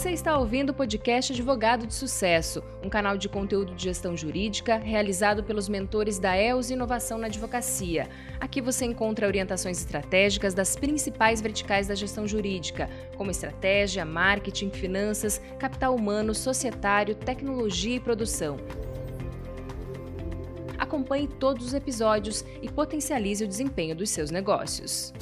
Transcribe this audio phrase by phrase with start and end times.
[0.00, 4.78] Você está ouvindo o podcast Advogado de Sucesso, um canal de conteúdo de gestão jurídica
[4.78, 8.08] realizado pelos mentores da EOS Inovação na Advocacia.
[8.40, 15.38] Aqui você encontra orientações estratégicas das principais verticais da gestão jurídica, como estratégia, marketing, finanças,
[15.58, 18.56] capital humano, societário, tecnologia e produção.
[20.78, 25.12] Acompanhe todos os episódios e potencialize o desempenho dos seus negócios.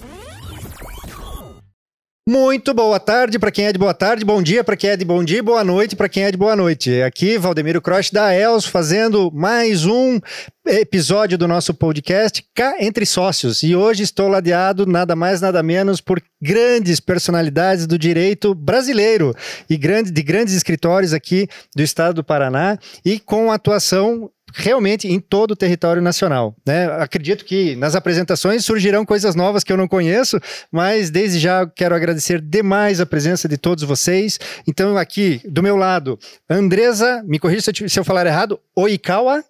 [2.28, 5.02] Muito boa tarde para quem é de boa tarde, bom dia para quem é de
[5.02, 7.00] bom dia, boa noite para quem é de boa noite.
[7.00, 10.20] Aqui Valdemiro Cross da Els fazendo mais um
[10.66, 13.62] episódio do nosso podcast Cá Entre Sócios.
[13.62, 19.34] E hoje estou ladeado nada mais nada menos por grandes personalidades do direito brasileiro
[19.70, 25.20] e grande, de grandes escritórios aqui do estado do Paraná e com atuação realmente em
[25.20, 26.54] todo o território nacional.
[26.66, 26.86] Né?
[26.92, 30.40] Acredito que nas apresentações surgirão coisas novas que eu não conheço,
[30.70, 34.38] mas desde já quero agradecer demais a presença de todos vocês.
[34.66, 39.44] Então, aqui do meu llado, Andresa, me corrija se eu falar errado, Oikawa,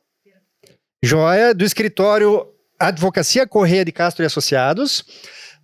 [1.02, 2.46] joia, do escritório
[2.78, 5.04] Advocacia Correia de Castro e Associados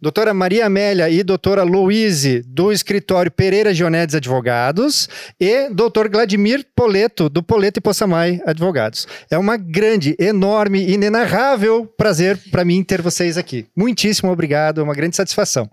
[0.04, 5.08] doutora Maria Amélia e doutora Louise, do escritório Pereira Gionedes Advogados,
[5.40, 9.08] e doutor Vladimir Poleto, do Poleto e Poçamai Advogados.
[9.30, 13.66] É uma grande, enorme, inenarrável prazer para mim ter vocês aqui.
[13.74, 15.70] Muitíssimo obrigado, é uma grande satisfação.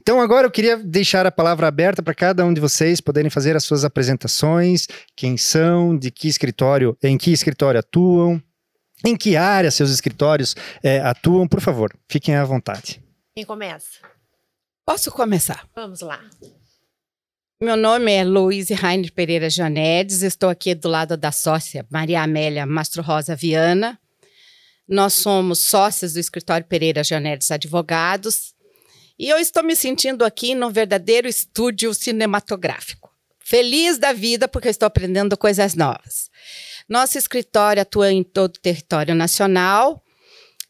[0.00, 3.56] Então, agora eu queria deixar a palavra aberta para cada um de vocês poderem fazer
[3.56, 8.40] as suas apresentações, quem são, de que escritório, em que escritório atuam,
[9.04, 13.02] em que área seus escritórios é, atuam, por favor, fiquem à vontade.
[13.34, 13.98] Quem começa?
[14.84, 15.66] Posso começar?
[15.74, 16.22] Vamos lá.
[17.62, 22.66] Meu nome é Luíse Rainer Pereira Jonedes, estou aqui do lado da sócia Maria Amélia
[22.66, 23.98] Mastro Rosa Viana.
[24.86, 28.54] Nós somos sócias do escritório Pereira Jonedes Advogados
[29.18, 33.10] e eu estou me sentindo aqui num verdadeiro estúdio cinematográfico.
[33.38, 36.28] Feliz da vida porque estou aprendendo coisas novas.
[36.86, 40.01] Nosso escritório atua em todo o território nacional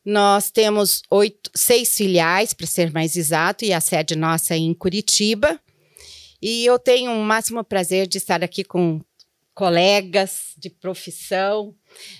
[0.04, 4.74] nós temos oito, seis filiais, para ser mais exato, e a sede nossa é em
[4.74, 5.60] Curitiba.
[6.40, 9.00] E eu tenho o máximo prazer de estar aqui com
[9.54, 11.74] colegas de profissão,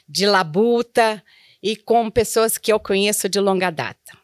[0.09, 1.23] de labuta
[1.63, 4.22] e com pessoas que eu conheço de longa data.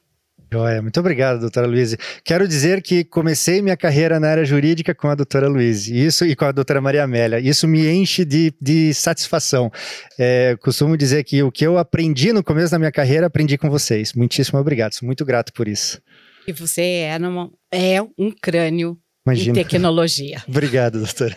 [0.50, 1.94] Joia, muito obrigado, doutora Luiz.
[2.25, 6.34] Quero dizer que comecei minha carreira na área jurídica com a doutora Luiz isso, e
[6.34, 7.38] com a doutora Maria Amélia.
[7.38, 9.70] Isso me enche de, de satisfação.
[10.19, 13.69] É, costumo dizer que o que eu aprendi no começo da minha carreira, aprendi com
[13.69, 14.14] vocês.
[14.14, 16.00] Muitíssimo obrigado, sou muito grato por isso.
[16.47, 19.60] E você é, numa, é um crânio Imagina.
[19.60, 20.42] em tecnologia.
[20.48, 21.36] obrigado, doutora.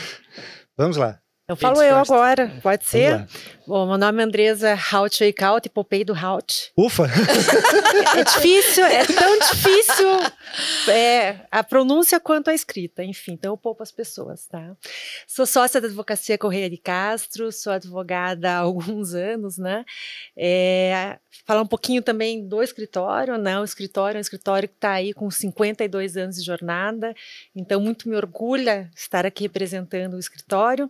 [0.74, 1.18] Vamos lá.
[1.48, 3.26] Eu falo eu agora, pode ser?
[3.66, 6.72] Bom, meu nome é Andresa Haut Eichaut, Popei do Haut.
[6.76, 7.04] Ufa!
[8.16, 13.82] é difícil, é tão difícil é, a pronúncia quanto a escrita, enfim, então eu poupo
[13.82, 14.76] as pessoas, tá?
[15.26, 19.84] Sou sócia da Advocacia Correia de Castro, sou advogada há alguns anos, né?
[20.36, 23.58] É, falar um pouquinho também do escritório, né?
[23.58, 27.12] O escritório é um escritório que está aí com 52 anos de jornada,
[27.54, 30.88] então muito me orgulha estar aqui representando o escritório.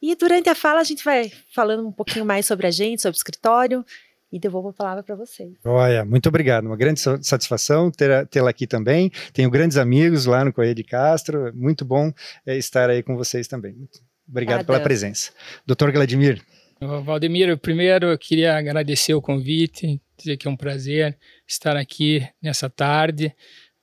[0.00, 3.16] E durante a fala a gente vai falando um pouquinho mais sobre a gente, sobre
[3.16, 3.84] o escritório
[4.30, 5.52] e devolvo a palavra para vocês.
[5.64, 6.66] Olha, muito obrigado.
[6.66, 9.10] Uma grande satisfação tê-la aqui também.
[9.32, 11.52] Tenho grandes amigos lá no Correio de Castro.
[11.54, 12.12] Muito bom
[12.46, 13.88] é, estar aí com vocês também.
[14.28, 15.32] Obrigado pela presença.
[15.66, 16.42] Doutor Vladimir.
[16.80, 22.70] Valdemiro, primeiro eu queria agradecer o convite, dizer que é um prazer estar aqui nessa
[22.70, 23.34] tarde.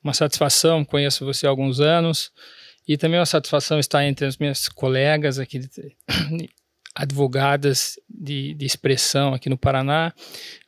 [0.02, 2.32] Uma satisfação, conheço você há alguns anos.
[2.88, 5.62] E também uma satisfação estar entre as minhas colegas aqui,
[6.94, 10.14] advogadas de, de expressão aqui no Paraná.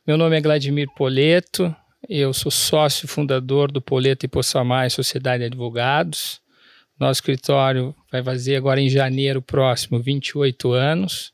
[0.06, 1.74] Meu nome é Vladimir Poleto,
[2.08, 6.40] eu sou sócio fundador do Poleto e Poçamai Sociedade de Advogados.
[6.98, 11.32] Nosso escritório vai fazer agora em janeiro próximo 28 anos.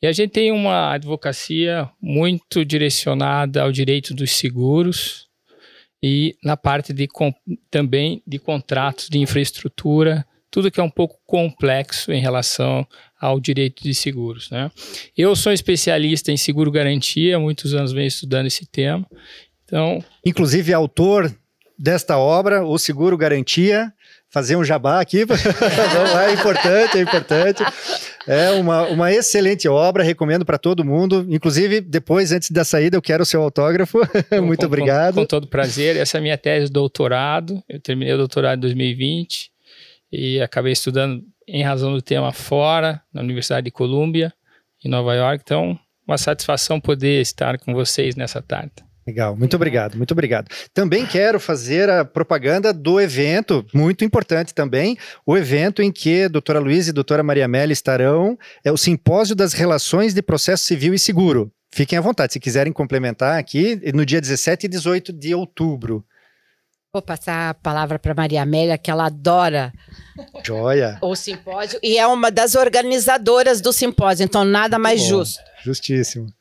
[0.00, 5.23] E a gente tem uma advocacia muito direcionada ao direito dos seguros,
[6.06, 7.08] e na parte de
[7.70, 12.86] também de contratos de infraestrutura, tudo que é um pouco complexo em relação
[13.18, 14.50] ao direito de seguros.
[14.50, 14.70] Né?
[15.16, 19.06] Eu sou especialista em seguro garantia, muitos anos venho estudando esse tema.
[19.64, 21.34] Então, inclusive autor
[21.78, 23.90] desta obra, o seguro garantia,
[24.34, 27.62] fazer um jabá aqui, é importante, é importante.
[28.26, 31.24] É uma, uma excelente obra, recomendo para todo mundo.
[31.30, 34.00] Inclusive, depois, antes da saída, eu quero o seu autógrafo.
[34.42, 35.14] Muito com, obrigado.
[35.14, 35.96] Com, com, todo prazer.
[35.96, 37.62] Essa é a minha tese de doutorado.
[37.68, 39.52] Eu terminei o doutorado em 2020
[40.10, 44.34] e acabei estudando em razão do tema fora, na Universidade de Colômbia,
[44.84, 45.42] em Nova York.
[45.44, 48.72] Então, uma satisfação poder estar com vocês nessa tarde.
[49.06, 50.48] Legal, muito obrigado, muito obrigado.
[50.72, 54.96] Também quero fazer a propaganda do evento, muito importante também,
[55.26, 58.76] o evento em que a doutora Luiz e a doutora Maria Amélia estarão, é o
[58.76, 61.52] Simpósio das Relações de Processo Civil e Seguro.
[61.70, 66.04] Fiquem à vontade, se quiserem complementar aqui, no dia 17 e 18 de outubro.
[66.92, 69.72] Vou passar a palavra para Maria Amélia, que ela adora
[70.46, 70.96] Joia.
[71.02, 75.42] o simpósio e é uma das organizadoras do simpósio, então nada mais Bom, justo.
[75.64, 76.32] Justíssimo.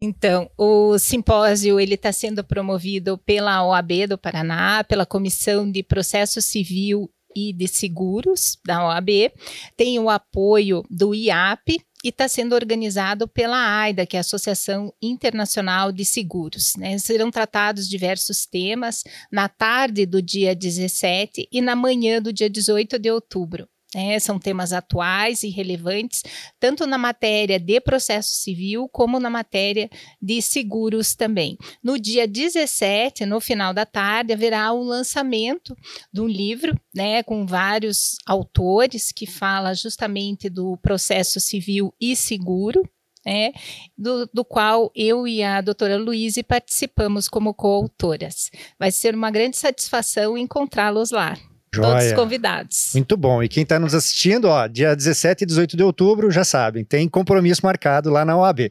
[0.00, 6.40] Então, o simpósio ele está sendo promovido pela OAB do Paraná, pela Comissão de Processo
[6.40, 9.32] Civil e de Seguros da OAB,
[9.76, 14.92] tem o apoio do IAP e está sendo organizado pela AIDA, que é a Associação
[15.02, 16.74] Internacional de Seguros.
[16.76, 16.96] Né?
[16.98, 19.02] Serão tratados diversos temas
[19.32, 23.68] na tarde do dia 17 e na manhã do dia 18 de outubro.
[23.94, 26.22] É, são temas atuais e relevantes,
[26.60, 29.88] tanto na matéria de processo civil, como na matéria
[30.20, 31.56] de seguros também.
[31.82, 35.74] No dia 17, no final da tarde, haverá o lançamento
[36.12, 42.82] de um livro, né, com vários autores, que fala justamente do processo civil e seguro,
[43.24, 43.52] né,
[43.96, 48.50] do, do, qual eu e a doutora Luíse participamos como coautoras.
[48.78, 51.38] Vai ser uma grande satisfação encontrá-los lá.
[51.74, 51.92] Joia.
[51.92, 52.90] Todos convidados.
[52.94, 53.42] Muito bom.
[53.42, 57.08] E quem está nos assistindo, ó, dia 17 e 18 de outubro, já sabem, tem
[57.08, 58.70] compromisso marcado lá na OAB.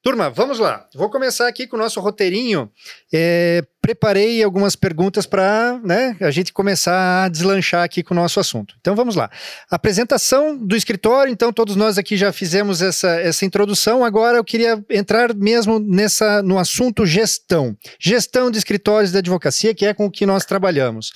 [0.00, 0.86] Turma, vamos lá.
[0.94, 2.70] Vou começar aqui com o nosso roteirinho.
[3.12, 8.38] É, preparei algumas perguntas para né, a gente começar a deslanchar aqui com o nosso
[8.38, 8.74] assunto.
[8.80, 9.28] Então vamos lá.
[9.68, 11.32] Apresentação do escritório.
[11.32, 14.04] Então todos nós aqui já fizemos essa, essa introdução.
[14.04, 17.76] Agora eu queria entrar mesmo nessa no assunto gestão.
[17.98, 21.12] Gestão de escritórios de advocacia, que é com o que nós trabalhamos.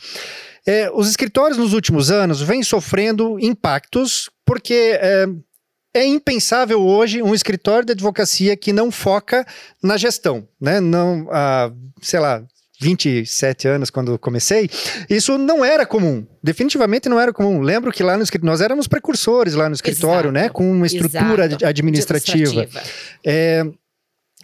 [0.66, 5.26] É, os escritórios nos últimos anos vêm sofrendo impactos porque é,
[5.94, 9.46] é, impensável hoje um escritório de advocacia que não foca
[9.82, 10.80] na gestão, né?
[10.80, 12.44] Não, ah, sei lá,
[12.80, 14.68] 27 anos quando comecei,
[15.08, 16.26] isso não era comum.
[16.42, 17.60] Definitivamente não era comum.
[17.60, 20.32] Lembro que lá no escritório, nós éramos precursores lá no escritório, Exato.
[20.32, 20.48] né?
[20.48, 21.66] Com uma estrutura Exato.
[21.66, 22.66] administrativa.
[23.24, 23.64] É,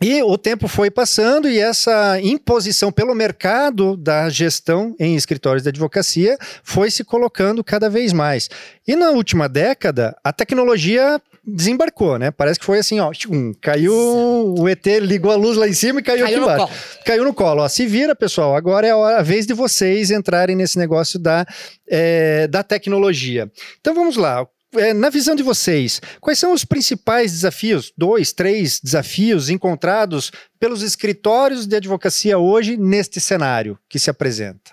[0.01, 5.69] e o tempo foi passando e essa imposição pelo mercado da gestão em escritórios de
[5.71, 8.49] advocacia foi se colocando cada vez mais.
[8.87, 12.31] E na última década, a tecnologia desembarcou, né?
[12.31, 16.01] Parece que foi assim, ó, tchum, caiu o ET, ligou a luz lá em cima
[16.01, 16.67] e caiu, Caiu aqui no embaixo.
[16.67, 17.05] colo.
[17.05, 17.63] Caiu no colo.
[17.63, 18.55] Ó, se vira, pessoal.
[18.55, 21.47] Agora é a, hora- a vez de vocês entrarem nesse negócio da,
[21.89, 23.51] é, da tecnologia.
[23.81, 24.47] Então vamos lá.
[24.75, 30.31] É, na visão de vocês, quais são os principais desafios, dois, três desafios encontrados
[30.61, 34.73] pelos escritórios de advocacia hoje neste cenário que se apresenta?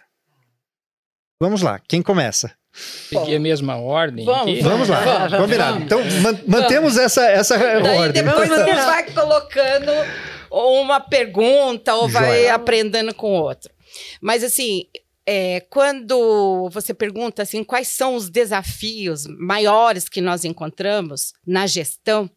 [1.42, 2.51] Vamos lá, quem começa?
[2.74, 4.62] Seguir a mesma ordem Vamos, aqui.
[4.62, 5.74] Vamos lá, Vamos, combinado.
[5.74, 5.86] vamos.
[5.86, 8.21] Então man- mantemos essa, essa Daí ordem.
[8.24, 9.92] depois você vai colocando
[10.51, 12.56] uma pergunta ou vai Joia.
[12.56, 13.71] aprendendo com outro.
[14.19, 14.88] Mas assim,
[15.25, 22.30] é, quando você pergunta assim, quais são os desafios maiores que nós encontramos na gestão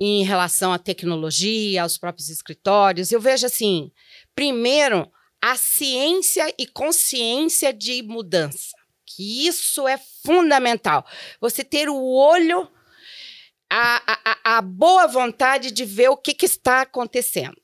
[0.00, 3.90] em relação à tecnologia, aos próprios escritórios, eu vejo assim,
[4.34, 5.10] primeiro,
[5.42, 8.76] a ciência e consciência de mudança.
[9.06, 11.04] Que isso é fundamental.
[11.40, 12.68] Você ter o olho
[13.70, 14.02] a,
[14.46, 17.58] a- a boa vontade de ver o que, que está acontecendo.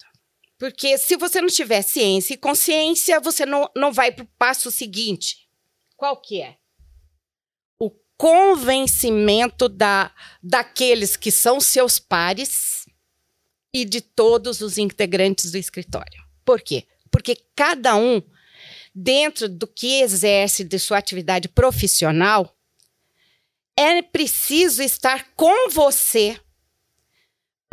[0.58, 4.70] Porque se você não tiver ciência e consciência, você não, não vai para o passo
[4.70, 5.48] seguinte.
[5.96, 6.56] Qual que é?
[7.78, 12.86] O convencimento da, daqueles que são seus pares
[13.72, 16.22] e de todos os integrantes do escritório.
[16.44, 16.86] Por quê?
[17.10, 18.22] Porque cada um,
[18.94, 22.56] dentro do que exerce de sua atividade profissional,
[23.76, 26.38] é preciso estar com você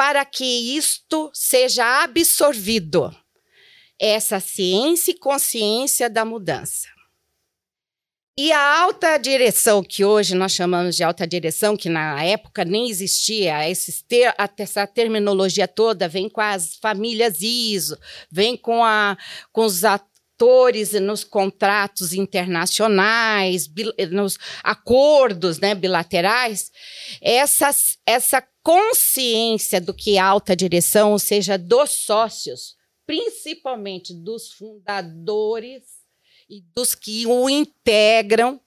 [0.01, 3.15] para que isto seja absorvido.
[4.00, 6.88] Essa ciência e consciência da mudança.
[8.36, 12.89] E a alta direção, que hoje nós chamamos de alta direção, que na época nem
[12.89, 13.60] existia,
[14.08, 17.96] ter, essa terminologia toda vem com as famílias ISO,
[18.31, 19.15] vem com, a,
[19.51, 20.11] com os atores
[21.02, 26.72] nos contratos internacionais, bil- nos acordos né, bilaterais,
[27.22, 27.70] essa,
[28.06, 35.84] essa consciência do que é alta direção, ou seja, dos sócios, principalmente dos fundadores
[36.50, 38.60] e dos que o integram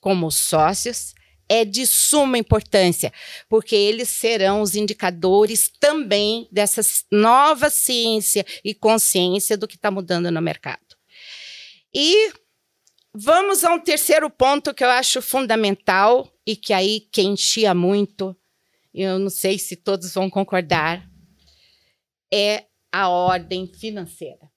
[0.00, 1.14] como sócios,
[1.48, 3.12] é de suma importância,
[3.48, 10.30] porque eles serão os indicadores também dessa nova ciência e consciência do que está mudando
[10.30, 10.83] no mercado.
[11.94, 12.32] E
[13.14, 18.36] vamos a um terceiro ponto que eu acho fundamental e que aí quem chia muito,
[18.92, 21.08] eu não sei se todos vão concordar,
[22.32, 24.50] é a ordem financeira.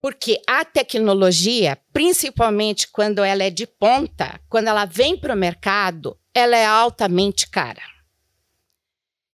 [0.00, 6.18] Porque a tecnologia, principalmente quando ela é de ponta, quando ela vem para o mercado,
[6.34, 7.82] ela é altamente cara.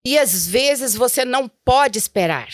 [0.04, 2.50] E às vezes você não pode esperar.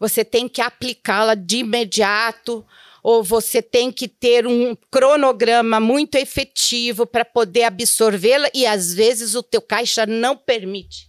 [0.00, 2.66] Você tem que aplicá-la de imediato,
[3.02, 9.34] ou você tem que ter um cronograma muito efetivo para poder absorvê-la, e às vezes
[9.34, 11.08] o teu caixa não permite.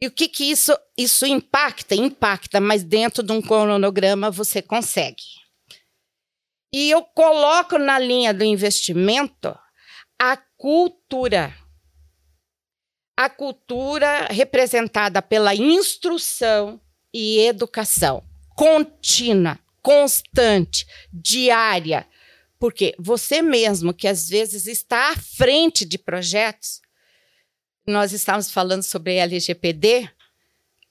[0.00, 1.94] E o que, que isso, isso impacta?
[1.94, 5.22] Impacta, mas dentro de um cronograma você consegue.
[6.72, 9.56] E eu coloco na linha do investimento
[10.20, 11.54] a cultura.
[13.18, 16.78] A cultura representada pela instrução
[17.14, 18.22] e educação
[18.54, 22.08] contínua, constante, diária.
[22.58, 26.80] Porque você mesmo, que às vezes está à frente de projetos,
[27.86, 30.10] nós estávamos falando sobre LGPD,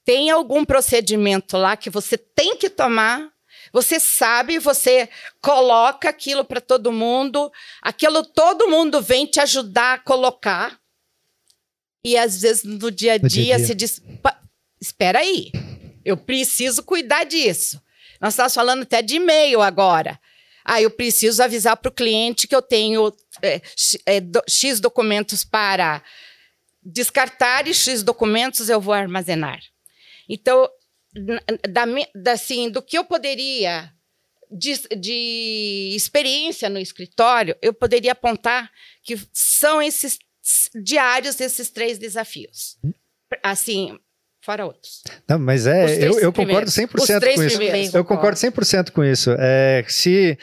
[0.06, 3.36] tem algum procedimento lá que você tem que tomar
[3.74, 5.10] você sabe, você
[5.42, 10.80] coloca aquilo para todo mundo, aquilo todo mundo vem te ajudar a colocar.
[12.02, 13.66] E às vezes no dia a dia, dia, dia.
[13.66, 14.02] se diz:
[14.80, 15.52] espera aí,
[16.06, 17.82] eu preciso cuidar disso.
[18.25, 20.20] Nós estamos falando até de e-mail agora.
[20.63, 23.62] Ah, eu preciso avisar para o cliente que eu tenho é,
[24.03, 26.01] é, do, X documentos para
[26.82, 29.60] descartar e X documentos eu vou armazenar.
[30.27, 30.67] Então,
[31.70, 33.94] da, da, assim, do que eu poderia
[34.51, 38.72] de, de, experiência no escritório, eu poderia apontar
[39.03, 40.17] que são esses
[40.74, 42.79] diários esses três desafios.
[43.44, 44.00] Assim,
[44.46, 45.02] fora outros.
[45.28, 47.98] Não, mas é, eu, eu concordo 100% com isso.
[47.98, 49.36] Eu concordo 100% com isso.
[49.40, 50.38] É, se,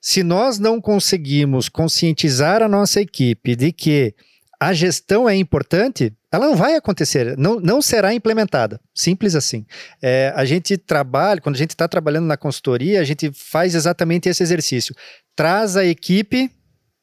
[0.00, 4.14] se nós não conseguimos conscientizar a nossa equipe de que
[4.58, 8.80] a gestão é importante, ela não vai acontecer, não, não será implementada.
[8.94, 9.66] Simples assim.
[10.00, 14.28] É, a gente trabalha, quando a gente está trabalhando na consultoria, a gente faz exatamente
[14.28, 14.94] esse exercício.
[15.36, 16.50] Traz a equipe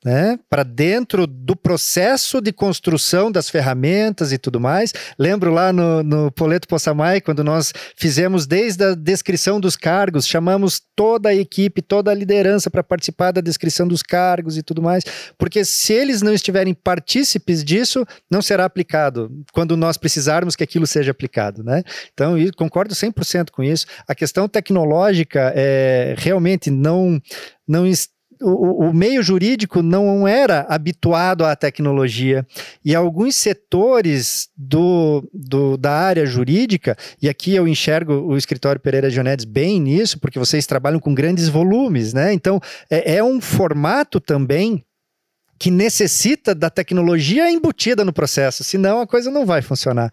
[0.04, 4.94] né, para dentro do processo de construção das ferramentas e tudo mais.
[5.18, 10.82] Lembro lá no, no Poleto Possamay, quando nós fizemos desde a descrição dos cargos, chamamos
[10.96, 15.04] toda a equipe, toda a liderança para participar da descrição dos cargos e tudo mais,
[15.38, 20.88] porque se eles não estiverem partícipes disso, não será aplicado quando nós precisarmos que aquilo
[20.88, 21.64] seja aplicado.
[21.64, 21.84] Né?
[22.14, 23.86] Então, concordo 100% com isso.
[24.08, 27.22] A questão tecnológica é, realmente não,
[27.68, 32.46] não está o, o, meio jurídico não era habituado à tecnologia
[32.84, 39.10] e alguns setores do, do, da área jurídica, e aqui eu enxergo o escritório Pereira
[39.10, 42.34] Jonedes bem nisso, porque vocês trabalham com grandes volumes, né?
[42.34, 44.84] Então é, é um formato também
[45.60, 50.10] que necessita da tecnologia embutida no processo, senão a coisa não vai funcionar.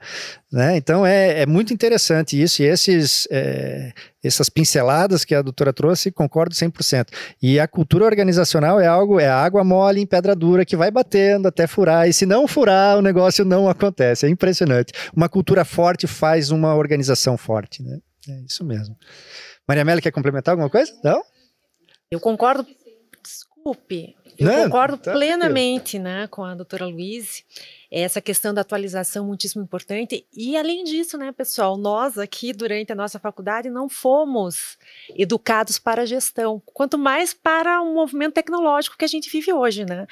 [0.50, 0.76] Né?
[0.76, 3.93] Então é, é, muito interessante isso, e esses, é,
[4.25, 7.07] essas pinceladas que a doutora trouxe, concordo 100%.
[7.41, 11.47] E a cultura organizacional é algo, é água mole em pedra dura que vai batendo
[11.47, 14.26] até furar, e se não furar, o negócio não acontece.
[14.26, 14.93] É impressionante.
[15.15, 17.85] Uma cultura forte faz uma organização forte.
[17.85, 17.99] Né?
[18.29, 18.97] É isso mesmo.
[19.69, 20.93] Maria Amélia, quer complementar alguma coisa?
[21.05, 21.23] Não?
[22.11, 22.67] Eu concordo.
[23.66, 27.42] Desculpe, eu Não, concordo tá plenamente né, com a doutora Luiz.
[27.90, 30.26] Essa questão da atualização é muitíssimo importante.
[30.33, 34.76] E, além disso, né, pessoal, nós aqui, durante a nossa faculdade, não fomos
[35.14, 39.85] educados para a gestão, quanto mais para o movimento tecnológico que a gente vive hoje.
[39.85, 40.07] Né?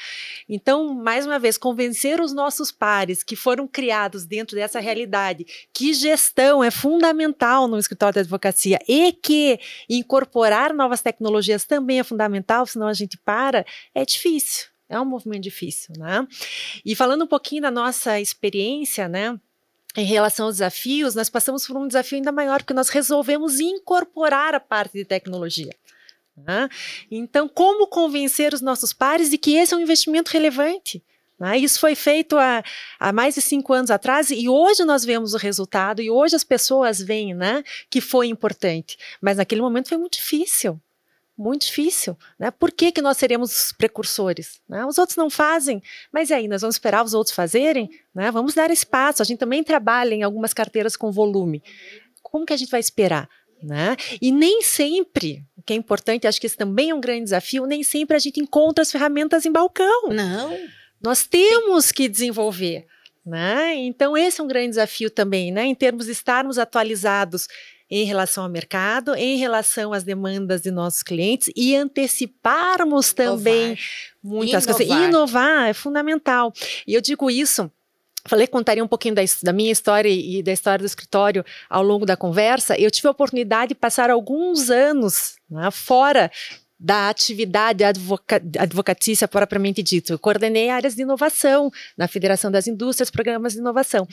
[0.48, 5.92] Então, mais uma vez, convencer os nossos pares que foram criados dentro dessa realidade, que
[5.92, 12.66] gestão é fundamental no escritório da advocacia e que incorporar novas tecnologias também é fundamental,
[12.66, 13.64] senão a gente para,
[13.94, 14.73] é difícil.
[14.88, 16.26] É um movimento difícil, né?
[16.84, 19.38] E falando um pouquinho da nossa experiência, né?
[19.96, 24.54] Em relação aos desafios, nós passamos por um desafio ainda maior, porque nós resolvemos incorporar
[24.54, 25.72] a parte de tecnologia.
[26.36, 26.68] Né?
[27.08, 31.00] Então, como convencer os nossos pares de que esse é um investimento relevante?
[31.38, 31.58] Né?
[31.58, 32.64] Isso foi feito há,
[32.98, 36.42] há, mais de cinco anos atrás e hoje nós vemos o resultado e hoje as
[36.42, 38.98] pessoas veem né, que foi importante.
[39.20, 40.80] Mas naquele momento foi muito difícil
[41.36, 42.50] muito difícil, né?
[42.50, 44.60] Por que, que nós seremos os precursores?
[44.68, 44.86] Né?
[44.86, 47.90] Os outros não fazem, mas aí, nós vamos esperar os outros fazerem?
[48.14, 48.30] Né?
[48.30, 51.62] Vamos dar espaço, a gente também trabalha em algumas carteiras com volume.
[52.22, 53.28] Como que a gente vai esperar?
[53.62, 53.96] Né?
[54.20, 57.66] E nem sempre, o que é importante, acho que esse também é um grande desafio,
[57.66, 60.08] nem sempre a gente encontra as ferramentas em balcão.
[60.10, 60.56] Não.
[61.00, 62.86] Nós temos que desenvolver.
[63.24, 63.74] Né?
[63.76, 65.64] Então, esse é um grande desafio também, né?
[65.64, 67.48] em termos de estarmos atualizados
[67.90, 73.78] em relação ao mercado, em relação às demandas de nossos clientes e anteciparmos também Inovar.
[74.22, 74.86] muitas Inovar.
[74.86, 75.08] coisas.
[75.08, 76.52] Inovar é fundamental.
[76.86, 77.70] E eu digo isso
[78.26, 82.06] falei contaria um pouquinho da, da, minha história e da história do escritório ao longo
[82.06, 82.78] da conversa.
[82.78, 86.30] Eu tive a oportunidade de passar alguns anos né, fora
[86.78, 90.12] da atividade advoca advocatícia propriamente dito.
[90.12, 94.06] Eu coordenei áreas de inovação na Federação das Indústrias, programas de inovação.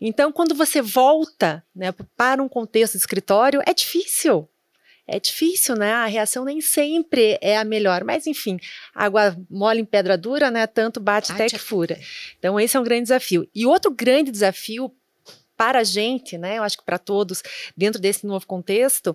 [0.00, 4.48] Então, quando você volta né, para um contexto de escritório, é difícil.
[5.10, 5.92] É difícil, né?
[5.92, 8.58] A reação nem sempre é a melhor, mas enfim,
[8.94, 10.66] água mole em pedra dura, né?
[10.66, 11.98] Tanto bate, bate até que fura.
[12.38, 13.48] Então, esse é um grande desafio.
[13.54, 14.92] E outro grande desafio
[15.58, 16.56] para a gente, né?
[16.56, 17.42] Eu acho que para todos,
[17.76, 19.14] dentro desse novo contexto,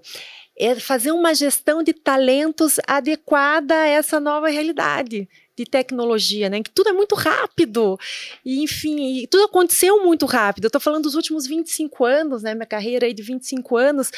[0.55, 6.61] é fazer uma gestão de talentos adequada a essa nova realidade de tecnologia, né?
[6.61, 7.97] Que tudo é muito rápido.
[8.45, 10.65] E, enfim, e tudo aconteceu muito rápido.
[10.65, 12.53] Eu estou falando dos últimos 25 anos, né?
[12.53, 14.11] Minha carreira aí de 25 anos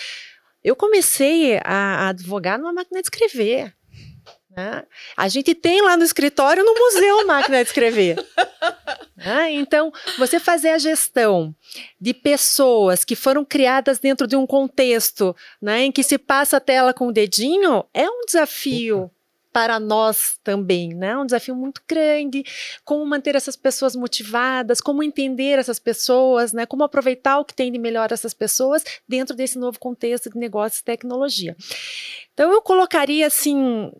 [0.66, 3.72] eu comecei a, a advogar numa máquina de escrever.
[4.56, 4.84] Né?
[5.18, 8.26] A gente tem lá no escritório, no museu, máquina de escrever.
[9.18, 9.52] Né?
[9.52, 11.54] Então, você fazer a gestão
[12.00, 16.62] de pessoas que foram criadas dentro de um contexto né, em que se passa a
[16.62, 19.04] tela com o dedinho é um desafio.
[19.04, 19.16] Opa
[19.56, 21.16] para nós também, né?
[21.16, 22.44] Um desafio muito grande,
[22.84, 26.66] como manter essas pessoas motivadas, como entender essas pessoas, né?
[26.66, 30.82] Como aproveitar o que tem de melhor essas pessoas dentro desse novo contexto de negócios
[30.82, 31.56] e tecnologia.
[32.34, 33.94] Então eu colocaria assim,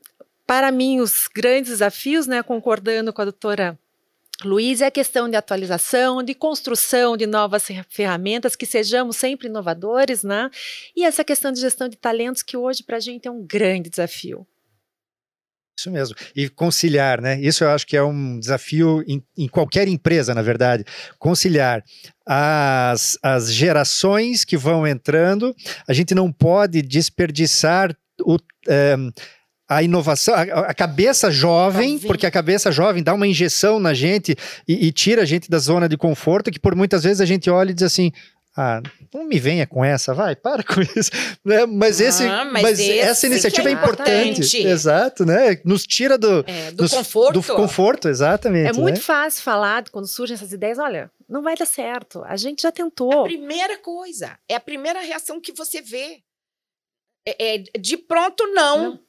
[0.46, 3.80] para mim os grandes desafios, né, concordando com a doutora
[4.44, 10.24] Luiz, é a questão de atualização, de construção de novas ferramentas, que sejamos sempre inovadores,
[10.24, 10.50] né?
[10.96, 13.90] E essa questão de gestão de talentos, que hoje para a gente é um grande
[13.90, 14.46] desafio.
[15.78, 16.16] Isso mesmo.
[16.36, 17.40] E conciliar, né?
[17.40, 20.86] Isso eu acho que é um desafio em, em qualquer empresa, na verdade.
[21.20, 21.84] Conciliar
[22.26, 25.56] as, as gerações que vão entrando.
[25.88, 28.38] A gente não pode desperdiçar o.
[28.68, 28.96] É,
[29.68, 34.36] a inovação, a, a cabeça jovem, porque a cabeça jovem dá uma injeção na gente
[34.68, 37.50] e, e, tira a gente da zona de conforto, que por muitas vezes a gente
[37.50, 38.12] olha e diz assim:
[38.56, 38.82] ah,
[39.14, 41.12] não me venha com essa, vai, para com isso.
[41.44, 41.66] Né?
[41.66, 44.58] Mas, esse, ah, mas, mas esse essa iniciativa é, é importante.
[44.58, 45.60] Exato, né?
[45.66, 47.34] Nos tira do, é, do conforto.
[47.34, 48.70] Do conforto, exatamente.
[48.70, 49.02] É muito né?
[49.02, 52.24] fácil falar quando surgem essas ideias, olha, não vai dar certo.
[52.26, 53.12] A gente já tentou.
[53.12, 56.20] É a primeira coisa, é a primeira reação que você vê.
[57.28, 58.92] É, é de pronto, não.
[58.92, 59.05] não.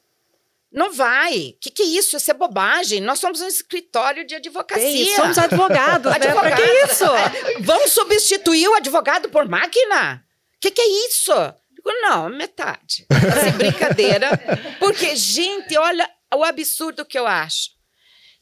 [0.77, 1.55] Não vai.
[1.55, 2.15] O que, que é isso?
[2.15, 3.01] Isso é bobagem.
[3.01, 4.83] Nós somos um escritório de advocacia.
[4.85, 6.11] Bem, somos advogados.
[6.11, 6.27] né?
[6.27, 6.55] Advogado.
[6.55, 7.05] que é isso?
[7.61, 10.23] Vamos substituir o advogado por máquina?
[10.55, 11.33] O que, que é isso?
[11.71, 13.07] Digo, não, metade.
[13.09, 14.29] Assim, brincadeira.
[14.77, 17.71] Porque, gente, olha o absurdo que eu acho.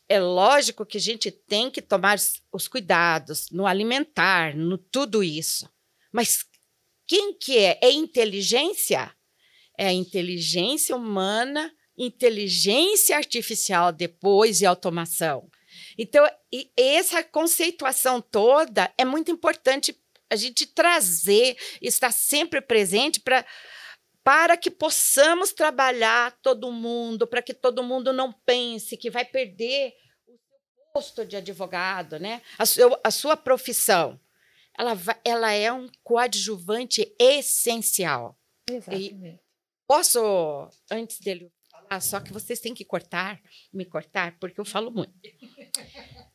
[0.09, 2.17] É lógico que a gente tem que tomar
[2.51, 5.69] os cuidados no alimentar, no tudo isso.
[6.11, 6.43] Mas
[7.07, 7.79] quem que é?
[7.81, 9.09] É inteligência?
[9.77, 15.49] É a inteligência humana inteligência artificial depois e automação.
[15.97, 16.27] Então,
[16.77, 19.97] essa conceituação toda é muito importante
[20.29, 23.45] a gente trazer, estar sempre presente para
[24.23, 29.93] para que possamos trabalhar todo mundo, para que todo mundo não pense que vai perder
[30.27, 32.41] o seu posto de advogado, né?
[32.57, 34.19] a, seu, a sua profissão.
[34.75, 38.35] Ela, vai, ela é um coadjuvante essencial.
[38.67, 39.13] Exatamente.
[39.13, 39.39] E
[39.87, 41.51] posso, antes dele
[41.89, 43.39] ah, só que vocês têm que cortar,
[43.73, 45.13] me cortar, porque eu falo muito.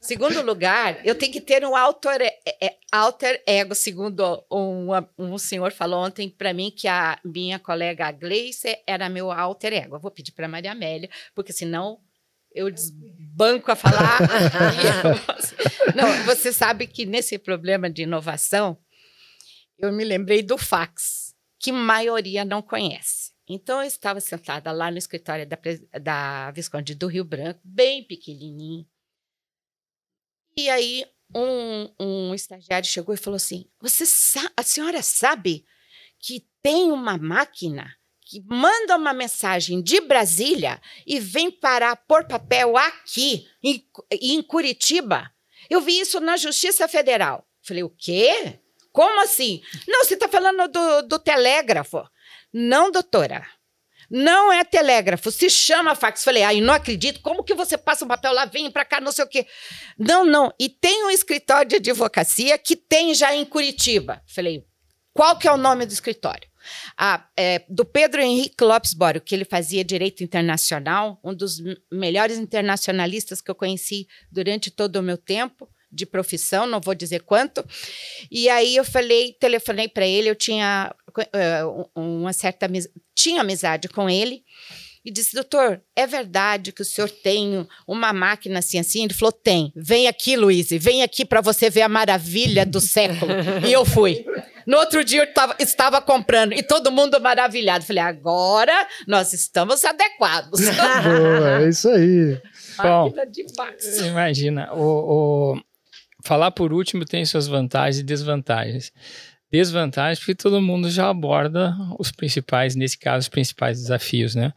[0.01, 5.39] Segundo lugar, eu tenho que ter um alter, é, é, alter ego, segundo um, um
[5.39, 9.97] senhor falou ontem para mim que a minha colega Gleice era meu alter ego.
[9.97, 12.01] Eu vou pedir para Maria Amélia, porque senão
[12.53, 14.19] eu desbanco a falar.
[15.95, 18.79] Não, você sabe que nesse problema de inovação,
[19.79, 23.20] eu me lembrei do fax, que maioria não conhece.
[23.53, 25.59] Então, eu estava sentada lá no escritório da,
[26.01, 28.87] da Visconde do Rio Branco, bem pequenininho.
[30.57, 34.05] E aí, um, um estagiário chegou e falou assim: Você
[34.57, 35.65] a senhora sabe
[36.21, 37.93] que tem uma máquina
[38.25, 45.29] que manda uma mensagem de Brasília e vem parar por papel aqui, em, em Curitiba?
[45.69, 47.45] Eu vi isso na Justiça Federal.
[47.63, 48.61] Falei, o quê?
[48.93, 49.61] Como assim?
[49.89, 52.09] Não, você está falando do, do telégrafo.
[52.53, 53.47] Não, doutora.
[54.11, 56.25] Não é telégrafo, se chama fax.
[56.25, 57.21] Falei, ai, não acredito.
[57.21, 59.47] Como que você passa um papel lá, vem para cá, não sei o quê.
[59.97, 60.53] Não, não.
[60.59, 64.21] E tem um escritório de advocacia que tem já em Curitiba.
[64.27, 64.65] Falei,
[65.13, 66.49] qual que é o nome do escritório?
[66.99, 71.59] Ah, é, do Pedro Henrique Lopes Bório, que ele fazia direito internacional, um dos
[71.91, 77.21] melhores internacionalistas que eu conheci durante todo o meu tempo de profissão, não vou dizer
[77.23, 77.65] quanto.
[78.31, 82.69] E aí eu falei, telefonei para ele, eu tinha uh, uma certa
[83.15, 84.43] tinha amizade com ele.
[85.05, 89.05] e disse: Doutor, é verdade que o senhor tem uma máquina assim assim?
[89.05, 89.73] Ele falou: Tem.
[89.75, 93.33] Vem aqui, Luiz, vem aqui para você ver a maravilha do século.
[93.67, 94.25] e eu fui.
[94.67, 97.85] No outro dia eu tava, estava comprando e todo mundo maravilhado.
[97.85, 100.61] Falei: Agora nós estamos adequados.
[101.03, 102.39] Boa, é isso aí.
[102.77, 103.99] Bom, Máquina de fax.
[104.01, 105.61] imagina, o, o-
[106.25, 108.93] falar por último tem suas vantagens e desvantagens.
[109.51, 114.53] Desvantagens porque todo mundo já aborda os principais, nesse caso, os principais desafios, né?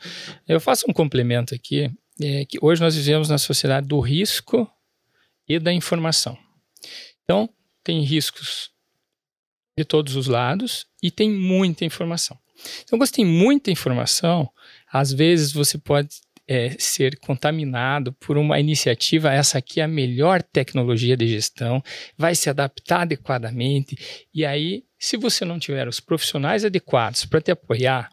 [0.47, 4.69] Eu faço um complemento aqui, é que hoje nós vivemos na sociedade do risco
[5.47, 6.37] e da informação.
[7.23, 7.49] Então,
[7.83, 8.71] tem riscos
[9.77, 12.37] de todos os lados e tem muita informação.
[12.83, 14.49] Então, quando você tem muita informação,
[14.91, 16.09] às vezes você pode
[16.47, 21.81] é, ser contaminado por uma iniciativa, essa aqui é a melhor tecnologia de gestão,
[22.17, 23.97] vai se adaptar adequadamente,
[24.33, 28.09] e aí, se você não tiver os profissionais adequados para te apoiar,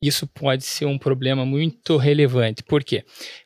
[0.00, 2.64] isso pode ser um problema muito relevante.
[2.64, 3.04] Por quê?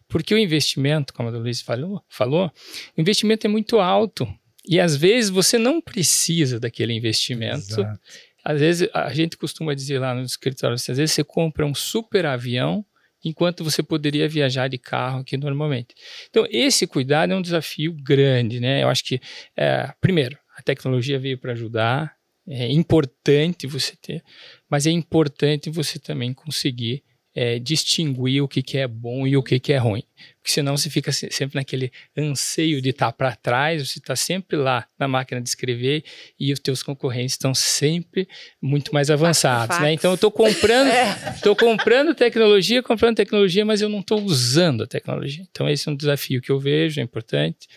[0.09, 2.51] Porque o investimento, como a Luiz falou, falou,
[2.97, 4.27] o investimento é muito alto.
[4.67, 7.81] E às vezes você não precisa daquele investimento.
[7.81, 8.01] Exato.
[8.43, 12.25] Às vezes a gente costuma dizer lá no escritório, às vezes você compra um super
[12.25, 12.85] avião
[13.25, 15.95] enquanto você poderia viajar de carro aqui normalmente.
[16.29, 18.83] Então esse cuidado é um desafio grande, né?
[18.83, 19.21] Eu acho que
[19.57, 22.17] é, primeiro a tecnologia veio para ajudar,
[22.49, 24.23] é importante você ter,
[24.71, 27.03] mas é importante você também conseguir
[27.39, 30.03] é, distinguir o que, que é bom e o que, que é ruim.
[30.41, 34.57] Porque senão você fica se- sempre naquele anseio de estar para trás, você está sempre
[34.57, 36.03] lá na máquina de escrever
[36.41, 38.27] e os teus concorrentes estão sempre
[38.63, 39.93] muito mais avançados, né?
[39.93, 40.89] Então eu estou comprando,
[41.37, 45.45] estou comprando tecnologia, comprando tecnologia, mas eu não estou usando a tecnologia.
[45.51, 47.69] Então esse é um desafio que eu vejo, é importante.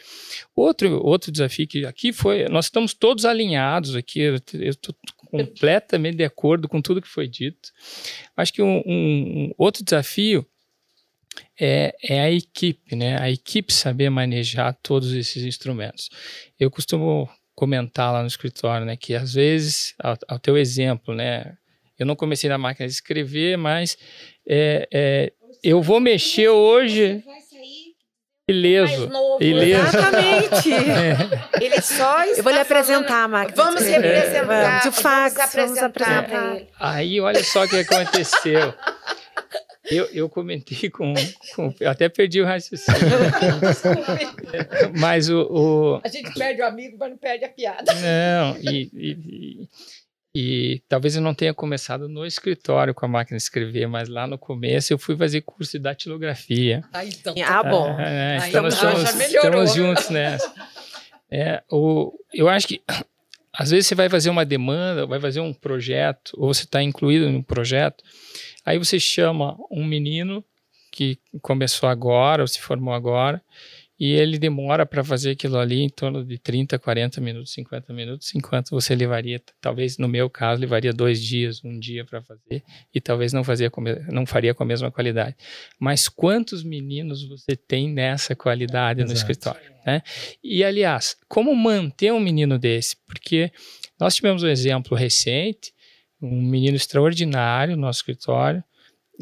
[0.56, 4.96] Outro, outro desafio que aqui foi, nós estamos todos alinhados aqui, eu estou
[5.30, 7.70] completamente de acordo com tudo que foi dito.
[8.36, 10.46] Acho que um, um- outro desafio
[11.60, 13.20] é, é a equipe, né?
[13.22, 16.10] A equipe saber manejar todos esses instrumentos.
[16.60, 21.58] Eu costumo comentar lá no escritório, né, que às vezes, ao, ao teu exemplo, né,
[21.98, 23.98] eu não comecei na máquina de escrever, mas
[24.48, 27.22] é, é, eu vou mexer hoje
[28.50, 29.10] ileso.
[29.40, 29.88] Ileso.
[29.88, 30.74] Exatamente.
[31.60, 31.64] É.
[31.66, 33.56] Ele só Eu vou lhe está apresentar máquina.
[33.56, 34.82] Vamos representar.
[34.82, 34.86] Vamos.
[34.98, 36.24] O fax, vamos vamos apresentar apresentar.
[36.30, 36.68] para ele.
[36.80, 38.74] Aí, olha só o que aconteceu.
[39.92, 41.14] Eu, eu comentei com,
[41.56, 41.74] com.
[41.80, 43.00] Eu até perdi o raciocínio.
[45.00, 45.42] Mas o.
[45.50, 47.92] o- A gente perde o amigo, mas não perde a piada.
[47.96, 49.68] não, e, e,
[50.34, 54.28] e- talvez eu não tenha começado no escritório com a máquina de escrever, mas lá
[54.28, 56.84] no começo eu fui fazer curso de datilografia.
[56.94, 57.34] Ah, então.
[57.46, 57.96] Ah, bom.
[57.98, 59.64] Ah, é, Aí então nós já- estamos, já melhorou.
[59.64, 60.54] estamos juntos nessa.
[61.32, 62.82] É, o, eu acho que
[63.54, 67.30] às vezes você vai fazer uma demanda, vai fazer um projeto, ou você está incluído
[67.30, 68.04] num projeto,
[68.66, 70.44] aí você chama um menino
[70.92, 73.42] que começou agora, ou se formou agora,
[74.00, 78.34] e ele demora para fazer aquilo ali em torno de 30, 40 minutos, 50 minutos,
[78.34, 83.02] enquanto você levaria, talvez no meu caso, levaria dois dias, um dia para fazer, e
[83.02, 83.70] talvez não, fazia
[84.10, 85.36] não faria com a mesma qualidade.
[85.78, 89.20] Mas quantos meninos você tem nessa qualidade no Exato.
[89.20, 89.72] escritório?
[89.86, 90.02] Né?
[90.42, 92.96] E, aliás, como manter um menino desse?
[93.06, 93.52] Porque
[94.00, 95.74] nós tivemos um exemplo recente,
[96.22, 98.64] um menino extraordinário no nosso escritório,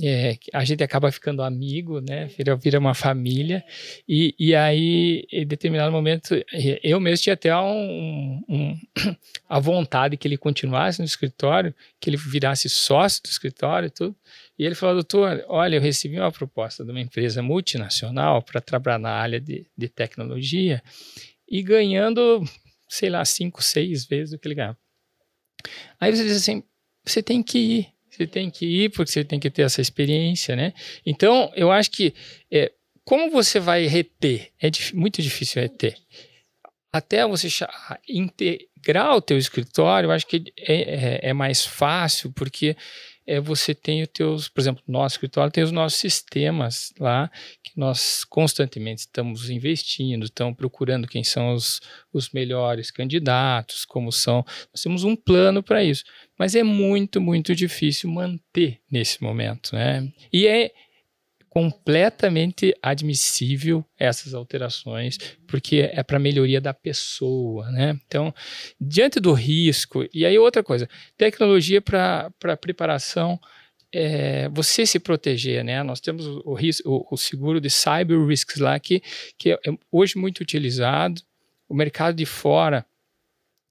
[0.01, 2.27] é, a gente acaba ficando amigo, né?
[2.27, 3.63] Vira, vira uma família.
[4.07, 6.36] E, e aí, em determinado momento,
[6.83, 8.79] eu mesmo tinha até um, um-
[9.49, 14.15] a vontade que ele continuasse no escritório, que ele virasse sócio do escritório e tudo.
[14.57, 18.99] E ele falou, doutor, olha, eu recebi uma proposta de uma empresa multinacional para trabalhar
[18.99, 20.81] na área de, de tecnologia
[21.49, 22.43] e ganhando,
[22.88, 24.77] sei lá, cinco, seis vezes o que ele ganhava.
[25.99, 26.63] Aí você diz assim,
[27.03, 30.56] você tem que ir, você tem que ir porque você tem que ter essa experiência,
[30.56, 30.73] né?
[31.06, 32.13] Então, eu acho que
[32.51, 32.71] é,
[33.03, 34.49] como você vai reter?
[34.62, 35.95] É muito difícil reter.
[36.91, 37.47] Até você
[38.10, 42.75] integrar o teu escritório, eu acho que é, é- é mais fácil, porque
[43.28, 47.30] é, você tem os teus, por exemplo, nosso escritório tem os nossos sistemas lá,
[47.62, 51.82] que nós constantemente estamos investindo, estamos procurando quem são os,
[52.13, 54.46] os melhores candidatos, como são.
[54.74, 56.06] Nós temos um plano para isso.
[56.40, 60.08] Mas é muito, muito difícil manter nesse momento, né?
[60.32, 60.72] E é
[61.58, 65.17] completamente admissível essas alterações,
[65.48, 68.00] porque é para melhoria da pessoa, né?
[68.06, 68.32] Então,
[68.80, 73.39] diante do risco, e aí outra coisa, tecnologia para preparação,
[73.91, 75.82] é, você se proteger, né?
[75.82, 79.02] Nós temos o, o, ris- o- o seguro de cyber risks lá, que,
[79.39, 79.58] que é
[79.91, 81.20] hoje muito utilizado,
[81.67, 82.86] o mercado de fora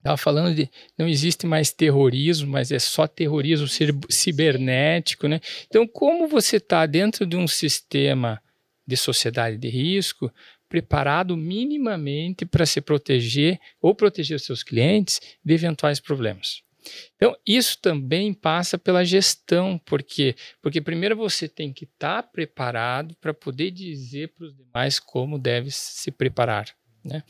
[0.07, 3.66] Estava falando de não existe mais terrorismo, mas é só terrorismo
[4.09, 5.40] cibernético, né?
[5.66, 8.40] Então, como você está dentro de um sistema
[8.87, 10.33] de sociedade de risco,
[10.69, 16.62] preparado minimamente para se proteger ou proteger os seus clientes de eventuais problemas?
[17.16, 23.16] Então, isso também passa pela gestão, porque porque primeiro você tem que estar tá preparado
[23.21, 26.73] para poder dizer para os demais como deve se preparar,
[27.05, 27.25] né?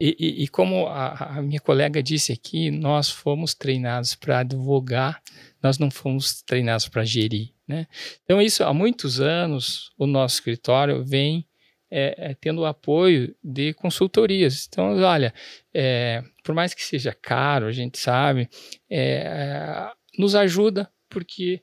[0.00, 5.22] E, e, e como a, a, minha colega disse aqui, nós fomos treinados para advogar,
[5.62, 7.50] nós não fomos treinados para gerir.
[7.66, 7.86] Né?
[8.24, 11.46] Então, isso há muitos anos, o nosso escritório vem
[11.94, 14.66] é, é, tendo o apoio de consultorias.
[14.66, 15.32] Então, olha,
[15.74, 18.48] é, por mais que seja caro, a gente sabe,
[18.90, 21.62] é, nos ajuda, porque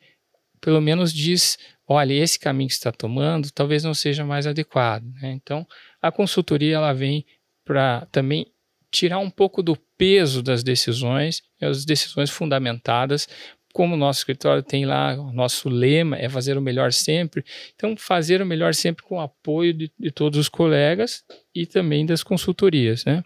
[0.61, 5.03] pelo menos diz, olha, esse caminho que está tomando talvez não seja mais adequado.
[5.19, 5.31] Né?
[5.31, 5.65] Então,
[6.01, 7.25] a consultoria ela vem
[7.69, 8.47] para também
[8.89, 13.29] tirar um pouco do peso das decisões, as decisões fundamentadas,
[13.71, 17.45] como o nosso escritório tem lá, o nosso lema é fazer o melhor sempre.
[17.75, 22.07] Então, fazer o melhor sempre com o apoio de, de todos os colegas e também
[22.07, 23.05] das consultorias.
[23.05, 23.23] Né?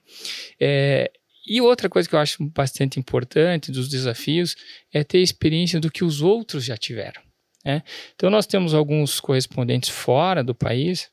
[0.60, 1.10] É,
[1.48, 4.58] e outra coisa que eu acho bastante importante dos desafios
[4.92, 7.22] é ter experiência do que os outros já tiveram.
[7.64, 7.82] Né?
[8.14, 11.13] Então, nós temos alguns correspondentes fora do país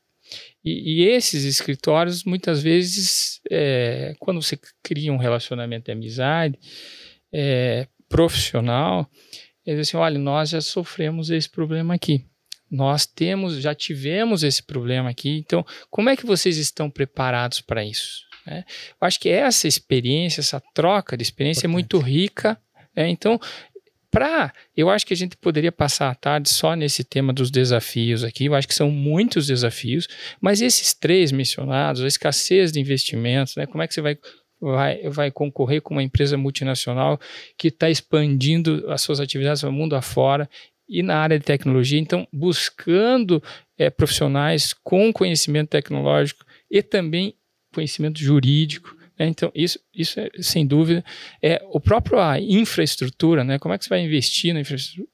[0.63, 6.57] e, e esses escritórios, muitas vezes, é, quando você cria um relacionamento de amizade
[7.33, 9.09] é, profissional,
[9.65, 12.25] eles dizem assim, olha, nós já sofremos esse problema aqui.
[12.69, 15.37] Nós temos, já tivemos esse problema aqui.
[15.37, 18.21] Então, como é que vocês estão preparados para isso?
[18.47, 21.95] É, eu acho que essa experiência, essa troca de experiência Importante.
[21.95, 22.59] é muito rica.
[22.95, 23.39] É, então,
[24.11, 24.53] para.
[24.75, 28.45] Eu acho que a gente poderia passar a tarde só nesse tema dos desafios aqui.
[28.45, 30.07] Eu acho que são muitos desafios,
[30.39, 33.65] mas esses três mencionados, a escassez de investimentos, né?
[33.65, 34.17] Como é que você vai
[34.61, 37.19] vai, vai concorrer com uma empresa multinacional
[37.57, 40.47] que está expandindo as suas atividades no mundo afora
[40.87, 43.41] e na área de tecnologia, então buscando
[43.77, 47.33] é, profissionais com conhecimento tecnológico e também
[47.73, 51.03] conhecimento jurídico então, isso, isso é, sem dúvida
[51.41, 53.59] é o próprio a infraestrutura, né?
[53.59, 54.61] Como é que você vai investir na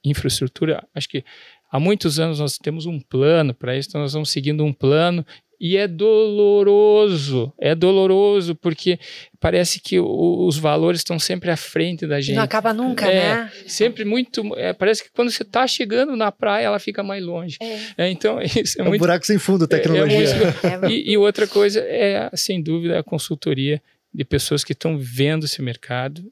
[0.04, 0.88] infraestrutura?
[0.94, 1.24] Acho que
[1.72, 5.26] há muitos anos nós temos um plano para isso, então nós vamos seguindo um plano
[5.60, 9.00] e é doloroso, é doloroso, porque
[9.40, 12.36] parece que o, os valores estão sempre à frente da gente.
[12.36, 13.52] Não acaba nunca, é, né?
[13.66, 14.56] Sempre muito.
[14.56, 17.58] É, parece que quando você está chegando na praia, ela fica mais longe.
[17.60, 18.06] É.
[18.06, 18.98] é então, isso é, é muito.
[18.98, 20.36] um buraco sem fundo, é, tecnologia.
[20.36, 23.82] Muito, e, e, outra coisa é, sem dúvida, a consultoria
[24.14, 26.24] de pessoas que estão vendo esse mercado.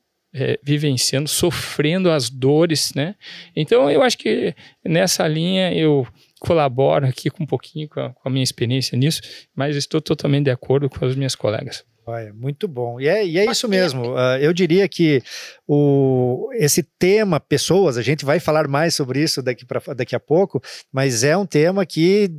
[0.62, 3.16] vivenciando, sofrendo as dores, né?
[3.56, 6.06] Então, eu acho que nessa linha eu
[6.42, 9.22] colaboro aqui com um pouquinho com a, com a minha experiência nisso,
[9.56, 11.86] mas estou totalmente de acordo com as minhas colegas.
[12.08, 13.02] Olha, muito bom.
[13.02, 14.14] E é, e é isso mesmo.
[14.14, 15.24] Uh, eu diria que
[15.68, 20.20] o, esse tema pessoas, a gente vai falar mais sobre isso daqui, pra, daqui a
[20.20, 20.62] pouco,
[20.94, 22.30] mas é um tema que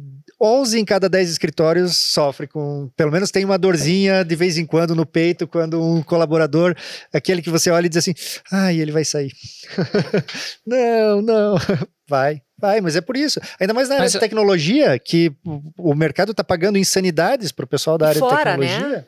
[0.40, 4.64] 11 em cada 10 escritórios sofre com, pelo menos tem uma dorzinha de vez em
[4.64, 6.76] quando no peito, quando um colaborador,
[7.12, 8.14] aquele que você olha e diz assim,
[8.52, 9.32] ai, ele vai sair.
[10.64, 11.56] não, não,
[12.08, 13.38] vai, Vai, mas é por isso.
[13.60, 15.30] Ainda mais na área mas, de tecnologia, que
[15.76, 18.66] o mercado está pagando insanidades para o pessoal da área fora, de né?
[18.66, 18.96] tecnologia.
[18.96, 19.04] Né?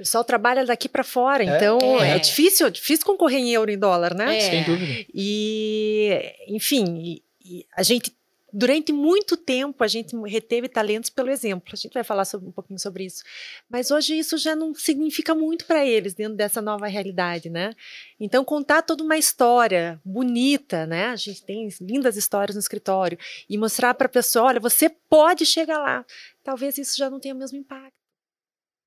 [0.00, 2.16] O pessoal trabalha daqui para fora, é, então é.
[2.16, 2.18] é.
[2.18, 4.38] difícil, é difícil concorrer em euro e dólar, né?
[4.38, 4.40] É.
[4.40, 5.06] Sem dúvida.
[5.12, 8.16] E, enfim, e, e a gente
[8.50, 11.70] durante muito tempo a gente reteve talentos pelo exemplo.
[11.70, 13.22] A gente vai falar sobre, um pouquinho sobre isso.
[13.68, 17.74] Mas hoje isso já não significa muito para eles dentro dessa nova realidade, né?
[18.18, 21.08] Então contar toda uma história bonita, né?
[21.08, 25.44] A gente tem lindas histórias no escritório e mostrar para a pessoa, olha, você pode
[25.44, 26.06] chegar lá.
[26.42, 27.99] Talvez isso já não tenha o mesmo impacto.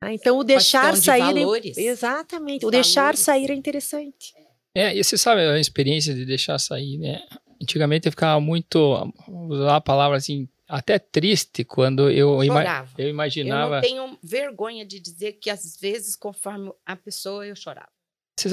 [0.03, 1.77] Ah, então o deixar sair, é valores.
[1.77, 4.33] É, exatamente, o deixar sair é interessante.
[4.75, 7.21] É, e você sabe a experiência de deixar sair, né?
[7.61, 13.75] Antigamente eu ficava muito, usar a palavra assim, até triste quando eu, ima eu imaginava.
[13.77, 17.87] Eu não tenho vergonha de dizer que às vezes, conforme a pessoa, eu chorava.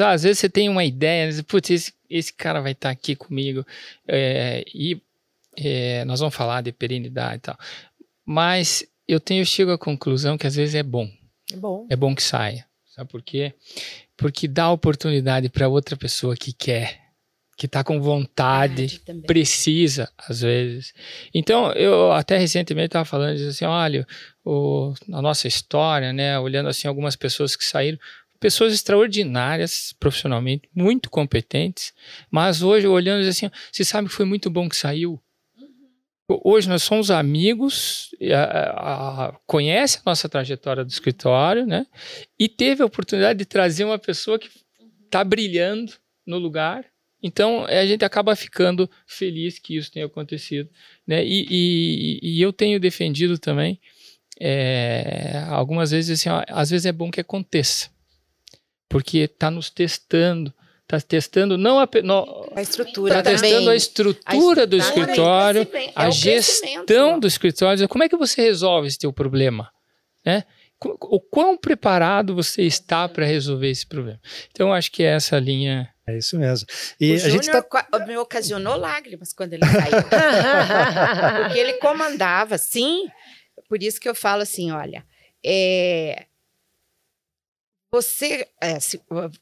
[0.06, 3.66] Às vezes você tem uma ideia, putz, esse, esse cara vai estar aqui comigo
[4.06, 5.02] é, e
[5.56, 7.58] é, nós vamos falar de perenidade e tal.
[8.24, 11.10] Mas eu tenho, eu chego à conclusão que às vezes é bom.
[11.52, 11.86] É bom.
[11.90, 12.66] É bom que saia.
[12.86, 13.54] Sabe por quê?
[14.16, 17.10] Porque dá oportunidade para outra pessoa que quer
[17.60, 20.94] que está com vontade, precisa, às vezes.
[21.34, 24.06] Então, eu até recentemente estava falando assim, olha,
[24.42, 27.98] o, a nossa história, né, olhando assim algumas pessoas que saíram,
[28.40, 31.92] pessoas extraordinárias profissionalmente, muito competentes,
[32.30, 35.20] mas hoje olhando assim, você sabe que foi muito bom que saiu.
[36.44, 41.86] Hoje nós somos amigos, a, a, conhece a nossa trajetória do escritório, né?
[42.38, 44.48] E teve a oportunidade de trazer uma pessoa que
[45.04, 45.92] está brilhando
[46.26, 46.84] no lugar.
[47.22, 50.68] Então a gente acaba ficando feliz que isso tenha acontecido,
[51.06, 51.24] né?
[51.24, 53.80] E, e, e eu tenho defendido também
[54.40, 57.90] é, algumas vezes assim, ó, às vezes é bom que aconteça,
[58.88, 60.52] porque está nos testando,
[60.96, 65.92] está testando não a, no, a estrutura, está testando a estrutura, a do escritório, é
[65.94, 67.88] a gestão do escritório.
[67.88, 69.70] Como é que você resolve esse teu problema,
[70.24, 70.44] né?
[70.82, 74.18] O quão preparado você está para resolver esse problema?
[74.50, 76.66] Então, acho que é essa linha é isso mesmo.
[76.98, 78.06] E o a Júnior gente tá...
[78.06, 80.02] me ocasionou lágrimas quando ele saiu.
[81.44, 83.06] Porque ele comandava, sim.
[83.68, 85.04] Por isso que eu falo assim, olha,
[85.44, 86.26] é,
[87.92, 88.78] você, é,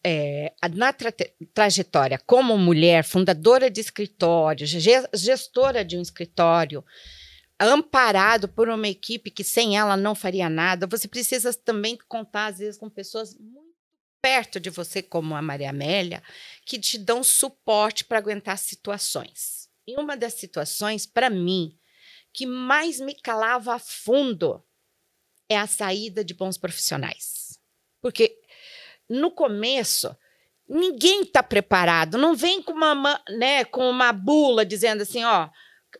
[0.02, 1.12] é, na tra
[1.52, 4.66] trajetória como mulher, fundadora de escritório,
[5.14, 6.82] gestora de um escritório,
[7.60, 12.58] amparado por uma equipe que sem ela não faria nada, você precisa também contar, às
[12.58, 13.68] vezes, com pessoas muito
[14.22, 16.22] perto de você, como a Maria Amélia,
[16.64, 19.68] que te dão suporte para aguentar situações.
[19.86, 21.78] E uma das situações, para mim,
[22.32, 24.62] que mais me calava a fundo
[25.48, 27.58] é a saída de bons profissionais.
[28.00, 28.37] Porque
[29.08, 30.14] no começo,
[30.68, 35.48] ninguém está preparado, não vem com uma, né, com uma bula dizendo assim, ó,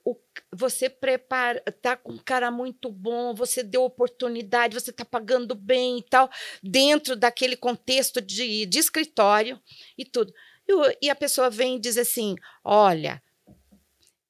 [0.05, 0.16] o,
[0.53, 5.99] você prepara, tá com um cara muito bom, você deu oportunidade, você está pagando bem
[5.99, 6.31] e tal,
[6.62, 9.61] dentro daquele contexto de, de escritório
[9.97, 10.33] e tudo.
[10.68, 13.23] E, e a pessoa vem e diz assim: olha,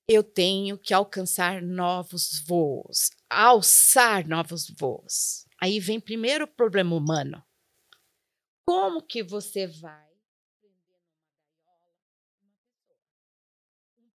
[0.09, 5.47] eu tenho que alcançar novos voos, alçar novos voos.
[5.61, 7.43] Aí vem primeiro o problema humano.
[8.69, 10.07] Como que você vai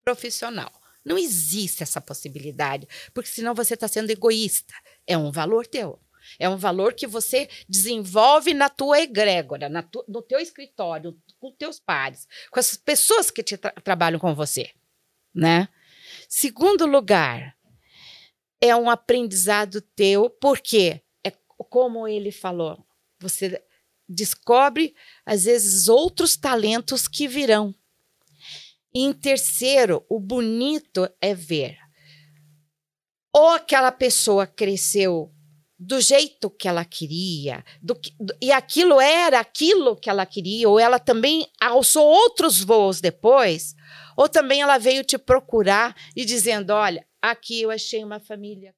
[0.05, 0.71] profissional?
[1.03, 4.75] Não existe essa possibilidade, porque senão você está sendo egoísta.
[5.07, 5.99] É um valor teu.
[6.39, 11.51] É um valor que você desenvolve na tua egrégora, na tu, no teu escritório, com
[11.51, 14.71] teus pares, com as pessoas que te tra trabalham com você,
[15.35, 15.67] né?
[16.29, 17.57] Segundo lugar,
[18.61, 21.31] é um aprendizado teu, porque é
[21.71, 22.87] como ele falou,
[23.19, 23.65] você
[24.09, 27.75] descobre às vezes outros talentos que virão.
[28.95, 31.83] E em terceiro, o bonito é ver
[33.33, 35.33] ou aquela pessoa cresceu
[35.79, 40.79] do jeito que ela queria, do, do, e aquilo era aquilo que ela queria, ou
[40.79, 43.75] ela também alçou outros voos depois,
[44.17, 48.75] ou também ela veio te procurar e dizendo: Olha, aqui eu achei uma família.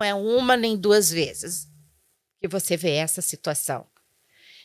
[0.00, 1.71] Não é uma nem duas vezes
[2.42, 3.86] que você vê essa situação.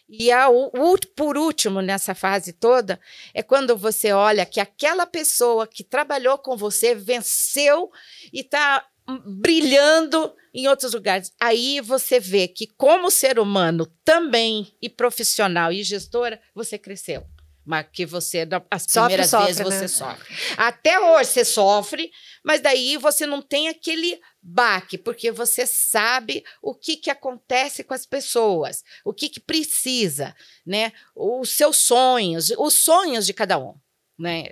[0.09, 0.71] E a, o,
[1.15, 2.99] por último, nessa fase toda,
[3.33, 7.91] é quando você olha que aquela pessoa que trabalhou com você venceu
[8.33, 8.83] e está
[9.25, 11.31] brilhando em outros lugares.
[11.39, 17.25] Aí você vê que, como ser humano também, e profissional e gestora, você cresceu.
[17.67, 19.87] Mas que você, as primeiras sofre, vezes, sofre, você né?
[19.89, 20.35] sofre.
[20.55, 26.73] Até hoje você sofre, mas daí você não tem aquele baque, porque você sabe o
[26.73, 30.33] que, que acontece com as pessoas, o que, que precisa,
[30.65, 30.93] né?
[31.13, 33.75] Os seus sonhos, os sonhos de cada um,
[34.17, 34.45] né?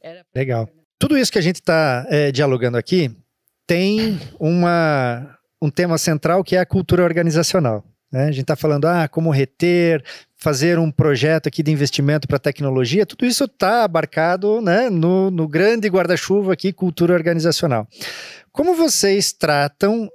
[0.00, 0.24] Era...
[0.32, 0.70] Legal.
[1.00, 3.10] Tudo isso que a gente está é, dialogando aqui
[3.66, 7.84] tem uma, um tema central que é a cultura organizacional.
[8.16, 8.24] Né?
[8.24, 10.02] A gente está falando, ah, como reter,
[10.36, 15.46] fazer um projeto aqui de investimento para tecnologia, tudo isso está abarcado né, no, no
[15.46, 17.86] grande guarda-chuva aqui, cultura organizacional.
[18.50, 20.08] Como vocês tratam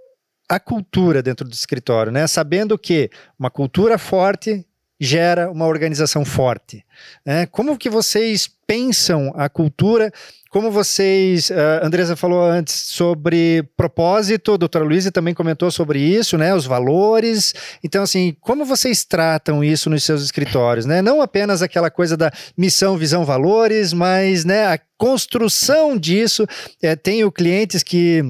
[0.49, 2.25] a cultura dentro do escritório, né?
[2.27, 3.09] Sabendo que
[3.39, 4.65] uma cultura forte
[4.99, 6.83] gera uma organização forte.
[7.25, 7.45] Né?
[7.45, 10.11] Como que vocês pensam a cultura?
[10.51, 16.37] Como vocês, a Andresa falou antes sobre propósito, a doutora Luísa também comentou sobre isso,
[16.37, 16.53] né?
[16.53, 17.53] Os valores.
[17.81, 21.01] Então, assim, como vocês tratam isso nos seus escritórios, né?
[21.01, 26.45] Não apenas aquela coisa da missão, visão, valores, mas né, a construção disso.
[26.81, 28.21] É, tenho clientes que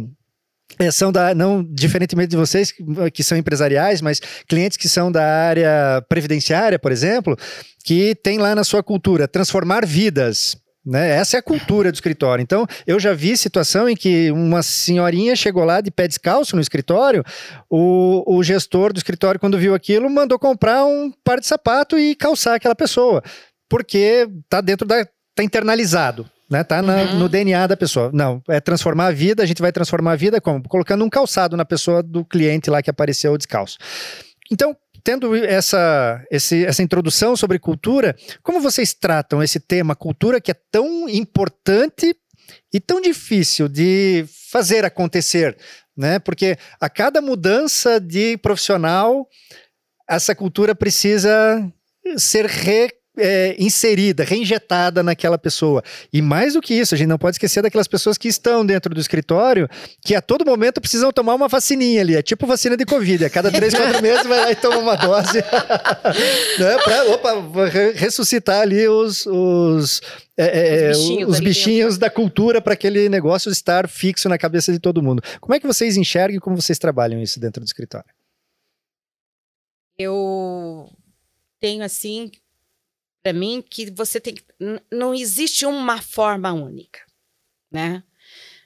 [0.78, 2.72] é, são da, não diferentemente de vocês
[3.12, 7.36] que são empresariais, mas clientes que são da área previdenciária, por exemplo,
[7.84, 10.56] que tem lá na sua cultura transformar vidas.
[10.86, 11.12] Né?
[11.12, 12.42] Essa é a cultura do escritório.
[12.42, 16.62] Então, eu já vi situação em que uma senhorinha chegou lá de pé descalço no
[16.62, 17.24] escritório,
[17.70, 22.16] o, o gestor do escritório, quando viu aquilo, mandou comprar um par de sapato e
[22.16, 23.22] calçar aquela pessoa,
[23.70, 25.02] porque está dentro da.
[25.02, 26.66] está internalizado né?
[26.66, 27.20] Tá na, uhum.
[27.20, 28.12] no DNA da pessoa.
[28.14, 30.62] Não, é transformar a vida, a gente vai transformar a vida como?
[30.68, 33.78] Colocando um calçado na pessoa do cliente lá que apareceu descalço.
[34.52, 40.52] Então, tendo essa, esse, essa introdução sobre cultura, como vocês tratam esse tema cultura que
[40.52, 42.16] é tão importante
[42.74, 45.58] e tão difícil de fazer acontecer,
[45.96, 46.20] né?
[46.20, 49.28] Porque a cada mudança de profissional,
[50.10, 51.66] essa cultura precisa
[52.18, 52.90] ser re
[53.22, 55.84] é, inserida, reinjetada naquela pessoa.
[56.12, 58.94] E mais do que isso, a gente não pode esquecer daquelas pessoas que estão dentro
[58.94, 59.70] do escritório,
[60.04, 62.16] que a todo momento precisam tomar uma vacininha ali.
[62.16, 63.26] É tipo vacina de Covid.
[63.26, 65.38] A cada três, quatro meses vai lá e toma uma dose.
[66.60, 67.32] né, pra opa,
[67.96, 70.02] ressuscitar ali os, os,
[70.36, 74.72] é, é, os bichinhos, os bichinhos da cultura para aquele negócio estar fixo na cabeça
[74.72, 75.22] de todo mundo.
[75.40, 78.10] Como é que vocês enxergam e como vocês trabalham isso dentro do escritório?
[79.98, 80.90] Eu
[81.60, 82.32] tenho assim
[83.22, 84.36] para mim que você tem
[84.92, 87.00] não existe uma forma única,
[87.72, 88.04] né?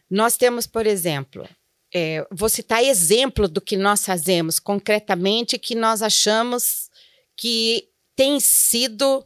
[0.09, 1.47] Nós temos, por exemplo,
[1.93, 6.89] é, vou citar exemplo do que nós fazemos concretamente que nós achamos
[7.35, 9.25] que tem sido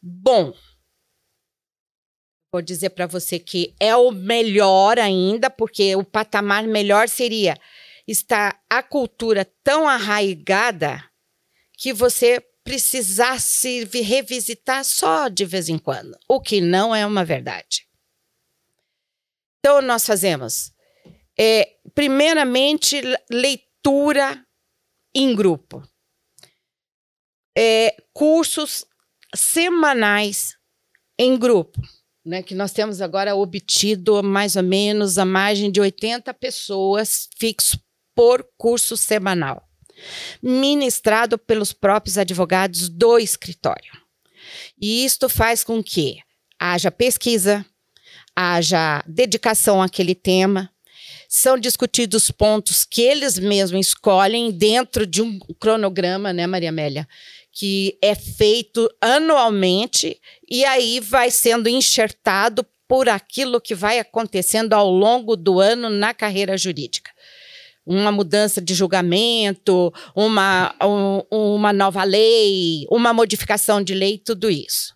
[0.00, 0.54] bom.
[2.52, 7.58] Vou dizer para você que é o melhor ainda, porque o patamar melhor seria
[8.06, 11.04] estar a cultura tão arraigada
[11.76, 17.88] que você precisasse revisitar só de vez em quando, o que não é uma verdade.
[19.58, 20.70] Então, nós fazemos,
[21.38, 23.00] é, primeiramente,
[23.30, 24.44] leitura
[25.14, 25.82] em grupo,
[27.56, 28.84] é, cursos
[29.34, 30.54] semanais
[31.18, 31.80] em grupo,
[32.22, 37.80] né, que nós temos agora obtido mais ou menos a margem de 80 pessoas fixo
[38.14, 39.67] por curso semanal
[40.42, 43.92] ministrado pelos próprios advogados do escritório.
[44.80, 46.18] E isto faz com que
[46.58, 47.64] haja pesquisa,
[48.34, 50.70] haja dedicação àquele tema,
[51.28, 57.06] são discutidos pontos que eles mesmos escolhem dentro de um cronograma, né, Maria Amélia?
[57.52, 60.18] Que é feito anualmente
[60.48, 66.14] e aí vai sendo enxertado por aquilo que vai acontecendo ao longo do ano na
[66.14, 67.10] carreira jurídica
[67.88, 74.94] uma mudança de julgamento, uma, um, uma nova lei, uma modificação de lei, tudo isso.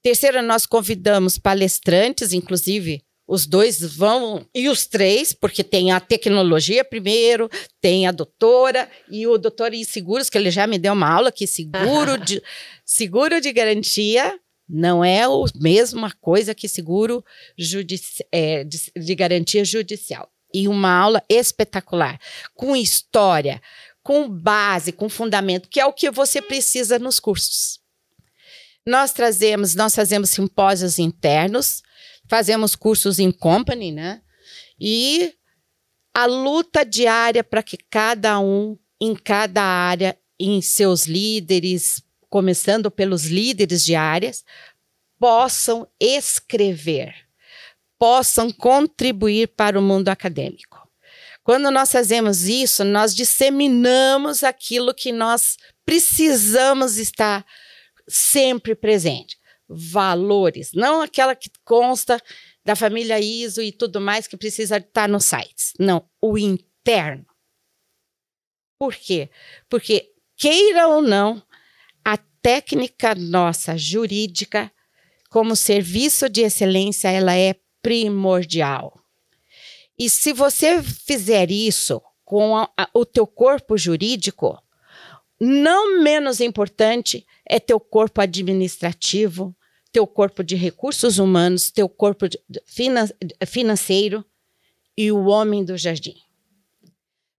[0.00, 6.84] Terceiro, nós convidamos palestrantes, inclusive os dois vão, e os três, porque tem a tecnologia
[6.84, 7.48] primeiro,
[7.80, 11.32] tem a doutora e o doutor em seguros, que ele já me deu uma aula
[11.32, 12.40] que seguro de,
[12.84, 14.38] seguro de garantia
[14.68, 17.24] não é a mesma coisa que seguro
[17.56, 22.20] judici é, de, de garantia judicial e uma aula espetacular,
[22.54, 23.60] com história,
[24.04, 27.80] com base, com fundamento, que é o que você precisa nos cursos.
[28.86, 31.82] Nós trazemos, nós fazemos simpósios internos,
[32.28, 34.22] fazemos cursos em company, né?
[34.78, 35.34] E
[36.14, 43.24] a luta diária para que cada um em cada área, em seus líderes, começando pelos
[43.24, 44.44] líderes de áreas,
[45.18, 47.23] possam escrever
[47.98, 50.84] possam contribuir para o mundo acadêmico.
[51.42, 57.44] Quando nós fazemos isso, nós disseminamos aquilo que nós precisamos estar
[58.08, 59.38] sempre presente.
[59.68, 62.20] Valores, não aquela que consta
[62.64, 65.72] da família ISO e tudo mais que precisa estar nos sites.
[65.78, 67.26] Não, o interno.
[68.78, 69.30] Por quê?
[69.68, 71.42] Porque, queira ou não,
[72.04, 74.72] a técnica nossa jurídica,
[75.30, 77.54] como serviço de excelência, ela é
[77.84, 78.98] primordial.
[79.98, 84.58] E se você fizer isso com a, a, o teu corpo jurídico,
[85.38, 89.54] não menos importante é teu corpo administrativo,
[89.92, 92.26] teu corpo de recursos humanos, teu corpo
[92.64, 93.06] finan
[93.46, 94.24] financeiro
[94.96, 96.16] e o homem do jardim.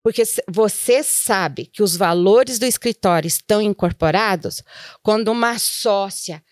[0.04, 4.62] Porque você sabe que os valores do escritório estão incorporados
[5.02, 6.44] quando uma sócia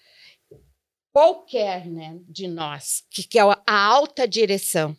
[1.13, 4.97] qualquer né, de nós, que, que é a alta direção,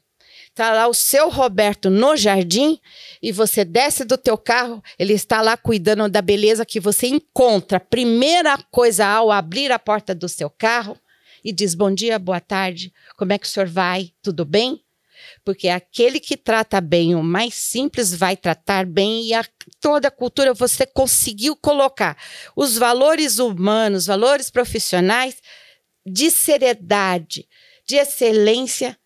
[0.49, 2.79] está lá o seu Roberto no jardim
[3.21, 7.81] e você desce do teu carro, ele está lá cuidando da beleza que você encontra.
[7.81, 10.97] Primeira coisa ao abrir a porta do seu carro
[11.45, 14.13] e diz bom dia, boa tarde, como é que o senhor vai?
[14.23, 14.81] Tudo bem?
[15.45, 19.45] Porque aquele que trata bem o mais simples vai tratar bem e a,
[19.81, 22.17] toda a cultura você conseguiu colocar
[22.55, 25.37] os valores humanos, valores profissionais
[26.05, 27.49] de seriedade,
[27.87, 28.97] de excelência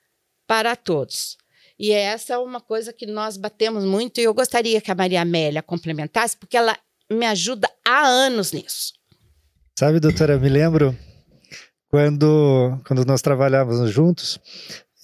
[0.47, 1.37] para todos.
[1.79, 5.23] E essa é uma coisa que nós batemos muito e eu gostaria que a Maria
[5.23, 6.77] Amélia complementasse, porque ela
[7.11, 8.93] me ajuda há anos nisso.
[9.79, 10.97] Sabe, doutora, me lembro
[11.89, 14.41] quando, quando nós trabalhávamos juntos,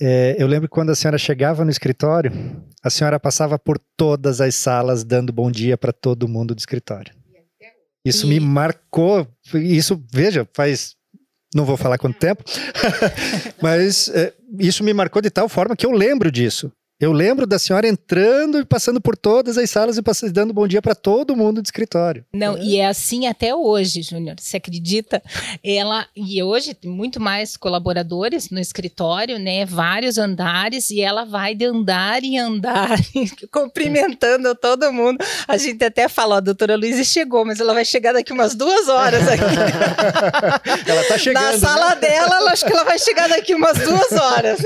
[0.00, 2.32] é, eu lembro que quando a senhora chegava no escritório,
[2.82, 7.14] a senhora passava por todas as salas dando bom dia para todo mundo do escritório.
[8.04, 9.26] Isso me marcou.
[9.54, 10.94] Isso, veja, faz
[11.54, 12.42] não vou falar quanto tempo,
[13.62, 16.70] mas é, isso me marcou de tal forma que eu lembro disso.
[17.04, 20.66] Eu lembro da senhora entrando e passando por todas as salas e passando, dando bom
[20.66, 22.24] dia para todo mundo do escritório.
[22.32, 24.36] Não, e é assim até hoje, Júnior.
[24.40, 25.22] Você acredita?
[25.62, 29.66] Ela e hoje tem muito mais colaboradores no escritório, né?
[29.66, 32.98] Vários andares e ela vai de andar em andar,
[33.52, 35.22] cumprimentando todo mundo.
[35.46, 38.54] A gente até fala, ó, a doutora Luísa chegou, mas ela vai chegar daqui umas
[38.54, 39.42] duas horas aqui.
[40.90, 41.42] ela tá chegando.
[41.42, 41.58] Na né?
[41.58, 44.60] sala dela, ela acho que ela vai chegar daqui umas duas horas.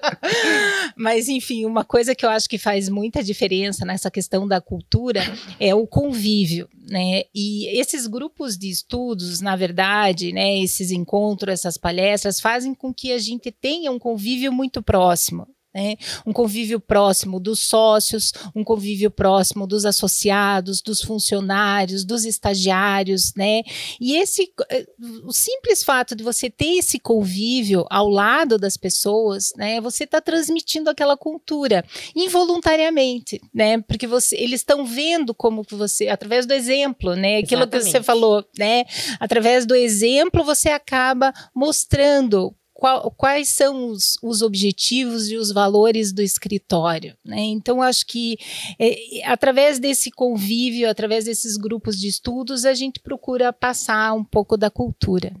[0.96, 5.20] mas enfim, uma coisa que eu acho que faz muita diferença nessa questão da cultura
[5.58, 7.22] é o convívio, né?
[7.34, 13.12] E esses grupos de estudos, na verdade, né, esses encontros, essas palestras fazem com que
[13.12, 15.96] a gente tenha um convívio muito próximo, né?
[16.26, 23.62] Um convívio próximo dos sócios, um convívio próximo dos associados, dos funcionários, dos estagiários, né?
[24.00, 24.86] E esse eh,
[25.24, 29.80] o simples fato de você ter esse convívio ao lado das pessoas, né?
[29.80, 33.80] Você está transmitindo aquela cultura involuntariamente, né?
[33.82, 37.38] Porque você, eles estão vendo como você, através do exemplo, né?
[37.38, 37.84] Aquilo Exatamente.
[37.84, 38.84] que você falou, né?
[39.18, 46.14] Através do exemplo você acaba mostrando qual, quais são os, os, objetivos e os valores
[46.14, 47.14] do escritório.
[47.22, 47.40] Né?
[47.40, 48.38] Então, acho que
[48.78, 54.56] é, através desse convívio, através desses grupos de estudos, a gente procura passar um pouco
[54.56, 55.36] da cultura.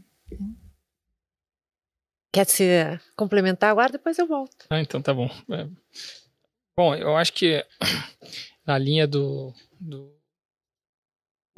[2.30, 3.90] Quer se complementar agora?
[3.90, 4.66] Depois eu volto.
[4.68, 5.30] Ah, então tá bom.
[5.50, 5.66] É.
[6.76, 7.64] Bom, eu acho que
[8.66, 10.14] na linha do, do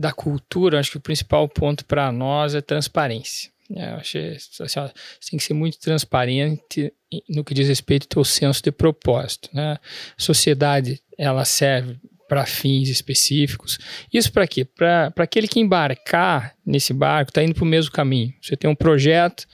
[0.00, 3.51] da cultura, acho que o principal ponto para nós é transparência.
[3.74, 6.92] É, eu achei assim, ó, tem que ser muito transparente
[7.28, 9.48] no que diz respeito ao teu senso de propósito.
[9.52, 9.78] Né?
[10.16, 11.98] Sociedade ela serve
[12.28, 13.78] para fins específicos.
[14.12, 14.64] Isso para quê?
[14.64, 18.32] Para aquele que embarcar nesse barco está indo para o mesmo caminho.
[18.40, 19.46] Você tem um projeto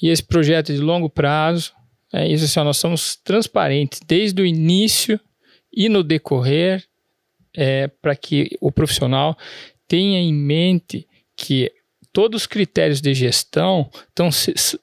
[0.00, 1.72] e esse projeto é de longo prazo.
[2.12, 5.20] É isso assim, ó, nós somos transparentes desde o início
[5.70, 6.84] e no decorrer
[7.54, 9.36] é, para que o profissional
[9.86, 11.06] tenha em mente
[11.36, 11.70] que
[12.12, 14.30] todos os critérios de gestão tão,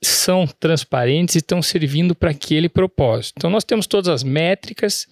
[0.01, 3.35] são transparentes e estão servindo para aquele propósito.
[3.37, 5.07] Então, nós temos todas as métricas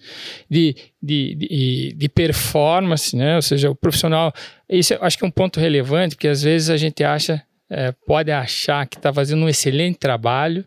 [0.50, 3.36] de, de, de, de performance, né?
[3.36, 4.32] ou seja, o profissional.
[4.68, 7.92] Isso eu acho que é um ponto relevante, porque às vezes a gente acha, é,
[8.06, 10.64] pode achar que está fazendo um excelente trabalho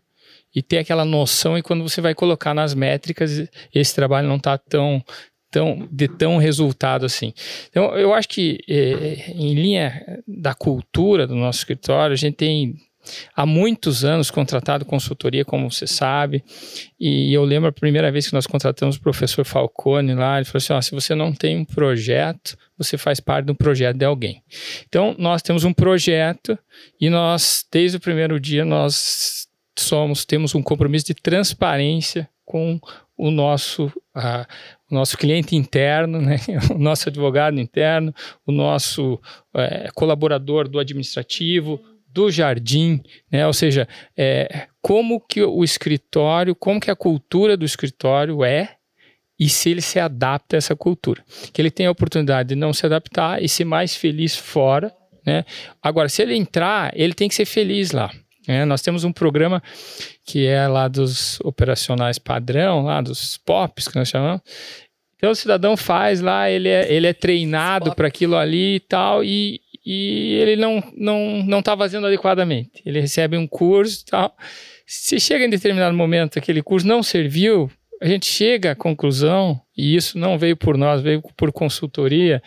[0.54, 4.58] e ter aquela noção, e quando você vai colocar nas métricas, esse trabalho não está
[4.58, 5.02] tão
[5.52, 7.34] tão, de tão resultado assim.
[7.70, 12.76] Então, eu acho que é, em linha da cultura do nosso escritório, a gente tem
[13.36, 16.44] há muitos anos contratado consultoria, como você sabe,
[17.00, 20.58] e eu lembro a primeira vez que nós contratamos o professor Falcone lá, ele falou
[20.58, 24.06] assim, ó, se você não tem um projeto, você faz parte de um projeto de
[24.06, 24.44] alguém.
[24.88, 26.58] Então, nós temos um projeto
[27.00, 29.48] e nós, desde o primeiro dia, nós
[29.78, 32.80] somos, temos um compromisso de transparência com
[33.18, 33.92] o nosso,
[34.92, 36.36] o nosso cliente interno, né?
[36.76, 38.14] o nosso advogado interno,
[38.46, 41.80] o nosso uh, colaborador do administrativo,
[42.14, 43.48] do jardim, né?
[43.48, 43.88] ou seja,
[44.18, 48.76] é, como que o escritório, como que a cultura do escritório é
[49.40, 51.24] e se ele se adapta a essa cultura.
[51.52, 54.94] Que ele tem a oportunidade de não se adaptar e ser mais feliz fora.
[55.26, 55.46] Né?
[55.82, 58.12] Agora, se ele entrar, ele tem que ser feliz lá.
[58.48, 59.62] É, nós temos um programa
[60.26, 64.42] que é lá dos operacionais padrão, lá dos POPs, que nós chamamos.
[65.16, 69.24] Então o cidadão faz lá, ele é, ele é treinado para aquilo ali e tal,
[69.24, 72.82] e, e ele não não não está fazendo adequadamente.
[72.84, 74.36] Ele recebe um curso e tal.
[74.88, 77.70] Se chega em determinado momento aquele curso não serviu,
[78.02, 82.42] a gente chega à conclusão, e isso não veio por nós, veio por consultoria,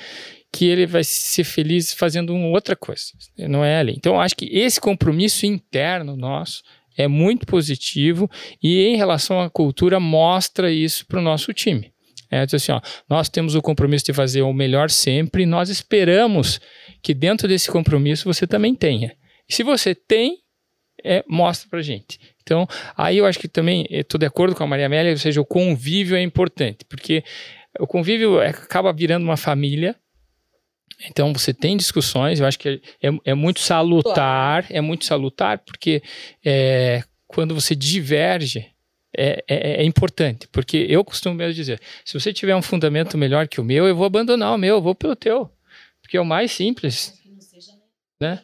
[0.54, 3.94] que ele vai ser feliz fazendo outra coisa, não é ali.
[3.96, 6.62] Então, acho que esse compromisso interno nosso
[6.96, 8.30] é muito positivo
[8.62, 11.92] e, em relação à cultura, mostra isso para o nosso time.
[12.30, 12.80] É assim, ó,
[13.10, 16.60] nós temos o compromisso de fazer o melhor sempre e nós esperamos
[17.02, 19.12] que dentro desse compromisso você também tenha.
[19.48, 20.38] E se você tem,
[21.02, 22.20] é, mostra para gente.
[22.44, 22.64] Então,
[22.96, 25.44] aí eu acho que também estou de acordo com a Maria Amélia, ou seja, o
[25.44, 27.24] convívio é importante, porque
[27.80, 29.96] o convívio é, acaba virando uma família
[31.08, 36.02] então você tem discussões, eu acho que é, é, muito salutar, é muito salutar, porque
[36.44, 38.66] é, quando você diverge,
[39.16, 43.46] é, é, é, importante, porque eu costumo mesmo dizer: se você tiver um fundamento melhor
[43.46, 45.50] que o meu, eu vou abandonar o meu, eu vou pelo teu,
[46.02, 47.14] porque é o mais simples.
[48.20, 48.40] Né?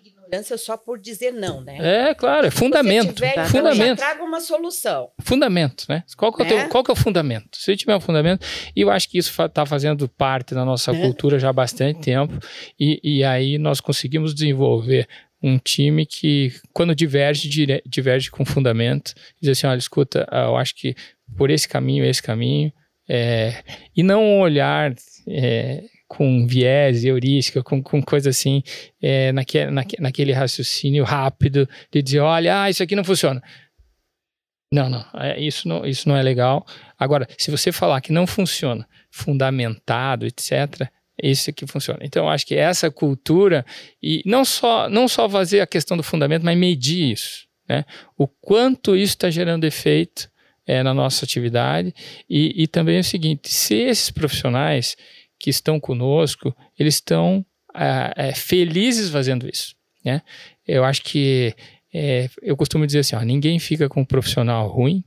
[0.56, 1.78] Só por dizer não, né?
[2.10, 3.14] É, claro, é fundamento.
[3.14, 3.98] Tiver, então, fundamento.
[3.98, 5.10] traga uma solução.
[5.20, 6.04] Fundamento, né?
[6.16, 6.68] Qual que é, o, teu, né?
[6.68, 7.56] qual que é o fundamento?
[7.56, 11.00] Se tiver um fundamento, e eu acho que isso está fazendo parte da nossa né?
[11.00, 12.38] cultura já há bastante tempo,
[12.78, 15.08] e, e aí nós conseguimos desenvolver
[15.42, 17.48] um time que, quando diverge,
[17.86, 20.94] diverge com fundamento, diz assim, olha, escuta, eu acho que
[21.36, 22.72] por esse caminho, esse caminho,
[23.12, 23.64] É,
[23.96, 24.94] e não olhar
[25.28, 28.64] é, com viés, heurística, com, com coisa assim,
[29.00, 33.40] é, naque, naque, naquele raciocínio rápido de dizer, olha, ah, isso aqui não funciona.
[34.72, 36.66] Não, não, é, isso não, isso não é legal.
[36.98, 40.90] Agora, se você falar que não funciona, fundamentado, etc.,
[41.22, 42.00] isso que funciona.
[42.02, 43.64] Então, eu acho que essa cultura,
[44.02, 47.46] e não só, não só fazer a questão do fundamento, mas medir isso.
[47.68, 47.84] Né?
[48.18, 50.28] O quanto isso está gerando efeito
[50.66, 51.94] é, na nossa atividade.
[52.28, 54.96] E, e também é o seguinte: se esses profissionais
[55.40, 59.74] que estão conosco, eles estão é, é, felizes fazendo isso.
[60.04, 60.22] Né?
[60.68, 61.54] Eu acho que
[61.92, 65.02] é, eu costumo dizer assim: ó, ninguém fica com um profissional ruim,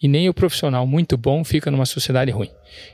[0.00, 2.50] e nem o profissional muito bom fica numa sociedade ruim.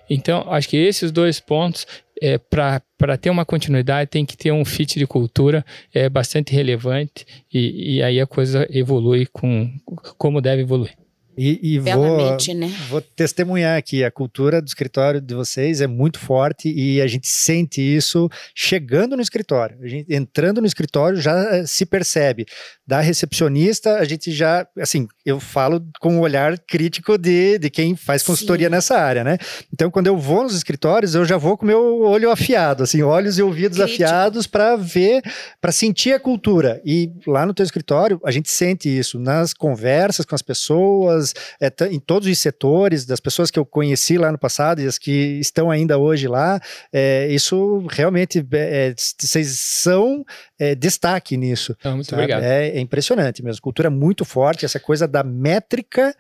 [0.09, 1.87] Então, acho que esses dois pontos,
[2.21, 7.27] é, para ter uma continuidade, tem que ter um fit de cultura é, bastante relevante
[7.53, 9.71] e, e aí a coisa evolui com
[10.17, 10.97] como deve evoluir.
[11.37, 12.73] E, e vou, né?
[12.89, 17.27] vou testemunhar aqui, a cultura do escritório de vocês é muito forte e a gente
[17.27, 19.77] sente isso chegando no escritório.
[19.83, 22.47] A gente, entrando no escritório já eh, se percebe.
[22.87, 27.97] Da recepcionista, a gente já, assim, eu falo com um olhar crítico de, de quem
[27.97, 28.73] faz consultoria Sim.
[28.73, 29.39] nessa área, né?
[29.73, 33.39] Então, quando eu vou nos escritórios, eu já vou com meu olho afiado, assim, olhos
[33.39, 34.05] e ouvidos Crítico.
[34.05, 35.23] afiados para ver,
[35.61, 36.81] para sentir a cultura.
[36.85, 41.24] E lá no teu escritório, a gente sente isso nas conversas com as pessoas,
[41.61, 44.99] é, em todos os setores, das pessoas que eu conheci lá no passado e as
[44.99, 46.61] que estão ainda hoje lá,
[46.93, 50.25] é, isso realmente, é, é vocês são
[50.59, 51.77] é, destaque nisso.
[51.83, 52.23] Ah, muito sabe?
[52.23, 52.43] obrigado.
[52.43, 56.15] É, é, impressionante mesmo, cultura muito forte, essa coisa da métrica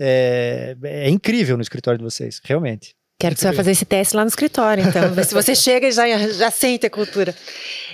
[0.00, 2.94] é, é incrível no escritório de vocês, realmente.
[3.20, 5.12] Quero que você vá fazer esse teste lá no escritório, então.
[5.12, 7.34] ver se você chega e já, já sente a cultura.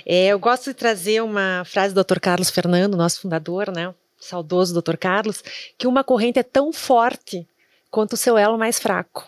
[0.05, 2.17] É, eu gosto de trazer uma frase do Dr.
[2.19, 3.93] Carlos Fernando, nosso fundador, né?
[4.19, 4.97] Saudoso Dr.
[4.97, 5.43] Carlos,
[5.77, 7.47] que uma corrente é tão forte
[7.89, 9.27] quanto o seu elo mais fraco.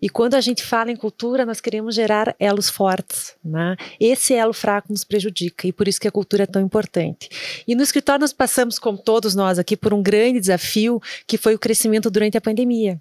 [0.00, 3.34] E quando a gente fala em cultura, nós queremos gerar elos fortes.
[3.44, 3.76] Né?
[3.98, 7.28] Esse elo fraco nos prejudica e por isso que a cultura é tão importante.
[7.66, 11.54] E no escritório nós passamos, como todos nós aqui, por um grande desafio que foi
[11.54, 13.00] o crescimento durante a pandemia.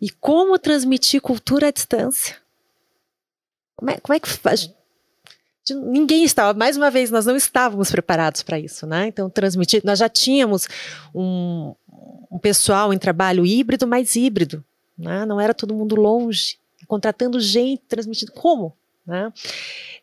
[0.00, 2.36] E como transmitir cultura à distância?
[3.76, 4.72] Como é, como é que faz?
[5.70, 9.06] Ninguém estava, mais uma vez, nós não estávamos preparados para isso, né?
[9.06, 10.68] Então, transmitir, nós já tínhamos
[11.14, 11.74] um,
[12.30, 14.64] um pessoal em trabalho híbrido, mas híbrido,
[14.98, 15.24] né?
[15.24, 18.74] Não era todo mundo longe, contratando gente, transmitindo, como?
[19.04, 19.32] Né?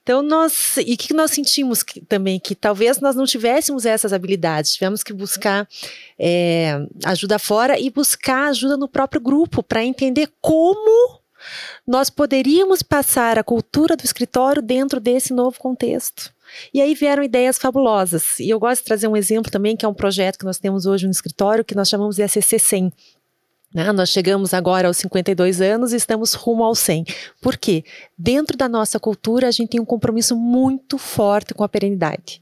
[0.03, 4.11] Então nós e o que nós sentimos que, também que talvez nós não tivéssemos essas
[4.11, 5.65] habilidades, tivemos que buscar
[6.17, 11.18] é, ajuda fora e buscar ajuda no próprio grupo para entender como
[11.87, 16.33] nós poderíamos passar a cultura do escritório dentro desse novo contexto.
[16.73, 18.39] E aí vieram ideias fabulosas.
[18.39, 20.85] E eu gosto de trazer um exemplo também, que é um projeto que nós temos
[20.85, 22.91] hoje no escritório, que nós chamamos de ACC 100.
[23.73, 23.91] Né?
[23.91, 27.05] Nós chegamos agora aos 52 anos e estamos rumo ao 100.
[27.39, 27.83] Por quê?
[28.17, 32.41] Dentro da nossa cultura, a gente tem um compromisso muito forte com a perenidade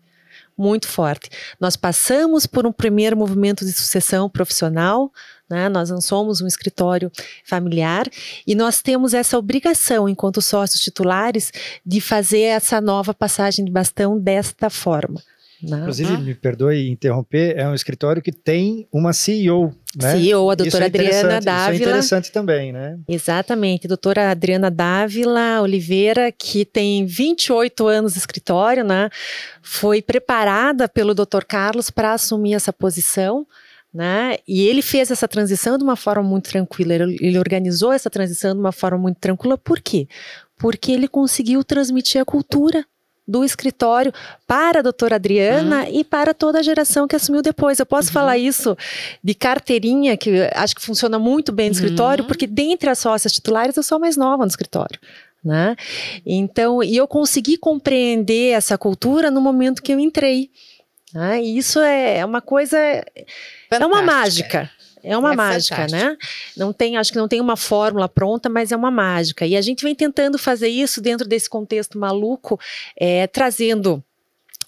[0.57, 1.29] muito forte.
[1.59, 5.11] Nós passamos por um primeiro movimento de sucessão profissional,
[5.49, 5.69] né?
[5.69, 7.11] Nós não somos um escritório
[7.43, 8.07] familiar
[8.45, 11.51] e nós temos essa obrigação, enquanto sócios titulares,
[11.85, 15.21] de fazer essa nova passagem de bastão desta forma.
[15.61, 15.79] Né?
[15.79, 20.15] Inclusive, me perdoe interromper, é um escritório que tem uma CEO, né?
[20.15, 21.73] CEO, a doutora é Adriana Dávila.
[21.73, 22.99] Isso é interessante também, né?
[23.07, 29.09] Exatamente, doutora Adriana Dávila Oliveira, que tem 28 anos de escritório, né?
[29.63, 33.47] Foi preparada pelo doutor Carlos para assumir essa posição.
[33.93, 34.37] Né?
[34.47, 38.59] E ele fez essa transição de uma forma muito tranquila, ele, organizou essa transição de
[38.59, 40.07] uma forma muito tranquila, por quê?
[40.57, 42.85] Porque ele conseguiu transmitir a cultura
[43.27, 44.13] do escritório
[44.47, 45.99] para a doutora Adriana uhum.
[45.99, 47.77] e para toda a geração que assumiu depois.
[47.77, 48.13] Eu posso uhum.
[48.13, 48.77] falar isso
[49.21, 51.83] de carteirinha, que acho que funciona muito bem no uhum.
[51.83, 54.99] escritório, porque dentre as sócias titulares eu sou a mais nova no escritório.
[55.43, 55.75] Né?
[56.25, 60.49] Então, e eu consegui compreender essa cultura no momento que eu entrei.
[61.13, 61.41] Né?
[61.41, 62.77] E isso é uma coisa.
[63.69, 63.83] Fantástica.
[63.83, 64.71] É uma mágica.
[65.03, 65.87] É uma é mágica, né?
[65.87, 66.09] fantástico.
[66.09, 66.17] né?
[66.57, 69.45] Não tem, acho que não tem uma fórmula pronta, mas é uma mágica.
[69.45, 72.59] E a gente vem tentando fazer isso dentro desse contexto maluco,
[72.99, 74.03] é, trazendo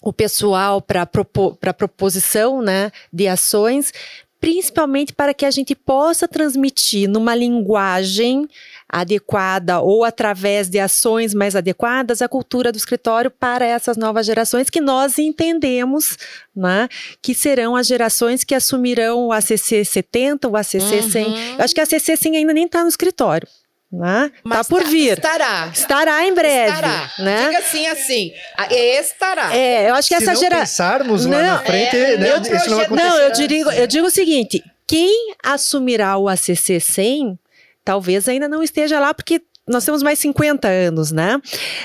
[0.00, 3.92] o pessoal para propo, proposição né, de ações,
[4.40, 8.48] principalmente para que a gente possa transmitir numa linguagem
[8.90, 14.68] adequada ou através de ações mais adequadas a cultura do escritório para essas novas gerações
[14.68, 16.16] que nós entendemos
[16.54, 16.88] né,
[17.22, 21.10] que serão as gerações que assumirão o ACC 70, o ACC uhum.
[21.10, 21.54] 100.
[21.58, 23.46] Eu acho que a ACC 100 ainda nem está no escritório.
[23.92, 24.30] Né?
[24.44, 25.18] Mas tá por tá, vir.
[25.18, 25.70] Estará.
[25.74, 26.70] Estará em breve.
[26.70, 27.10] Estará.
[27.18, 27.46] Né?
[27.46, 28.32] Diga assim, assim.
[28.70, 29.56] Estará.
[29.56, 30.60] É, eu acho que Se essa geração.
[30.60, 34.10] pensarmos lá na frente, é, né, eu, isso não Não, eu digo, eu digo o
[34.10, 37.36] seguinte: quem assumirá o ACC 100
[37.90, 41.42] talvez ainda não esteja lá porque nós temos mais 50 anos, né?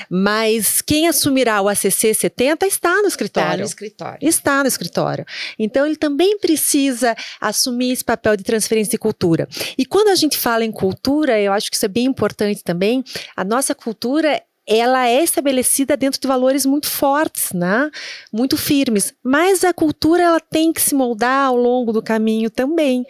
[0.08, 3.48] Mas quem assumirá o ACC 70 está no escritório.
[3.48, 4.18] Está no escritório.
[4.22, 5.26] Está no escritório.
[5.58, 9.48] Então, ele também precisa assumir esse papel de transferência de cultura.
[9.76, 13.02] E quando a gente fala em cultura, eu acho que isso é bem importante também,
[13.36, 17.90] a nossa cultura ela é estabelecida dentro de valores muito fortes, né?
[18.32, 19.12] Muito firmes.
[19.24, 23.04] Mas a cultura ela tem que se moldar ao longo do caminho também.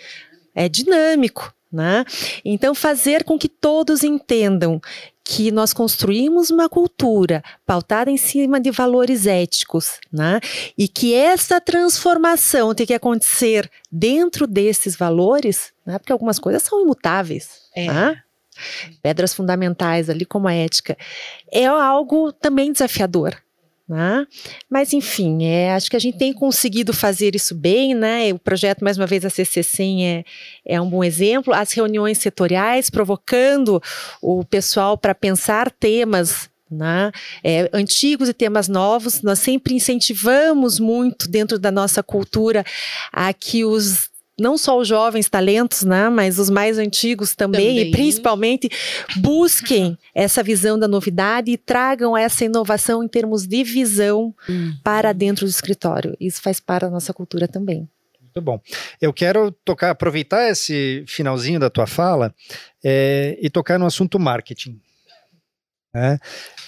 [0.55, 1.56] É dinâmico.
[1.77, 2.07] Né?
[2.43, 4.81] Então, fazer com que todos entendam
[5.23, 10.41] que nós construímos uma cultura pautada em cima de valores éticos, né?
[10.79, 15.99] E que essa transformação tem que acontecer dentro desses valores, né?
[15.99, 17.87] Porque algumas coisas são imutáveis, É.
[17.93, 18.23] né?
[19.03, 20.97] Pedras fundamentais ali como a ética
[21.53, 23.37] é algo também desafiador,
[23.89, 24.27] né?
[24.69, 28.33] Mas enfim, é, acho que a gente tem conseguido fazer isso bem, né?
[28.33, 30.25] O projeto, mais uma vez, a CC100 é,
[30.65, 31.55] é um bom exemplo.
[31.55, 33.81] As reuniões setoriais provocando
[34.21, 37.13] o pessoal para pensar temas né?
[37.45, 39.23] É, antigos e temas novos.
[39.23, 42.65] Nós sempre incentivamos muito dentro da nossa cultura
[43.13, 47.89] a que os não só os jovens talentos, né, mas os mais antigos também, Também.
[47.89, 48.69] e principalmente
[49.17, 54.35] busquem essa visão da novidade e tragam essa inovação em termos de visão
[54.85, 56.17] para dentro do escritório.
[56.21, 57.89] Isso faz parte da nossa cultura também.
[58.21, 58.61] Muito bom.
[59.01, 62.35] Eu quero tocar, aproveitar esse finalzinho da tua fala
[62.85, 64.79] é, e tocar no assunto marketing.
[65.95, 66.19] né?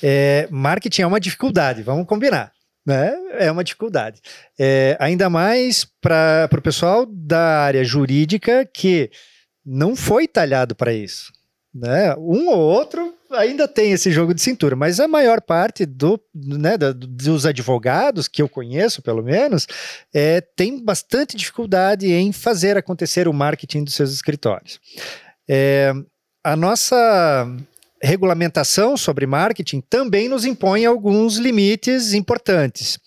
[0.03, 2.51] É, marketing é uma dificuldade, vamos combinar.
[2.89, 3.15] Né?
[3.33, 4.19] É uma dificuldade.
[4.59, 9.11] É, ainda mais para o pessoal da área jurídica que
[9.63, 11.31] não foi talhado para isso.
[11.75, 12.15] Né?
[12.17, 16.79] Um ou outro ainda tem esse jogo de cintura, mas a maior parte do, né,
[16.79, 19.67] da- dos advogados que eu conheço, pelo menos,
[20.15, 24.81] é, tem bastante dificuldade em fazer acontecer o marketing dos seus escritórios.
[25.47, 25.93] É,
[26.43, 27.47] a nossa
[28.03, 32.99] regulamentação sobre marketing também nos impõe alguns limites importantes.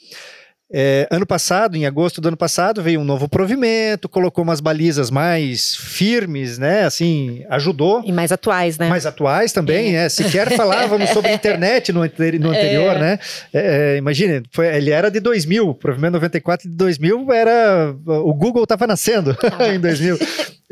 [0.74, 5.12] É, ano passado, em agosto do ano passado, veio um novo provimento, colocou umas balizas
[5.12, 6.84] mais firmes, né?
[6.86, 8.88] Assim, ajudou E mais atuais, né?
[8.88, 10.08] mais atuais também, né?
[10.08, 13.20] Sequer falávamos sobre internet no, anteri- no anterior, né?
[13.54, 17.94] É, é, imagine, foi- ele era de 2000, o provimento 94 de 2000 era...
[18.06, 19.36] O Google estava nascendo
[19.74, 20.18] em 2000.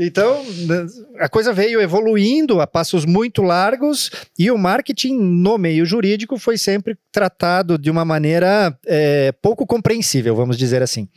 [0.01, 0.85] Então, né,
[1.19, 6.57] a coisa veio evoluindo a passos muito largos e o marketing no meio jurídico foi
[6.57, 9.88] sempre tratado de uma maneira é, pouco compreensível,
[10.35, 11.07] vamos dizer assim.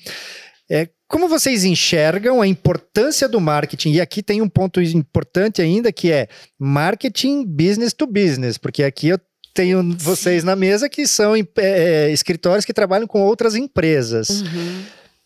[0.70, 3.92] É, como vocês enxergam a importância do marketing?
[3.92, 9.08] E aqui tem um ponto importante ainda que é marketing business to business, porque aqui
[9.08, 9.20] eu
[9.52, 14.42] tenho vocês na mesa que são é, escritórios que trabalham com outras empresas.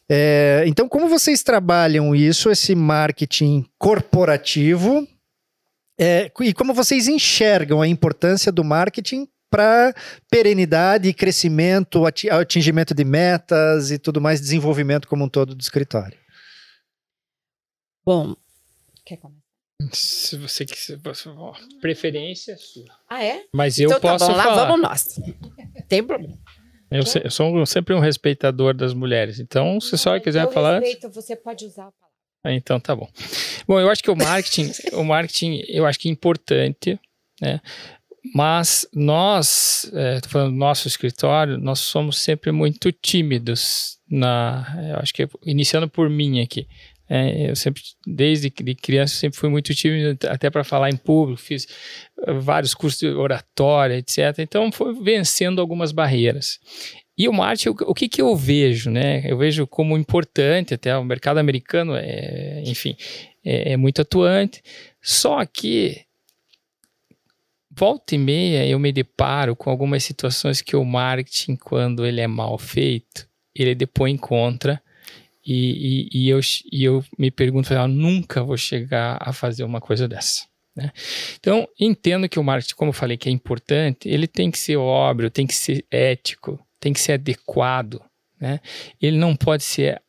[0.09, 5.07] É, então, como vocês trabalham isso, esse marketing corporativo,
[5.99, 9.95] é, e como vocês enxergam a importância do marketing para
[10.31, 15.61] perenidade e crescimento, ati- atingimento de metas e tudo mais, desenvolvimento como um todo do
[15.61, 16.19] escritório?
[18.05, 18.37] Bom,
[19.05, 19.41] quer começar?
[19.93, 20.99] Se você quiser,
[21.81, 22.85] preferência é sua.
[23.09, 23.45] Ah, é?
[23.53, 24.65] Mas eu então tá posso bom, lá falar.
[24.67, 25.21] vamos nós.
[25.89, 26.37] Tem problema.
[26.91, 29.39] Eu, se- eu sou um- sempre um respeitador das mulheres.
[29.39, 32.17] Então, se só quiser Eu falar, respeito, você pode usar a palavra.
[32.45, 33.09] Ah, Então tá bom.
[33.67, 36.99] Bom, eu acho que o marketing, o marketing, eu acho que é importante,
[37.41, 37.61] né?
[38.37, 45.15] Mas nós, é, falando do nosso escritório, nós somos sempre muito tímidos na, eu acho
[45.15, 46.67] que é- iniciando por mim aqui.
[47.09, 51.41] É, eu sempre, desde de criança, sempre fui muito tímido, até para falar em público,
[51.41, 51.67] fiz
[52.27, 54.41] eh, vários cursos de oratória, etc.
[54.41, 56.59] Então, foi vencendo algumas barreiras.
[57.17, 59.23] E o marketing, o, o que, que eu vejo, né?
[59.25, 62.95] Eu vejo como importante, até o mercado americano, é, enfim,
[63.43, 64.61] é, é muito atuante.
[65.01, 66.03] Só que,
[67.77, 72.27] volta e meia, eu me deparo com algumas situações que o marketing, quando ele é
[72.27, 74.83] mal feito, ele depois encontra.
[75.45, 76.41] E, e, e eu,
[76.73, 80.45] e eu me pergunto, eu nunca vou chegar a fazer uma coisa dessa.
[80.75, 80.91] né?
[81.39, 84.77] Então, entendo que o marketing, como eu falei, que é importante, ele tem que ser
[84.77, 88.03] óbvio, tem que ser ético, tem que ser adequado,
[88.41, 88.61] né?
[89.01, 90.03] Ele não pode ser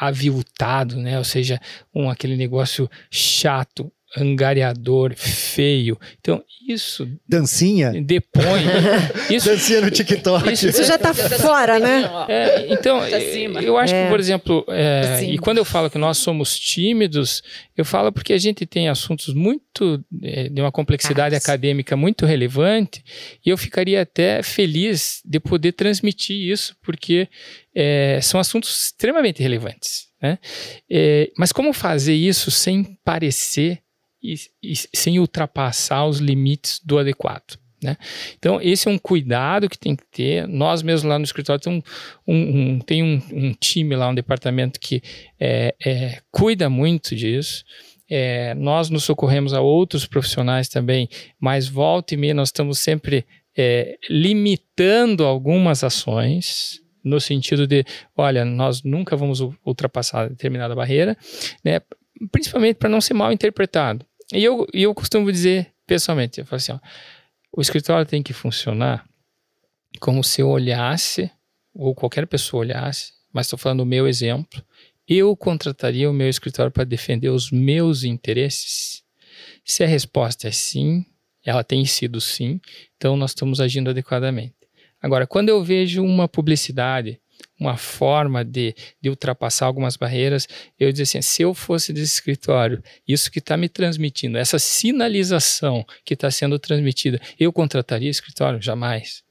[0.00, 1.18] aviltado, né?
[1.18, 1.60] Ou seja,
[1.94, 5.98] um aquele negócio chato, angariador, feio.
[6.20, 7.92] Então, isso Dancinha?
[8.02, 8.62] depõe.
[9.30, 10.50] Isso, Dancinha no TikTok.
[10.52, 12.08] Isso- Isso já tá fora, né?
[12.28, 13.60] é, então, eh, cima.
[13.60, 14.04] eu acho É.
[14.04, 15.32] que, por exemplo, é, cima.
[15.32, 17.42] e quando eu falo que nós somos tímidos,
[17.76, 21.44] eu falo porque a gente tem assuntos muito, eh, de uma complexidade Caros.
[21.48, 23.02] acadêmica muito relevante,
[23.44, 27.28] e eu ficaria até feliz de poder transmitir isso, porque
[28.22, 30.08] são assuntos extremamente relevantes.
[30.20, 30.36] Né?
[30.90, 33.78] Eh, mas como fazer isso sem parecer
[34.22, 37.58] e, e sem ultrapassar os limites do adequado.
[37.82, 37.96] Né?
[38.36, 40.48] Então, esse é um cuidado que tem que ter.
[40.48, 41.82] Nós mesmos lá no escritório tem
[42.26, 45.00] um, um, tem um, um time lá, um departamento que
[45.38, 47.64] é, é, cuida muito disso.
[48.10, 51.08] É, nós nos socorremos a outros profissionais também,
[51.38, 53.24] mas volta e meia nós estamos sempre
[53.56, 57.84] é, limitando algumas ações no sentido de,
[58.16, 61.16] olha, nós nunca vamos ultrapassar determinada barreira,
[61.64, 61.80] né?
[62.32, 64.04] principalmente para não ser mal interpretado.
[64.32, 66.78] E eu, eu costumo dizer pessoalmente, eu falo assim, ó,
[67.56, 69.08] o escritório tem que funcionar
[70.00, 71.30] como se eu olhasse,
[71.74, 74.62] ou qualquer pessoa olhasse, mas estou falando do meu exemplo,
[75.06, 79.02] eu contrataria o meu escritório para defender os meus interesses?
[79.64, 81.06] Se a resposta é sim,
[81.44, 82.60] ela tem sido sim,
[82.96, 84.54] então nós estamos agindo adequadamente.
[85.00, 87.20] Agora, quando eu vejo uma publicidade,
[87.58, 90.46] uma forma de, de ultrapassar algumas barreiras,
[90.78, 95.84] eu dizer assim, se eu fosse desse escritório, isso que está me transmitindo, essa sinalização
[96.04, 98.62] que está sendo transmitida, eu contrataria escritório?
[98.62, 99.22] Jamais.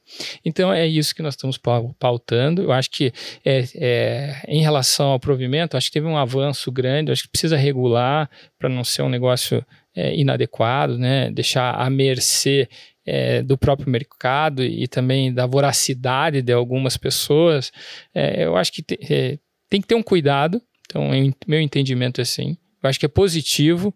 [0.44, 1.58] Então é isso que nós estamos
[1.98, 2.62] pautando.
[2.62, 3.12] Eu acho que
[3.44, 7.56] é, é, em relação ao provimento, acho que teve um avanço grande, acho que precisa
[7.56, 9.64] regular para não ser um negócio
[9.94, 11.30] é, inadequado, né?
[11.30, 12.68] deixar à mercê
[13.08, 17.72] é, do próprio mercado e também da voracidade de algumas pessoas,
[18.14, 19.38] é, eu acho que te, é,
[19.70, 20.60] tem que ter um cuidado.
[20.86, 22.58] Então, em, meu entendimento é assim.
[22.82, 23.94] Eu acho que é positivo,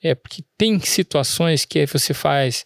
[0.00, 2.64] é porque tem situações que você faz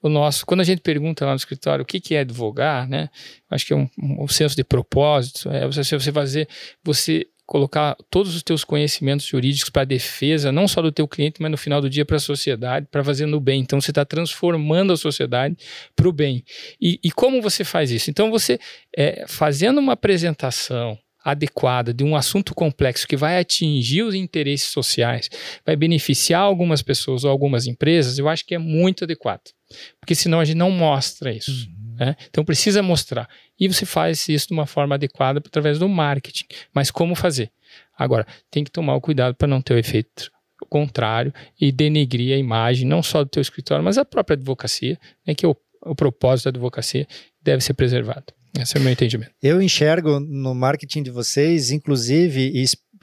[0.00, 3.08] o nosso, quando a gente pergunta lá no escritório o que, que é advogar, né?
[3.50, 6.48] Acho que é um, um senso de propósito, é você, você fazer,
[6.84, 11.40] você colocar todos os teus conhecimentos jurídicos para a defesa, não só do teu cliente,
[11.40, 13.60] mas no final do dia para a sociedade, para fazer no bem.
[13.60, 15.56] Então você está transformando a sociedade
[15.94, 16.42] para o bem.
[16.80, 18.10] E, e, como você faz isso?
[18.10, 18.58] Então você
[18.96, 25.30] é, fazendo uma apresentação adequada de um assunto complexo que vai atingir os interesses sociais,
[25.64, 29.50] vai beneficiar algumas pessoas ou algumas empresas, eu acho que é muito adequado.
[29.98, 31.50] Porque senão a gente não mostra isso.
[31.50, 31.96] Uhum.
[31.96, 32.16] Né?
[32.28, 33.28] Então precisa mostrar.
[33.58, 36.46] E você faz isso de uma forma adequada através do marketing.
[36.74, 37.50] Mas como fazer?
[37.96, 40.30] Agora, tem que tomar o cuidado para não ter o efeito
[40.68, 45.34] contrário e denegrir a imagem, não só do teu escritório, mas a própria advocacia, né,
[45.34, 47.06] que é o, o propósito da advocacia,
[47.42, 48.32] deve ser preservado.
[48.58, 49.32] Esse é o meu entendimento.
[49.42, 52.52] Eu enxergo no marketing de vocês, inclusive,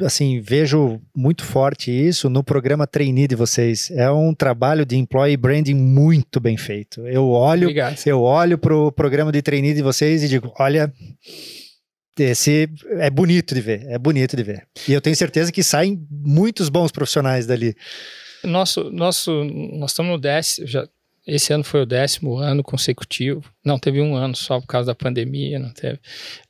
[0.05, 3.89] assim, vejo muito forte isso no programa trainee de vocês.
[3.91, 7.05] É um trabalho de employee branding muito bem feito.
[7.07, 7.97] Eu olho, Obrigado.
[8.05, 10.91] eu olho pro programa de trainee de vocês e digo, olha,
[12.19, 14.67] esse é bonito de ver, é bonito de ver.
[14.87, 17.75] E eu tenho certeza que saem muitos bons profissionais dali.
[18.43, 20.87] Nosso, nosso, nós estamos no décimo, já
[21.33, 23.41] esse ano foi o décimo ano consecutivo.
[23.63, 25.97] Não teve um ano só por causa da pandemia, não teve.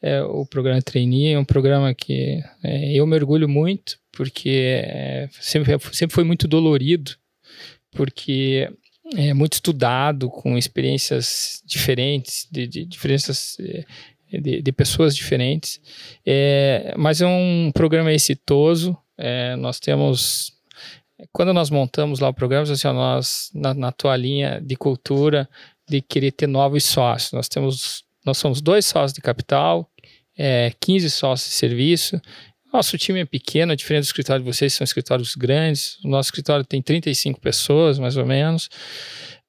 [0.01, 5.77] É, o programa Trainee é um programa que é, eu mergulho muito, porque é, sempre,
[5.93, 7.11] sempre foi muito dolorido,
[7.91, 8.67] porque
[9.15, 13.85] é muito estudado, com experiências diferentes, de, de diferenças é,
[14.39, 15.79] de, de, pessoas diferentes.
[16.25, 18.97] É, mas é um programa exitoso.
[19.15, 20.53] É, nós temos
[21.31, 25.47] quando nós montamos lá o programa, assim, ó, nós, na, na tua linha de cultura,
[25.87, 29.89] de querer ter novos sócios, nós temos, nós somos dois sócios de capital,
[30.37, 32.21] é, 15 sócios de serviço,
[32.73, 35.99] nosso time é pequeno, diferente do escritório de vocês, são escritórios grandes.
[36.05, 38.69] O nosso escritório tem 35 pessoas, mais ou menos.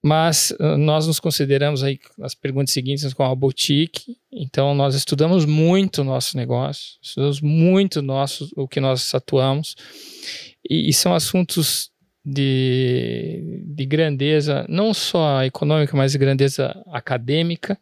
[0.03, 4.17] Mas uh, nós nos consideramos aí, as perguntas seguintes, como a boutique.
[4.33, 9.77] Então, nós estudamos muito o nosso negócio, estudamos muito nosso, o que nós atuamos.
[10.69, 11.91] E, e são assuntos
[12.25, 17.79] de, de grandeza, não só econômica, mas de grandeza acadêmica.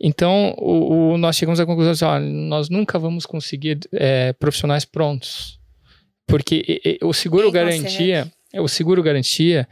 [0.00, 5.58] Então, o, o, nós chegamos à conclusão de nós nunca vamos conseguir é, profissionais prontos.
[6.26, 9.68] Porque e, e, o seguro garantia, o seguro garantia,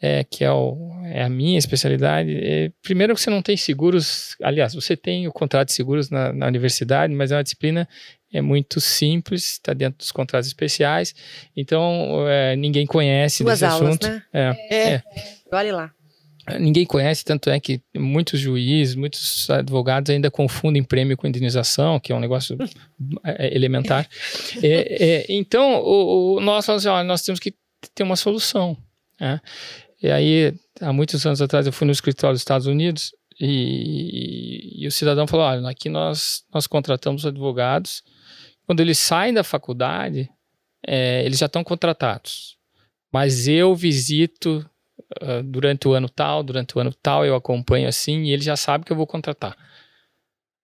[0.00, 4.36] é, que é, o, é, a minha especialidade, é, primeiro que você não tem seguros,
[4.42, 7.88] aliás, você tem o contrato de seguros na, na universidade, mas é uma disciplina
[8.32, 11.14] é muito simples, está dentro dos contratos especiais,
[11.56, 14.08] então é, ninguém conhece Duas desse aulas, assunto.
[14.08, 14.22] Né?
[14.32, 15.02] É, é, é.
[15.52, 15.92] Olhe lá.
[16.58, 22.10] Ninguém conhece, tanto é que muitos juízes, muitos advogados ainda confundem prêmio com indenização, que
[22.10, 22.58] é um negócio
[23.22, 24.08] é, é, elementar.
[24.60, 27.54] É, é, então, o, o, nós falamos assim, ó, nós temos que
[27.94, 28.76] ter uma solução.
[29.20, 29.40] Né?
[30.02, 34.84] E aí, há muitos anos atrás, eu fui no escritório dos Estados Unidos e, e,
[34.84, 38.02] e o cidadão falou: olha, aqui nós, nós contratamos advogados
[38.72, 40.30] quando eles saem da faculdade,
[40.86, 42.56] é, eles já estão contratados.
[43.12, 44.66] Mas eu visito
[45.20, 48.56] uh, durante o ano tal, durante o ano tal, eu acompanho assim, e ele já
[48.56, 49.54] sabe que eu vou contratar.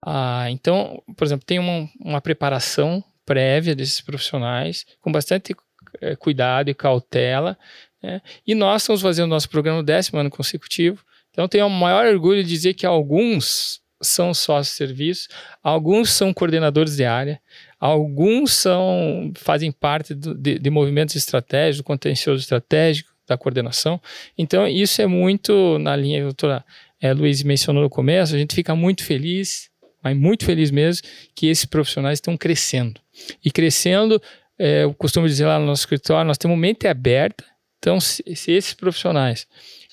[0.02, 5.54] Ah, então, por exemplo, tem uma, uma preparação prévia desses profissionais, com bastante
[6.00, 7.58] é, cuidado e cautela,
[8.02, 8.22] Né?
[8.46, 11.04] E nós estamos fazendo nosso programa décimo ano consecutivo.
[11.30, 15.28] Então, tenho o maior orgulho de dizer que alguns são sócios de serviço,
[15.62, 17.40] alguns são coordenadores de área,
[17.78, 24.00] alguns são fazem parte do, de, de movimentos estratégicos, do contencioso estratégico, da coordenação.
[24.36, 26.64] Então, isso é muito na linha que a doutora
[27.00, 29.70] é, Luiz mencionou no começo, a gente fica muito feliz,
[30.02, 33.00] mas muito feliz mesmo, que esses profissionais estão crescendo.
[33.44, 34.20] E crescendo,
[34.58, 37.44] é, eu costumo dizer lá no nosso escritório, nós temos mente aberta,
[37.78, 39.46] então se, se esses profissionais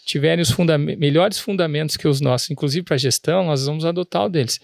[0.06, 4.30] tiverem os funda melhores fundamentos que os nossos, inclusive para gestão, nós vamos adotar o
[4.30, 4.60] deles.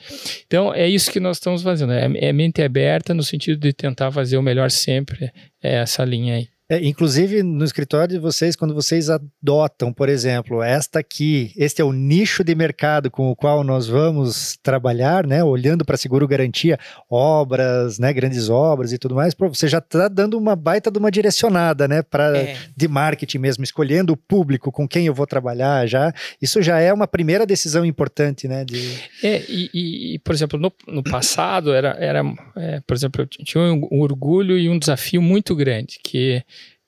[0.45, 4.11] Então, é isso que nós estamos fazendo, é, é mente aberta no sentido de tentar
[4.11, 5.31] fazer o melhor sempre,
[5.61, 6.47] é essa linha aí.
[6.71, 11.83] É, inclusive no escritório de vocês, quando vocês adotam, por exemplo, esta aqui, este é
[11.83, 15.43] o nicho de mercado com o qual nós vamos trabalhar, né?
[15.43, 18.13] Olhando para seguro garantia, obras, né?
[18.13, 22.01] Grandes obras e tudo mais, você já está dando uma baita de uma direcionada, né?
[22.01, 22.57] Para é.
[22.73, 26.13] de marketing mesmo, escolhendo o público com quem eu vou trabalhar já.
[26.41, 28.63] Isso já é uma primeira decisão importante, né?
[28.63, 28.97] De...
[29.21, 32.23] É, e, e por exemplo, no, no passado era, era
[32.55, 36.41] é, por exemplo, eu tinha um, um orgulho e um desafio muito grande que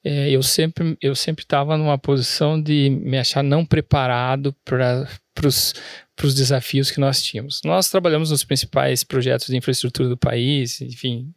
[0.03, 5.07] é, eu sempre eu sempre estava numa posição de me achar não preparado para
[5.47, 7.61] os desafios que nós tínhamos.
[7.63, 11.33] Nós trabalhamos nos principais projetos de infraestrutura do país, enfim,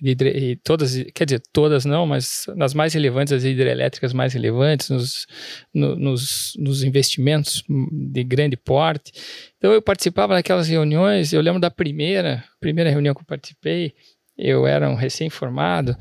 [0.00, 5.26] de, todas, quer dizer, todas não, mas nas mais relevantes, as hidrelétricas mais relevantes, nos,
[5.72, 9.12] no, nos, nos investimentos de grande porte.
[9.56, 13.94] Então eu participava daquelas reuniões, eu lembro da primeira, primeira reunião que eu participei,
[14.36, 15.96] eu era um recém-formado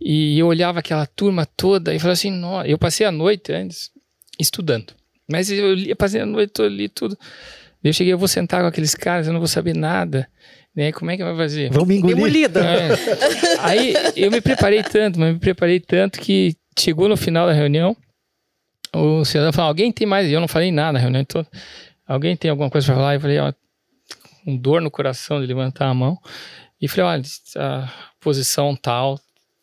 [0.00, 3.90] e eu olhava aquela turma toda e falava assim, Nossa, eu passei a noite antes
[4.38, 4.94] estudando,
[5.30, 7.16] mas eu li, passei a noite eu li tudo.
[7.82, 10.26] Eu cheguei, eu vou sentar com aqueles caras, eu não vou saber nada,
[10.74, 10.90] né?
[10.90, 11.70] Como é que vai fazer?
[11.70, 12.50] Vamos me engolir.
[12.56, 12.88] É.
[13.60, 17.94] Aí eu me preparei tanto, mas me preparei tanto que chegou no final da reunião,
[18.94, 20.30] o cidadão falou, alguém tem mais?
[20.30, 21.48] Eu não falei nada na reunião toda.
[22.06, 23.14] Alguém tem alguma coisa para falar?
[23.14, 23.52] Eu falei, ó,
[24.44, 26.18] com dor no coração de levantar a mão.
[26.84, 27.22] E falei, olha,
[27.56, 29.18] a posição tal,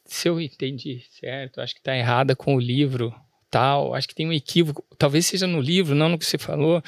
[0.06, 3.14] se eu entendi certo, acho que está errada com o livro
[3.48, 6.82] tal, acho que tem um equívoco, talvez seja no livro, não no que você falou.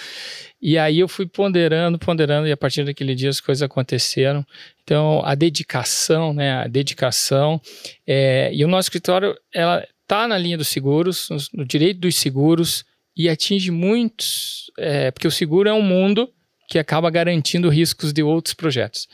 [0.60, 4.44] E aí eu fui ponderando, ponderando, e a partir daquele dia as coisas aconteceram.
[4.84, 7.62] Então, a dedicação, né, a dedicação,
[8.08, 12.84] é, e o nosso escritório, ela está na linha dos seguros, no, direito dos seguros,
[13.16, 16.28] e atinge muitos, é, porque o seguro é um mundo
[16.68, 19.08] que acaba garantindo riscos de outros projetos.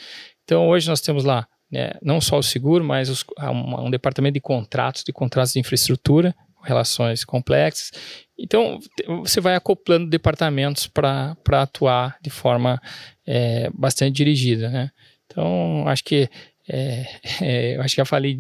[0.49, 4.33] Então, hoje nós temos lá né, não só o seguro, mas os, um, um, departamento
[4.33, 7.91] de contratos, de contratos de infraestrutura, relações complexas.
[8.35, 8.79] Então,
[9.19, 12.81] você vai acoplando departamentos para atuar de forma
[13.27, 14.69] é, bastante dirigida.
[14.69, 14.89] Né?
[15.27, 16.27] Então, acho que
[16.67, 17.05] é,
[17.45, 18.39] é, eu acho que já falei.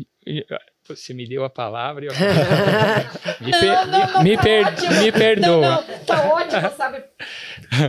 [0.87, 2.13] Você me deu a palavra e eu...
[3.39, 4.93] me, per, não, não, me, per, ótimo.
[4.95, 5.69] me perdoa.
[5.69, 7.03] Não, está ótimo, sabe?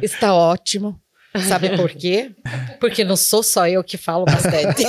[0.03, 1.01] Está ótimo.
[1.39, 2.33] Sabe por quê?
[2.81, 4.83] Porque não sou só eu que falo bastante.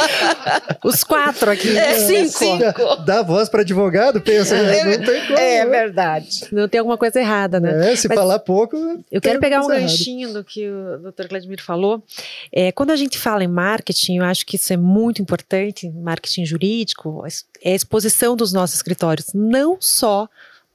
[0.82, 1.76] Os quatro aqui.
[1.76, 2.38] É, cinco.
[2.38, 2.96] cinco.
[3.04, 4.62] Dá voz para advogado, pensa.
[4.62, 4.96] Né?
[4.96, 5.38] Não tem como.
[5.38, 5.66] É né?
[5.66, 6.46] verdade.
[6.50, 7.92] Não tem alguma coisa errada, né?
[7.92, 8.76] É, se Mas falar pouco.
[9.12, 11.28] Eu quero pegar um ganchinho do que o Dr.
[11.28, 12.02] Vladimir falou.
[12.50, 16.46] É, quando a gente fala em marketing, eu acho que isso é muito importante, marketing
[16.46, 17.24] jurídico,
[17.62, 20.28] é a exposição dos nossos escritórios, não só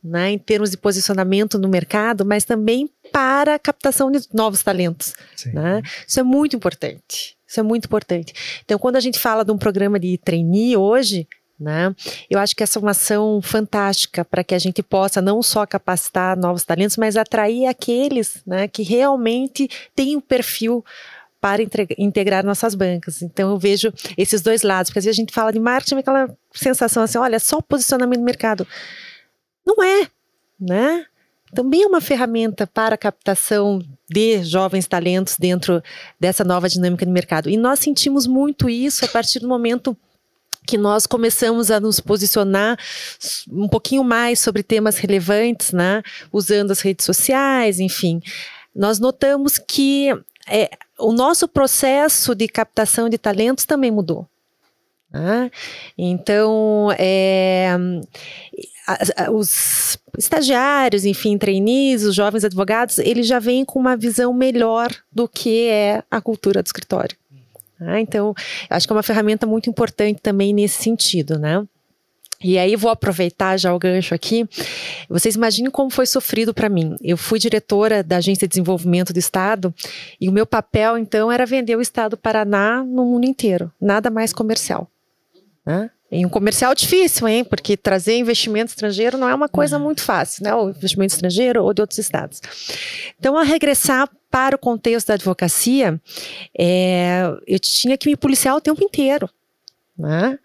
[0.04, 5.14] né, em termos de posicionamento no mercado, mas também para a captação de novos talentos.
[5.46, 5.82] Né?
[6.08, 7.38] Isso é muito importante.
[7.48, 8.34] Isso é muito importante.
[8.66, 11.28] Então, quando a gente fala de um programa de trainee hoje,
[11.60, 11.96] né?
[12.30, 15.66] Eu acho que essa é uma ação fantástica para que a gente possa não só
[15.66, 20.84] capacitar novos talentos, mas atrair aqueles né, que realmente têm o um perfil
[21.40, 21.62] para
[21.98, 23.22] integrar nossas bancas.
[23.22, 26.34] Então eu vejo esses dois lados, porque às vezes a gente fala de marketing, aquela
[26.54, 28.66] sensação assim, olha, só posicionamento no mercado.
[29.66, 30.08] Não é,
[30.60, 31.06] né?
[31.54, 35.84] Também é uma ferramenta para a captação de jovens talentos dentro
[36.20, 37.50] dessa nova dinâmica de mercado.
[37.50, 39.96] E nós sentimos muito isso a partir do momento
[40.66, 42.80] que nós começamos a nos posicionar
[43.52, 46.02] um pouquinho mais sobre temas relevantes, né?
[46.32, 48.22] Usando as redes sociais, enfim.
[48.76, 50.10] Nós notamos que
[50.48, 54.28] é, o nosso processo de captação de talentos também mudou.
[55.14, 55.52] Né?
[55.96, 57.70] Então, é,
[59.32, 65.28] os estagiários, enfim, trainees, os jovens advogados, eles já vêm com uma visão melhor do
[65.28, 67.16] que é a cultura do escritório.
[67.80, 68.00] Né?
[68.00, 68.34] Então,
[68.70, 71.64] acho que é uma ferramenta muito importante também nesse sentido, né?
[72.44, 74.46] E aí vou aproveitar já o gancho aqui.
[75.08, 76.98] Vocês imaginem como foi sofrido para mim.
[77.02, 79.74] Eu fui diretora da Agência de Desenvolvimento do Estado
[80.20, 84.10] e o meu papel então era vender o Estado do Paraná no mundo inteiro, nada
[84.10, 84.90] mais comercial.
[85.66, 85.90] Né?
[86.12, 87.44] Em um comercial difícil, hein?
[87.44, 90.54] Porque trazer investimento estrangeiro não é uma coisa muito fácil, né?
[90.54, 92.40] O investimento estrangeiro ou de outros estados.
[93.18, 96.00] Então, a regressar para o contexto da advocacia,
[96.58, 99.28] é, eu tinha que me policiar o tempo inteiro,
[99.98, 100.38] né?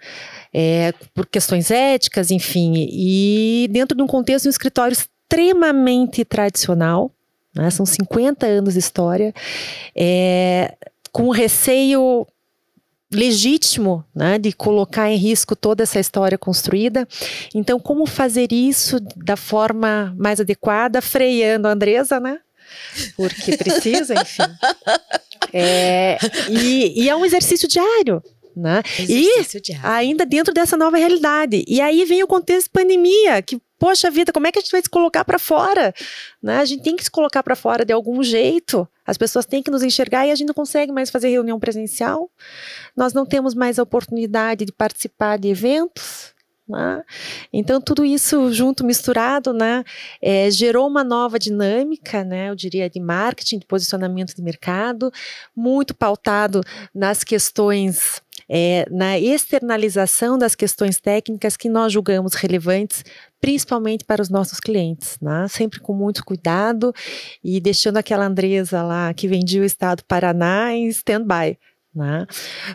[0.55, 7.11] É, por questões éticas, enfim, e dentro de um contexto de um escritório extremamente tradicional,
[7.55, 7.69] né?
[7.71, 9.35] São 50 anos de história,
[9.95, 10.75] é,
[11.13, 12.27] com receio
[13.11, 17.09] legítimo né, de colocar em risco toda essa história construída.
[17.55, 22.39] Então, como fazer isso da forma mais adequada, freando a Andresa, né?
[23.17, 24.43] Porque precisa, enfim.
[25.53, 26.19] É,
[26.51, 28.23] e, e é um exercício diário.
[28.55, 28.83] Né?
[28.99, 29.89] Exercício e diário.
[29.89, 31.65] ainda dentro dessa nova realidade.
[31.67, 34.73] E aí vem o contexto de pandemia, que poxa vida, como é que a gente
[34.73, 35.95] vai se colocar para fora?
[36.43, 36.59] Né?
[36.59, 38.87] A gente tem que se colocar para fora de algum jeito.
[39.09, 42.31] As pessoas têm que nos enxergar e a gente não consegue mais fazer reunião presencial.
[42.95, 46.35] Nós não temos mais a oportunidade de participar de eventos.
[46.69, 47.03] Né?
[47.51, 49.83] Então tudo isso junto misturado, né,
[50.21, 55.11] é, gerou uma nova dinâmica, né, eu diria de marketing, de posicionamento de mercado,
[55.57, 56.61] muito pautado
[56.95, 63.05] nas questões é, na externalização das questões técnicas que nós julgamos relevantes,
[63.41, 65.47] principalmente para os nossos clientes, né?
[65.49, 66.93] sempre com muito cuidado
[67.43, 71.59] e deixando aquela Andresa lá que vendia o estado do Paraná em stand-by.
[71.95, 72.27] Né?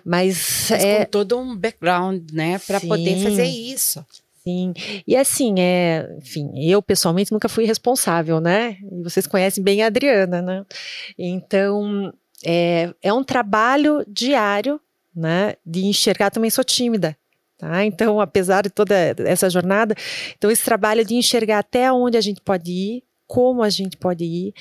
[0.04, 4.06] Mas, Mas é, com todo um background, né, para poder fazer isso.
[4.44, 4.74] Sim,
[5.08, 8.78] e assim, é, enfim, eu pessoalmente nunca fui responsável, né?
[8.92, 10.66] E vocês conhecem bem a Adriana, né?
[11.18, 14.82] Então, é, é um trabalho diário,
[15.16, 15.54] né?
[15.66, 17.16] De enxergar, também sou tímida,
[17.64, 17.86] tá?
[17.86, 19.96] Então, apesar de toda essa jornada,
[20.38, 24.26] então esse trabalho de enxergar até onde a gente pode ir, como a gente pode
[24.26, 24.54] ir,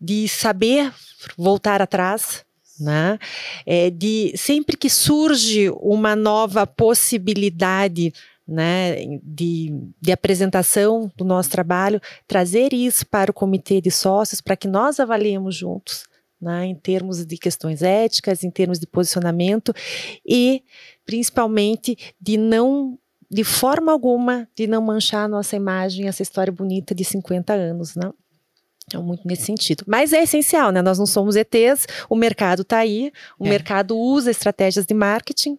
[0.00, 0.92] de saber
[1.36, 2.44] voltar atrás,
[2.80, 3.18] né?
[3.64, 8.12] É, de sempre que surge uma nova possibilidade
[8.46, 14.56] né, de, de apresentação do nosso trabalho, trazer isso para o comitê de sócios para
[14.56, 16.04] que nós avaliemos juntos,
[16.40, 19.74] né, em termos de questões éticas, em termos de posicionamento
[20.24, 20.62] e
[21.06, 22.98] principalmente de não
[23.30, 27.96] de forma alguma de não manchar a nossa imagem, essa história bonita de 50 anos,
[27.96, 28.12] né?
[28.88, 29.82] Então, muito nesse sentido.
[29.84, 30.80] Mas é essencial, né?
[30.80, 33.48] Nós não somos ETs, o mercado está aí, o É.
[33.48, 35.58] mercado usa estratégias de marketing.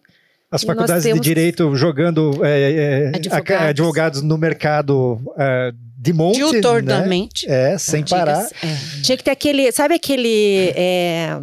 [0.50, 3.32] As faculdades temos- de direito jogando é, é, Advogados.
[3.32, 6.50] aca- advogados no mercado é, de monte, né?
[6.52, 7.46] Diuturnamente.
[7.50, 8.46] É, sem parar.
[8.62, 9.00] É.
[9.02, 11.36] Tinha que ter aquele, sabe aquele é,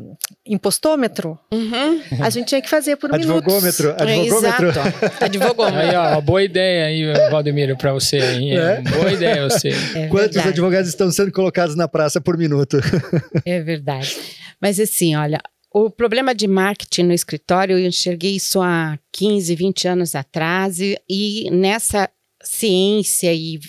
[0.46, 1.38] impostômetro?
[1.54, 2.02] Uhum.
[2.22, 3.30] A gente tinha que fazer por minutos.
[3.32, 4.72] Advogômetro, É, advogômetro.
[5.20, 5.80] Advogômetro.
[5.80, 8.18] Aí, ó, uma boa ideia aí, Valdemiro, para você.
[8.18, 8.80] É.
[8.80, 9.70] Uma boa ideia você.
[9.96, 10.50] É Quantos verdade.
[10.50, 12.80] advogados estão sendo colocados na praça por minuto?
[13.46, 14.16] É verdade.
[14.62, 15.40] Mas assim, olha,
[15.78, 20.98] o problema de marketing no escritório, eu enxerguei isso há 15, 20 anos atrás, e,
[21.10, 22.10] e nessa
[22.42, 23.60] ciência e,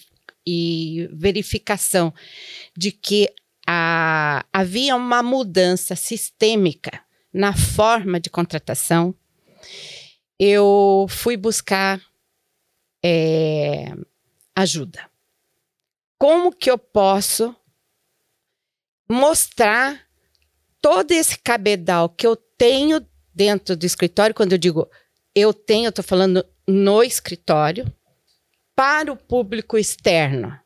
[0.46, 2.14] e verificação
[2.76, 3.28] de que
[3.66, 7.02] a- havia uma mudança sistêmica
[7.32, 9.12] na forma de contratação,
[10.38, 12.00] eu fui buscar
[13.04, 13.92] é,
[14.54, 15.10] ajuda.
[16.16, 17.52] Como que eu posso
[19.10, 20.05] mostrar
[20.86, 24.88] todo esse cabedal que eu tenho dentro do escritório, quando eu digo
[25.34, 27.92] eu tenho, eu estou falando no escritório,
[28.72, 30.56] para o público externo,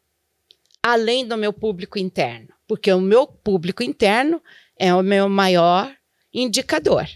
[0.82, 4.42] além do meu público interno, porque o meu público interno
[4.78, 5.90] é o meu maior
[6.34, 7.08] indicador.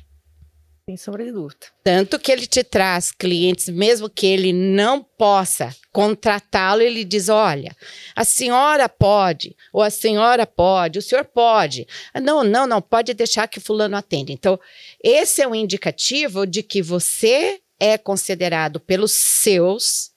[0.86, 1.66] Sem sombra de dúvida.
[1.82, 7.74] Tanto que ele te traz clientes, mesmo que ele não possa contratá-lo, ele diz: olha,
[8.14, 11.86] a senhora pode, ou a senhora pode, o senhor pode.
[12.12, 14.32] Ah, Não, não, não, pode deixar que fulano atende.
[14.32, 14.60] Então,
[15.02, 20.12] esse é um indicativo de que você é considerado pelos seus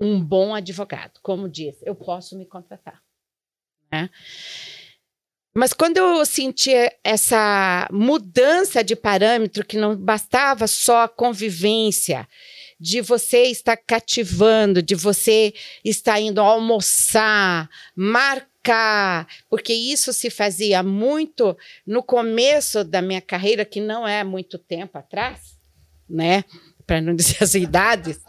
[0.00, 1.20] um bom advogado.
[1.22, 3.02] Como diz, eu posso me contratar.
[3.92, 4.08] Né?
[5.56, 6.70] Mas quando eu senti
[7.02, 12.28] essa mudança de parâmetro, que não bastava só a convivência,
[12.78, 21.56] de você estar cativando, de você estar indo almoçar, marcar, porque isso se fazia muito
[21.86, 25.56] no começo da minha carreira, que não é muito tempo atrás,
[26.06, 26.44] né?
[26.86, 28.20] Para não dizer as idades.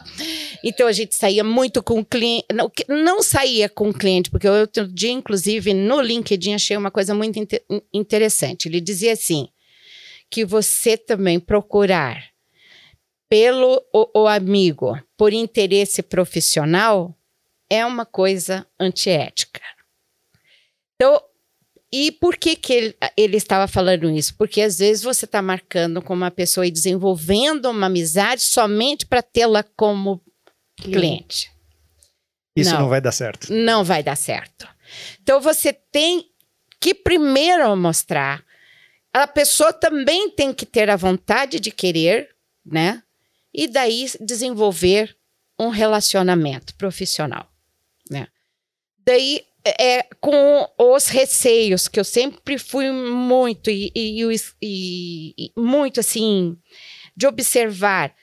[0.64, 2.46] Então a gente saía muito com o cliente.
[2.54, 7.14] Não, não saía com o cliente, porque outro dia, inclusive, no LinkedIn, achei uma coisa
[7.14, 7.64] muito inte-
[7.94, 8.68] interessante.
[8.68, 9.48] Ele dizia assim:
[10.30, 12.24] que você também procurar
[13.30, 17.16] pelo o, o amigo por interesse profissional
[17.70, 19.62] é uma coisa antiética.
[20.96, 21.22] Então,
[21.92, 24.36] e por que, que ele, ele estava falando isso?
[24.36, 29.22] Porque às vezes você está marcando com uma pessoa e desenvolvendo uma amizade somente para
[29.22, 30.22] tê-la como
[30.76, 31.50] cliente.
[32.56, 32.82] Isso Não.
[32.82, 33.54] não vai dar certo.
[33.54, 34.68] Não vai dar certo.
[35.22, 36.30] Então você tem
[36.80, 38.44] que primeiro mostrar.
[39.14, 42.36] A pessoa também tem que ter a vontade de querer,
[42.66, 43.02] né?
[43.54, 45.16] E daí desenvolver
[45.58, 47.50] um relacionamento profissional,
[48.10, 48.28] né?
[49.00, 49.44] Daí
[49.80, 54.24] é com os receios que eu sempre fui muito e, e-
[54.62, 56.58] e- e muito assim
[57.16, 58.14] de observar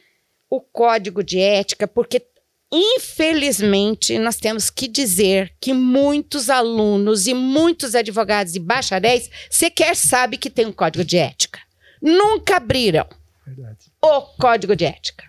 [0.48, 2.24] o código de ética, porque
[2.72, 10.38] infelizmente nós temos que dizer que muitos alunos e muitos advogados e bacharéis sequer sabem
[10.38, 11.60] que tem um código de ética.
[12.00, 13.06] Nunca abriram
[13.46, 13.86] Verdade.
[14.02, 15.24] o código de ética.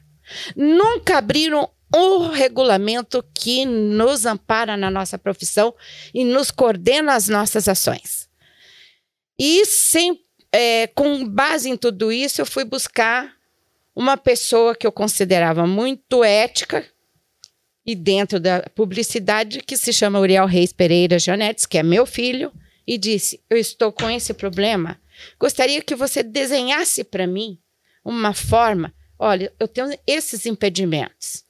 [0.55, 5.73] Nunca abriram o regulamento que nos ampara na nossa profissão
[6.13, 8.29] e nos coordena as nossas ações.
[9.37, 10.19] E sem,
[10.51, 13.33] é, com base em tudo isso, eu fui buscar
[13.95, 16.85] uma pessoa que eu considerava muito ética
[17.85, 22.51] e dentro da publicidade, que se chama Uriel Reis Pereira Janetes, que é meu filho,
[22.85, 24.99] e disse: Eu estou com esse problema.
[25.39, 27.59] Gostaria que você desenhasse para mim
[28.03, 28.93] uma forma.
[29.17, 31.44] Olha, eu tenho esses impedimentos.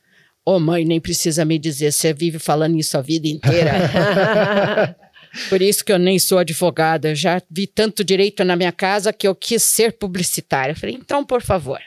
[0.45, 4.95] Ô, mãe, nem precisa me dizer, você vive falando isso a vida inteira.
[5.49, 7.09] Por isso que eu nem sou advogada.
[7.09, 10.71] Eu já vi tanto direito na minha casa que eu quis ser publicitária.
[10.73, 11.81] Eu falei, então, por favor.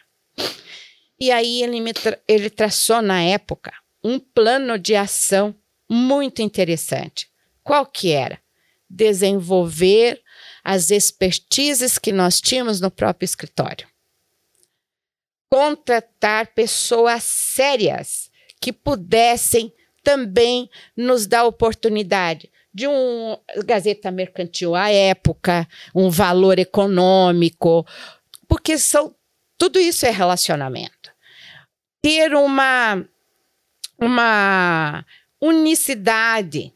[1.19, 3.73] E aí ele, me tra- ele traçou na época
[4.05, 5.55] um plano de ação
[5.91, 7.27] muito interessante.
[7.65, 8.39] Qual que era?
[8.91, 10.21] Desenvolver
[10.63, 13.87] as expertises que nós tínhamos no próprio escritório.
[15.51, 18.28] Contratar pessoas sérias
[18.61, 19.73] que pudessem
[20.03, 27.87] também nos dar oportunidade de um Gazeta Mercantil à época, um valor econômico,
[28.47, 29.15] porque são
[29.57, 31.13] tudo isso é relacionamento.
[32.01, 33.05] Ter uma
[34.01, 35.05] uma
[35.41, 36.73] unicidade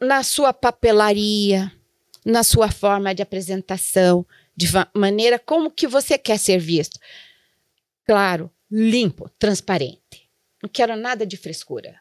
[0.00, 1.70] na sua papelaria,
[2.24, 6.98] na sua forma de apresentação, de maneira como que você quer ser visto.
[8.06, 10.29] Claro, limpo, transparente.
[10.62, 12.00] Não quero nada de frescura.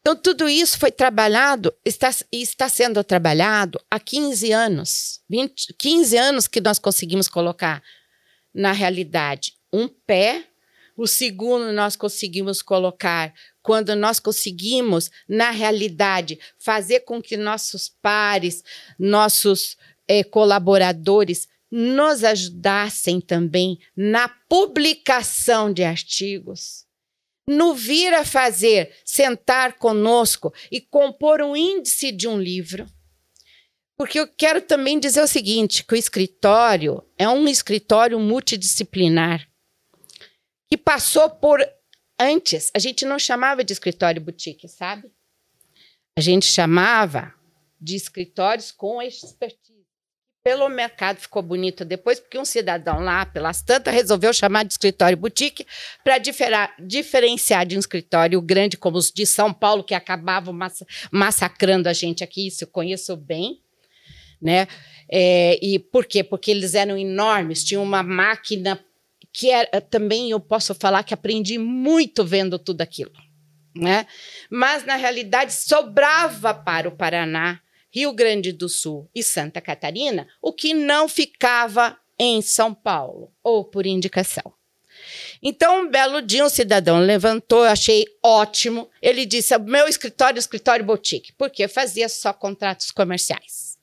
[0.00, 5.20] Então, tudo isso foi trabalhado, está, e está sendo trabalhado há 15 anos.
[5.28, 7.82] 20, 15 anos que nós conseguimos colocar
[8.52, 10.46] na realidade um pé.
[10.96, 13.32] O segundo nós conseguimos colocar
[13.62, 18.64] quando nós conseguimos, na realidade, fazer com que nossos pares,
[18.98, 19.76] nossos
[20.08, 26.89] eh, colaboradores nos ajudassem também na publicação de artigos
[27.50, 32.86] no vir a fazer, sentar conosco e compor um índice de um livro.
[33.96, 39.46] Porque eu quero também dizer o seguinte, que o escritório é um escritório multidisciplinar
[40.70, 41.60] que passou por
[42.18, 45.10] antes, a gente não chamava de escritório boutique, sabe?
[46.16, 47.34] A gente chamava
[47.80, 49.79] de escritórios com expertise.
[50.42, 55.16] Pelo mercado ficou bonito depois, porque um cidadão lá, pelas tantas, resolveu chamar de escritório
[55.16, 55.66] boutique
[56.02, 56.16] para
[56.78, 61.92] diferenciar de um escritório grande como os de São Paulo, que acabavam massa massacrando a
[61.92, 63.60] gente aqui, isso eu conheço bem.
[64.40, 64.66] Né?
[65.10, 66.24] É, e por quê?
[66.24, 68.82] Porque eles eram enormes, tinham uma máquina
[69.30, 73.12] que era, também eu posso falar que aprendi muito vendo tudo aquilo.
[73.76, 74.06] Né?
[74.50, 77.60] Mas, na realidade, sobrava para o Paraná
[77.90, 83.64] Rio Grande do Sul e Santa Catarina, o que não ficava em São Paulo, ou
[83.64, 84.52] por indicação.
[85.42, 88.90] Então, um belo dia, um cidadão levantou, eu achei ótimo.
[89.00, 93.78] Ele disse: meu escritório escritório boutique, porque fazia só contratos comerciais.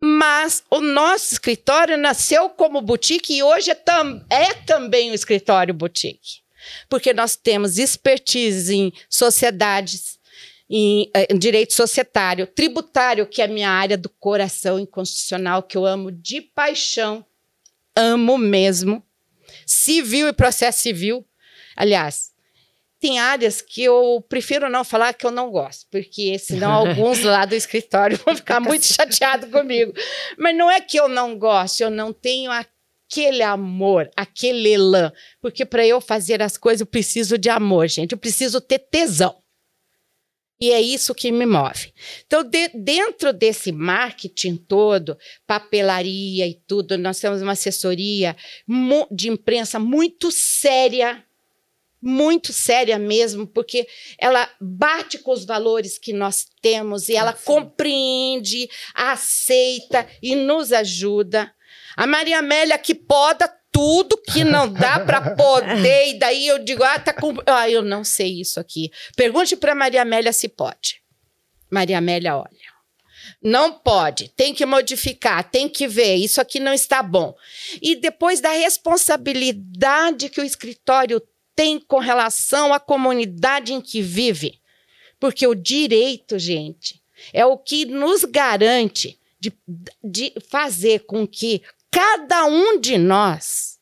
[0.00, 5.72] Mas o nosso escritório nasceu como boutique e hoje é, tam é também um escritório
[5.72, 6.40] boutique.
[6.88, 10.15] Porque nós temos expertise em sociedades,
[10.68, 15.86] em, em, direito societário, tributário, que é a minha área do coração inconstitucional, que eu
[15.86, 17.24] amo de paixão,
[17.94, 19.02] amo mesmo,
[19.64, 21.24] civil e processo civil.
[21.76, 22.32] Aliás,
[22.98, 27.44] tem áreas que eu prefiro não falar que eu não gosto, porque senão alguns lá
[27.44, 29.92] do escritório vão ficar muito chateados comigo.
[30.38, 35.64] Mas não é que eu não gosto, eu não tenho aquele amor, aquele elan, porque
[35.64, 39.36] para eu fazer as coisas eu preciso de amor, gente, eu preciso ter tesão.
[40.58, 41.92] E é isso que me move.
[42.26, 48.34] Então, de, dentro desse marketing todo, papelaria e tudo, nós temos uma assessoria
[49.10, 51.22] de imprensa muito séria,
[52.00, 53.86] muito séria mesmo, porque
[54.18, 57.44] ela bate com os valores que nós temos e ela Sim.
[57.44, 61.52] compreende, aceita e nos ajuda.
[61.94, 63.46] A Maria Amélia que poda
[63.76, 67.34] tudo que não dá para poder, e daí eu digo, ah, tá com.
[67.44, 68.90] Ah, eu não sei isso aqui.
[69.14, 71.02] Pergunte para Maria Amélia se pode.
[71.70, 72.76] Maria Amélia, olha.
[73.42, 77.34] Não pode, tem que modificar, tem que ver, isso aqui não está bom.
[77.82, 81.20] E depois da responsabilidade que o escritório
[81.54, 84.58] tem com relação à comunidade em que vive.
[85.20, 89.52] Porque o direito, gente, é o que nos garante de,
[90.02, 93.78] de fazer com que cada um de nós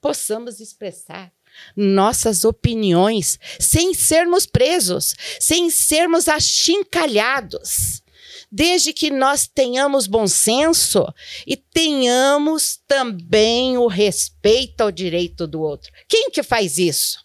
[0.00, 1.32] possamos expressar
[1.76, 8.02] nossas opiniões sem sermos presos, sem sermos achincalhados.
[8.50, 11.06] Desde que nós tenhamos bom senso
[11.46, 15.92] e tenhamos também o respeito ao direito do outro.
[16.08, 17.18] Quem que faz isso?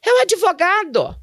[0.00, 1.16] É o advogado.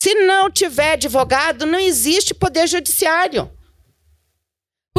[0.00, 3.50] Se não tiver advogado, não existe poder judiciário.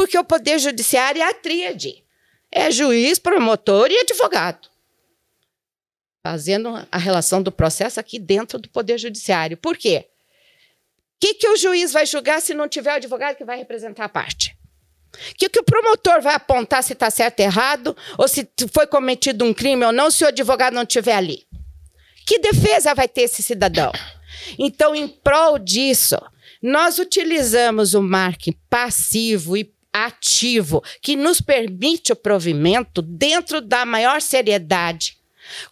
[0.00, 2.02] Porque o poder judiciário é a tríade.
[2.50, 4.66] É juiz, promotor e advogado.
[6.26, 9.58] Fazendo a relação do processo aqui dentro do poder judiciário.
[9.58, 10.06] Por quê?
[10.08, 14.06] O que, que o juiz vai julgar se não tiver o advogado que vai representar
[14.06, 14.56] a parte?
[15.32, 18.86] O que, que o promotor vai apontar se está certo ou errado, ou se foi
[18.86, 21.46] cometido um crime ou não, se o advogado não estiver ali?
[22.26, 23.92] Que defesa vai ter esse cidadão?
[24.58, 26.16] Então, em prol disso,
[26.62, 34.20] nós utilizamos o marketing passivo e ativo, que nos permite o provimento dentro da maior
[34.20, 35.18] seriedade,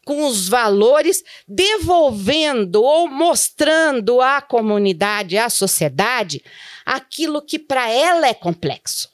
[0.04, 6.42] com os valores, devolvendo ou mostrando à comunidade, à sociedade,
[6.84, 9.08] aquilo que para ela é complexo.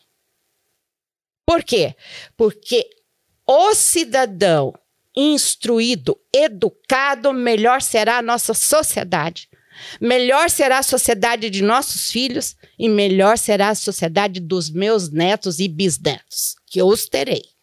[1.47, 1.95] Por quê?
[2.37, 2.89] Porque
[3.47, 4.73] o cidadão
[5.17, 9.49] instruído, educado, melhor será a nossa sociedade.
[10.01, 15.59] Melhor será a sociedade de nossos filhos e melhor será a sociedade dos meus netos
[15.59, 17.55] e bisnetos, que eu os terei.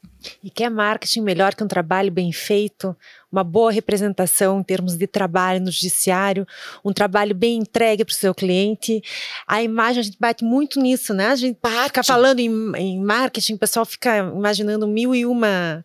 [0.43, 2.95] E que é marketing melhor que um trabalho bem feito,
[3.31, 6.45] uma boa representação em termos de trabalho no judiciário,
[6.85, 9.01] um trabalho bem entregue para o seu cliente.
[9.47, 11.27] A imagem, a gente bate muito nisso, né?
[11.27, 11.85] A gente bate.
[11.85, 15.83] fica falando em, em marketing, o pessoal fica imaginando mil e uma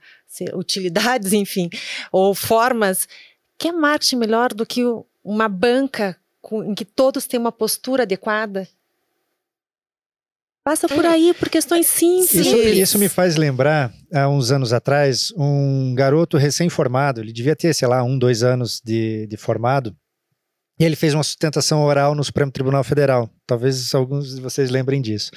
[0.54, 1.70] utilidades, enfim,
[2.12, 3.08] ou formas.
[3.58, 4.82] Que é marketing melhor do que
[5.26, 8.68] uma banca com, em que todos têm uma postura adequada?
[10.64, 12.34] Passa por aí por questões simples.
[12.34, 17.20] Isso, isso, me faz lembrar, há uns anos atrás, um garoto recém-formado.
[17.20, 19.96] Ele devia ter, sei lá, um, dois anos de, de formado.
[20.78, 23.30] E ele fez uma sustentação oral no Supremo Tribunal Federal.
[23.46, 25.30] Talvez alguns de vocês lembrem disso.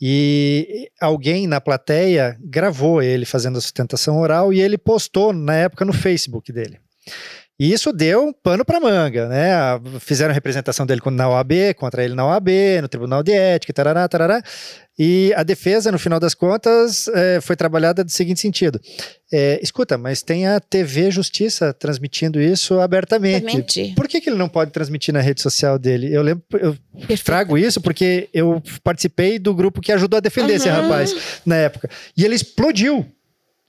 [0.00, 5.84] E alguém na plateia gravou ele fazendo a sustentação oral e ele postou na época
[5.84, 6.80] no Facebook dele.
[7.58, 9.50] E isso deu um pano para manga, né?
[9.98, 12.48] Fizeram representação dele na OAB, contra ele na OAB,
[12.80, 14.40] no Tribunal de Ética, tarará, tarará.
[14.96, 18.80] E a defesa, no final das contas, é, foi trabalhada do seguinte sentido:
[19.32, 23.92] é, escuta, mas tem a TV Justiça transmitindo isso abertamente.
[23.94, 26.12] Por que, que ele não pode transmitir na rede social dele?
[26.12, 27.24] Eu lembro, eu Perfeito.
[27.24, 30.56] trago isso porque eu participei do grupo que ajudou a defender uhum.
[30.56, 31.14] esse rapaz
[31.44, 31.90] na época.
[32.16, 33.04] E ele explodiu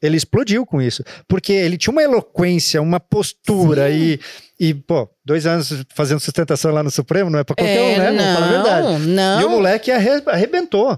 [0.02, 1.04] ele explodiu com isso.
[1.28, 4.20] Porque ele tinha uma eloquência, uma postura e,
[4.60, 7.98] e, pô, dois anos fazendo sustentação lá no Supremo não é pra qualquer é, um,
[7.98, 8.12] né?
[8.12, 9.08] Não, Vamos falar a verdade.
[9.08, 9.42] Não.
[9.42, 10.98] E o moleque arrebentou.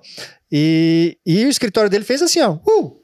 [0.51, 2.57] E, e o escritório dele fez assim, ó.
[2.67, 3.01] Uh,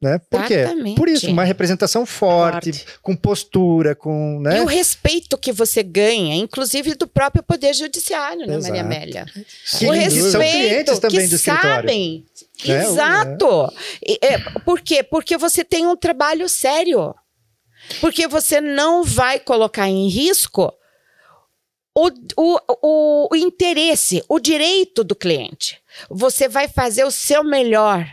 [0.00, 0.20] né?
[0.30, 0.90] Por Exatamente.
[0.90, 0.94] quê?
[0.94, 4.40] Por isso, uma representação forte, forte, com postura, com.
[4.40, 4.58] Né?
[4.58, 9.26] E o respeito que você ganha, inclusive do próprio Poder Judiciário, né, Maria Amélia?
[9.64, 11.70] Sim, o respeito são clientes também que do escritório.
[11.70, 12.24] sabem.
[12.64, 13.72] É, Exato.
[14.02, 14.34] É.
[14.34, 15.02] É, por quê?
[15.02, 17.14] Porque você tem um trabalho sério.
[18.00, 20.72] Porque você não vai colocar em risco
[21.94, 25.80] o, o, o, o interesse, o direito do cliente.
[26.10, 28.06] Você vai fazer o seu melhor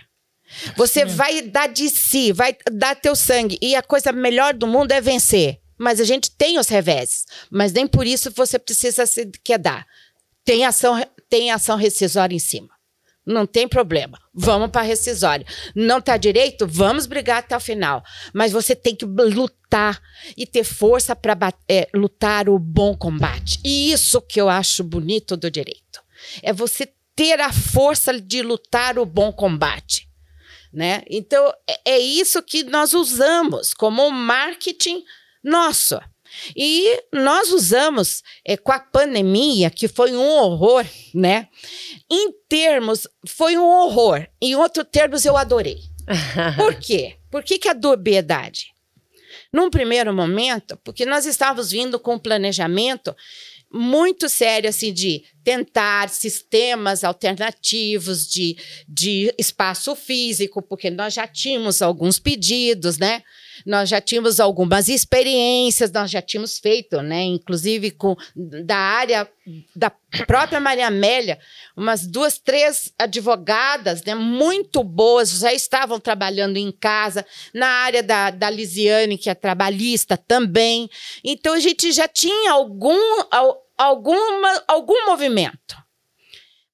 [0.76, 3.58] você vai dar de si, vai dar teu sangue.
[3.62, 5.60] E a coisa melhor do mundo é vencer.
[5.78, 7.26] Mas a gente tem os reveses.
[7.50, 9.86] Mas nem por isso você precisa se quedar.
[10.46, 12.70] Tem ação, tem ação rescisória em cima.
[13.26, 14.20] Não tem problema.
[14.34, 15.46] Vamos para rescisória.
[15.76, 16.68] Não tá direito?
[16.68, 18.04] Vamos brigar até o final.
[18.34, 20.02] Mas você tem que lutar
[20.36, 21.38] e ter força para
[21.70, 23.60] é, lutar o bom combate.
[23.64, 26.02] E isso que eu acho bonito do direito.
[26.42, 30.12] É você ter a força de lutar o bom combate
[30.74, 31.04] né?
[31.08, 35.04] Então, é, é isso que nós usamos como marketing
[35.44, 36.00] nosso.
[36.56, 41.48] E nós usamos é, com a pandemia, que foi um horror, né?
[42.10, 44.28] Em termos, foi um horror.
[44.42, 45.80] Em outros termos, eu adorei.
[46.58, 47.16] Por quê?
[47.32, 48.74] Por que, que a dubiedade?
[49.52, 53.16] Num primeiro momento, porque nós estávamos vindo com um planejamento
[53.72, 58.56] muito sério, assim, de tentar sistemas alternativos de,
[58.88, 63.24] de espaço físico, porque nós já tínhamos alguns pedidos, né?
[63.66, 67.24] Nós já tínhamos algumas experiências, nós já tínhamos feito, né?
[67.24, 69.30] Inclusive com da área
[69.76, 69.92] da
[70.26, 71.40] própria Maria Amélia,
[71.76, 74.16] umas duas, três advogadas, né?
[74.16, 80.18] Muito boas, já estavam trabalhando em casa, na área da, da Lisiane, que é trabalhista
[80.18, 80.90] também.
[81.24, 82.98] Então a gente já tinha algum
[83.78, 85.83] alguma, algum movimento.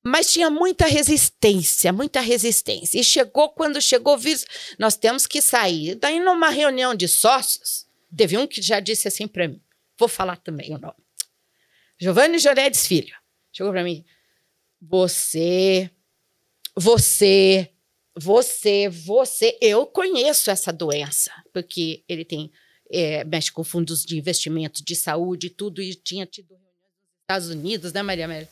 [0.03, 2.99] Mas tinha muita resistência, muita resistência.
[2.99, 4.45] E chegou, quando chegou o vírus,
[4.77, 5.95] nós temos que sair.
[5.95, 7.85] Daí, numa reunião de sócios,
[8.15, 9.61] teve um que já disse assim para mim:
[9.97, 10.95] vou falar também o nome.
[11.99, 13.15] Giovanni Joredes Filho.
[13.51, 14.05] Chegou para mim:
[14.81, 15.91] você,
[16.75, 17.69] você,
[18.17, 19.57] você, você.
[19.61, 22.51] Eu conheço essa doença, porque ele tem.
[22.91, 26.57] É, mexe com fundos de investimento de saúde e tudo, e tinha tido
[27.21, 28.49] Estados Unidos, né, Maria Amélia?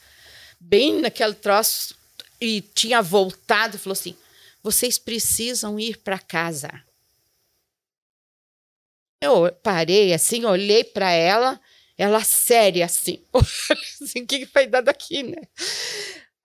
[0.60, 1.96] Bem naquele troço,
[2.40, 4.16] e tinha voltado falou assim:
[4.62, 6.70] vocês precisam ir para casa.
[9.22, 11.60] Eu parei assim, olhei para ela,
[11.98, 13.24] ela séria assim,
[14.02, 15.42] assim, o que foi dado aqui, né?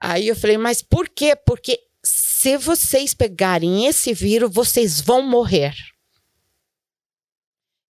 [0.01, 1.37] Aí eu falei, mas por quê?
[1.37, 5.75] Porque se vocês pegarem esse vírus, vocês vão morrer.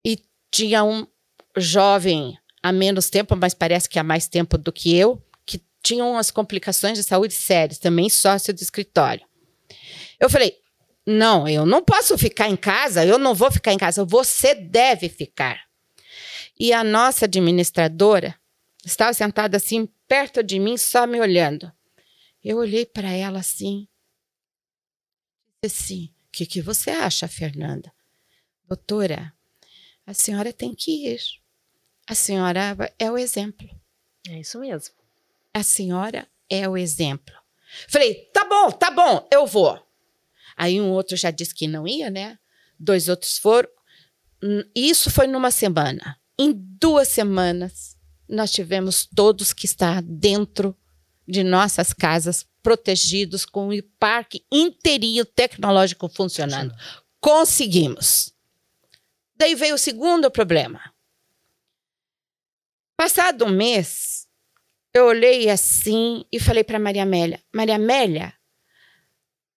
[0.05, 0.19] E
[0.51, 1.07] tinha um
[1.57, 5.23] jovem há menos tempo, mas parece que há mais tempo do que eu,
[5.82, 9.26] tinham umas complicações de saúde sérias, também sócio do escritório.
[10.18, 10.56] Eu falei:
[11.06, 15.09] não, eu não posso ficar em casa, eu não vou ficar em casa, você deve
[15.09, 15.60] ficar.
[16.59, 18.38] E a nossa administradora
[18.84, 21.72] estava sentada assim, perto de mim, só me olhando.
[22.42, 23.88] Eu olhei para ela assim,
[25.64, 27.92] assim: o que, que você acha, Fernanda?
[28.68, 29.32] Doutora,
[30.06, 31.20] a senhora tem que ir.
[32.09, 33.68] A senhora é o exemplo.
[34.28, 35.01] É isso mesmo.
[35.54, 37.34] A senhora é o exemplo.
[37.88, 39.80] Falei, tá bom, tá bom, eu vou.
[40.56, 42.38] Aí um outro já disse que não ia, né?
[42.78, 43.68] Dois outros foram.
[44.42, 46.18] Hum, isso foi numa semana.
[46.38, 47.96] Em duas semanas,
[48.28, 50.76] nós tivemos todos que estar dentro
[51.26, 56.74] de nossas casas, protegidos, com o parque inteirinho tecnológico funcionando.
[57.20, 58.32] Conseguimos.
[59.36, 60.92] Daí veio o segundo problema.
[62.96, 64.22] Passado um mês,
[64.94, 68.35] eu olhei assim e falei para Maria Amélia: Maria Amélia,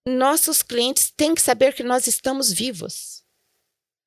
[0.07, 3.24] nossos clientes têm que saber que nós estamos vivos.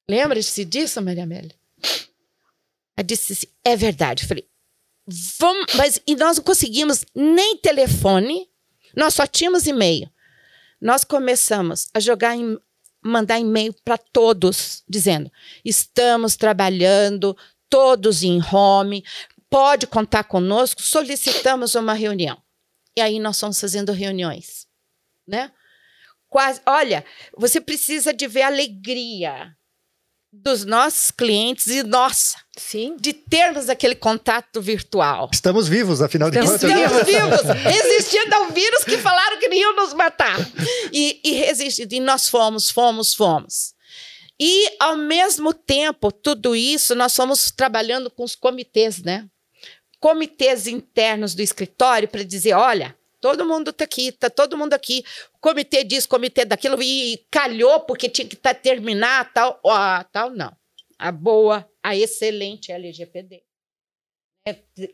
[0.09, 1.55] Lembra-se disso, Maria Amélia?
[2.97, 4.25] Ela disse assim, é verdade.
[4.25, 4.49] Eu falei,
[5.39, 8.49] vamos, mas e nós não conseguimos nem telefone,
[8.97, 10.11] nós só tínhamos e-mail.
[10.81, 12.59] Nós começamos a jogar em,
[13.03, 15.31] mandar e-mail para todos, dizendo:
[15.65, 17.37] estamos trabalhando,
[17.69, 19.05] todos em home,
[19.51, 22.41] pode contar conosco, solicitamos uma reunião.
[22.97, 24.67] E aí nós estamos fazendo reuniões,
[25.27, 25.53] né?
[26.29, 27.05] Quase, olha,
[27.37, 29.57] você precisa de ver a alegria
[30.31, 35.31] dos nossos clientes e nossa, sim, de termos aquele contato virtual.
[35.33, 36.63] Estamos vivos, afinal de contas.
[36.63, 40.37] Estamos vivos, resistindo ao vírus que falaram que iam nos matar.
[40.93, 43.73] E, e resistindo, e nós fomos, fomos, fomos.
[44.41, 49.27] E, ao mesmo tempo, tudo isso, nós fomos trabalhando com os comitês, né?
[50.01, 55.05] Comitês internos do escritório para dizer: olha, todo mundo está aqui, está todo mundo aqui.
[55.41, 59.61] Comitê diz, comitê daquilo, e calhou porque tinha que tá, terminar, tal.
[59.65, 60.57] Ó, tal, não.
[60.99, 63.43] A boa, a excelente LGPD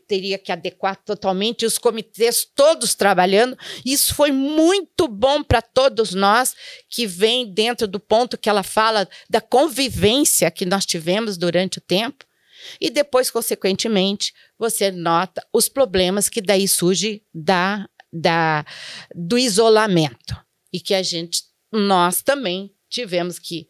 [0.07, 3.57] teria que adequar totalmente os comitês todos trabalhando.
[3.85, 6.55] Isso foi muito bom para todos nós
[6.89, 11.81] que vem dentro do ponto que ela fala da convivência que nós tivemos durante o
[11.81, 12.25] tempo.
[12.79, 18.65] E depois, consequentemente, você nota os problemas que daí surgem da, da,
[19.13, 20.35] do isolamento.
[20.71, 23.67] E que a gente, nós também tivemos que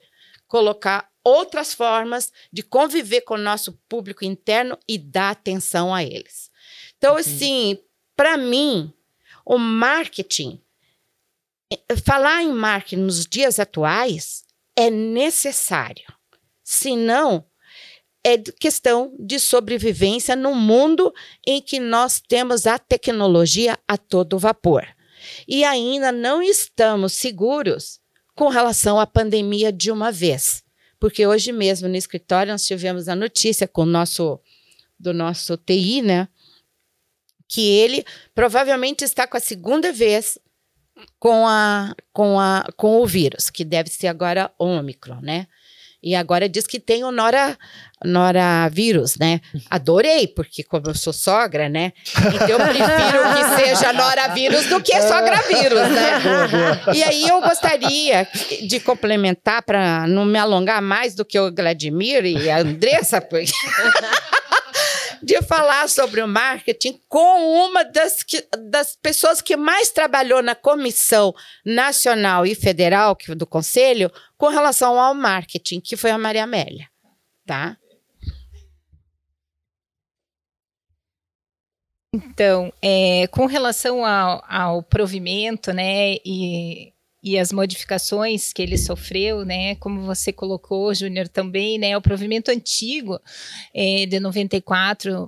[0.47, 6.51] colocar outras formas de conviver com o nosso público interno e dar atenção a eles.
[6.97, 7.79] Então, assim,
[8.15, 8.93] para mim,
[9.45, 10.61] o marketing,
[12.03, 14.43] falar em marketing nos dias atuais
[14.75, 16.05] é necessário.
[16.63, 17.45] Senão,
[18.25, 21.13] é questão de sobrevivência num mundo
[21.45, 24.85] em que nós temos a tecnologia a todo vapor.
[25.47, 27.99] E ainda não estamos seguros
[28.35, 30.65] com relação à pandemia de uma vez
[31.05, 34.39] porque hoje mesmo no escritório nós tivemos a notícia com nosso
[34.99, 36.27] do nosso TI, né?
[37.47, 38.03] Que ele
[38.33, 40.39] provavelmente está com a segunda vez
[41.19, 45.47] com, a, com, a, com o vírus, que deve ser agora Ômicron, né?
[46.05, 47.57] E agora diz que tem o Nora,
[48.03, 49.41] Noravírus, né?
[49.71, 51.93] Adorei, porque como eu sou sogra, né?
[52.15, 56.93] Então eu prefiro que seja Noravírus do que Sogravírus, né?
[56.93, 58.27] E aí eu gostaria
[58.67, 63.51] de complementar, para não me alongar mais do que o Vladimir e a Andressa, porque...
[65.25, 70.53] de falar sobre o marketing com uma das, que, das pessoas que mais trabalhou na
[70.53, 71.33] Comissão
[71.65, 76.87] Nacional e Federal do Conselho com relação ao marketing, que foi a Maria Amélia,
[77.43, 77.75] tá?
[82.13, 86.93] Então, é, com relação ao, ao, provimento, né, e
[87.25, 92.51] e as modificações que ele sofreu, né, como você colocou, Júnior, também, né, o provimento
[92.51, 93.19] antigo
[93.73, 95.27] é, de 94,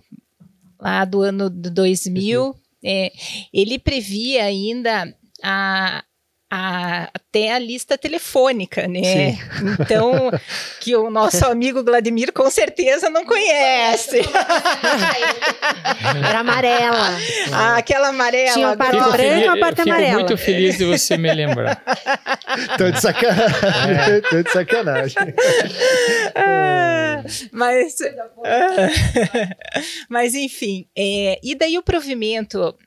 [0.79, 2.55] lá do ano 2000,
[2.85, 3.11] é,
[3.51, 5.11] ele previa ainda
[5.43, 6.03] a,
[6.49, 9.01] a, até a lista telefônica, né?
[9.03, 9.39] Sim.
[9.79, 10.31] Então,
[10.79, 14.21] que o nosso amigo Vladimir com certeza não conhece.
[16.27, 17.17] Era amarela.
[17.51, 18.53] Ah, aquela amarela.
[18.53, 20.13] Tinha uma parte branca e uma parte fico amarela.
[20.13, 21.83] muito feliz de você me lembrar.
[22.77, 23.55] Tô de sacanagem.
[23.89, 24.21] É.
[24.21, 25.17] Tô de sacanagem.
[26.39, 27.95] Ah, mas,
[30.07, 32.77] mas enfim, é, e daí o provimento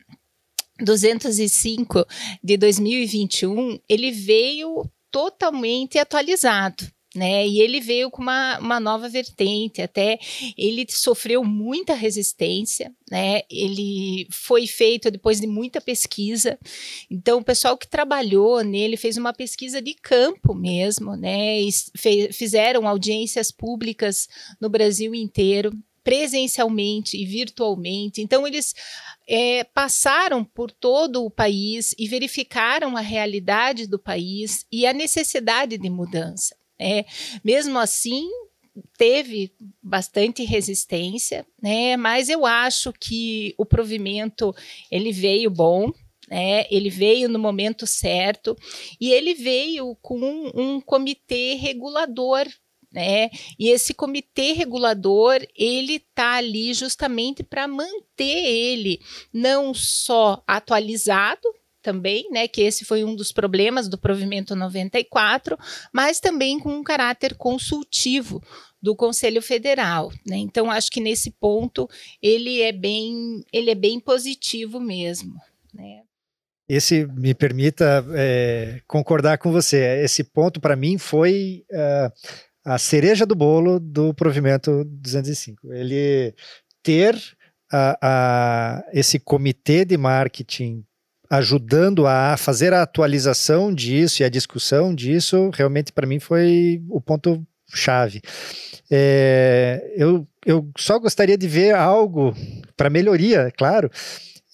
[0.83, 2.07] 205
[2.43, 6.87] de 2021, ele veio totalmente atualizado.
[7.15, 7.45] Né?
[7.45, 10.17] E ele veio com uma, uma nova vertente, até
[10.57, 13.41] ele sofreu muita resistência, né?
[13.51, 16.57] Ele foi feito depois de muita pesquisa.
[17.11, 21.61] Então, o pessoal que trabalhou nele fez uma pesquisa de campo mesmo, né?
[21.61, 21.71] E
[22.33, 24.29] fizeram audiências públicas
[24.61, 28.21] no Brasil inteiro, presencialmente e virtualmente.
[28.21, 28.75] Então, eles
[29.29, 35.79] é, passaram por todo o país e verificaram a realidade do país e a necessidade
[35.79, 36.57] de mudança.
[36.79, 37.05] É,
[37.45, 38.27] mesmo assim,
[38.97, 39.53] teve
[39.83, 41.97] bastante resistência, né?
[41.97, 44.55] Mas eu acho que o provimento
[44.91, 45.93] ele veio bom,
[46.29, 46.65] né?
[46.71, 48.57] Ele veio no momento certo
[49.01, 52.47] e ele veio com um, um comitê regulador
[52.93, 53.31] né?
[53.59, 59.01] E esse comitê regulador, ele está ali justamente para manter ele
[59.33, 61.49] não só atualizado,
[61.83, 65.59] também, né, que esse foi um dos problemas do provimento 94,
[65.93, 68.43] mas também com um caráter consultivo
[68.83, 70.37] do Conselho Federal, né?
[70.37, 71.89] Então acho que nesse ponto
[72.23, 75.35] ele é bem, ele é bem positivo mesmo,
[75.75, 76.03] né?
[76.69, 80.05] Esse me permita é, concordar com você.
[80.05, 82.13] Esse ponto para mim foi uh,
[82.71, 85.73] a cereja do bolo do provimento 205.
[85.73, 86.33] Ele
[86.85, 87.21] ter
[87.73, 90.85] a, a, esse comitê de marketing
[91.29, 97.01] ajudando a fazer a atualização disso e a discussão disso, realmente para mim foi o
[97.01, 97.45] ponto
[97.75, 98.21] chave.
[98.89, 102.33] É, eu, eu só gostaria de ver algo
[102.77, 103.91] para melhoria, é claro,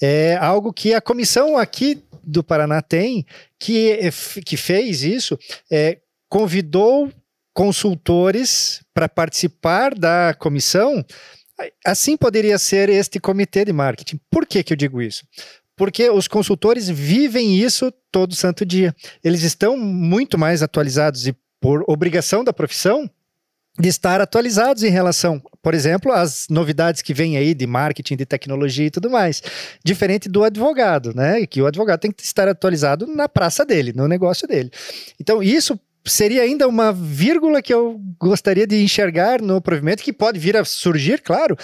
[0.01, 3.27] é algo que a comissão aqui do Paraná tem,
[3.61, 4.11] que,
[4.45, 5.39] que fez isso,
[5.71, 5.99] é,
[6.31, 7.13] convidou
[7.57, 11.03] consultores para participar da comissão,
[11.87, 14.21] assim poderia ser este comitê de marketing.
[14.31, 15.25] Por que, que eu digo isso?
[15.75, 18.95] Porque os consultores vivem isso todo santo dia.
[19.25, 23.11] Eles estão muito mais atualizados e, por obrigação da profissão,
[23.79, 28.27] de estar atualizados em relação, por exemplo, às novidades que vêm aí de marketing, de
[28.27, 29.43] tecnologia e tudo mais.
[29.83, 31.47] Diferente do advogado, né?
[31.47, 34.71] Que o advogado tem que estar atualizado na praça dele, no negócio dele.
[35.19, 40.39] Então, isso seria ainda uma vírgula que eu gostaria de enxergar no provimento, que pode
[40.39, 41.57] vir a surgir, claro,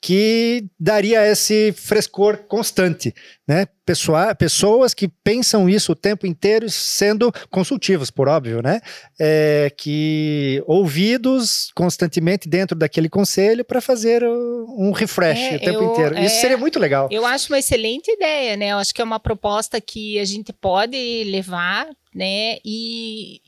[0.00, 3.14] que daria esse frescor constante,
[3.48, 3.66] né?
[3.84, 8.80] Pessoa, pessoas que pensam isso o tempo inteiro, sendo consultivos, por óbvio, né?
[9.18, 15.92] É, que ouvidos constantemente dentro daquele conselho para fazer um refresh é, o tempo eu,
[15.92, 16.14] inteiro.
[16.18, 17.08] Isso é, seria muito legal.
[17.10, 18.72] Eu acho uma excelente ideia, né?
[18.72, 22.58] Eu acho que é uma proposta que a gente pode levar, né?
[22.64, 23.40] E,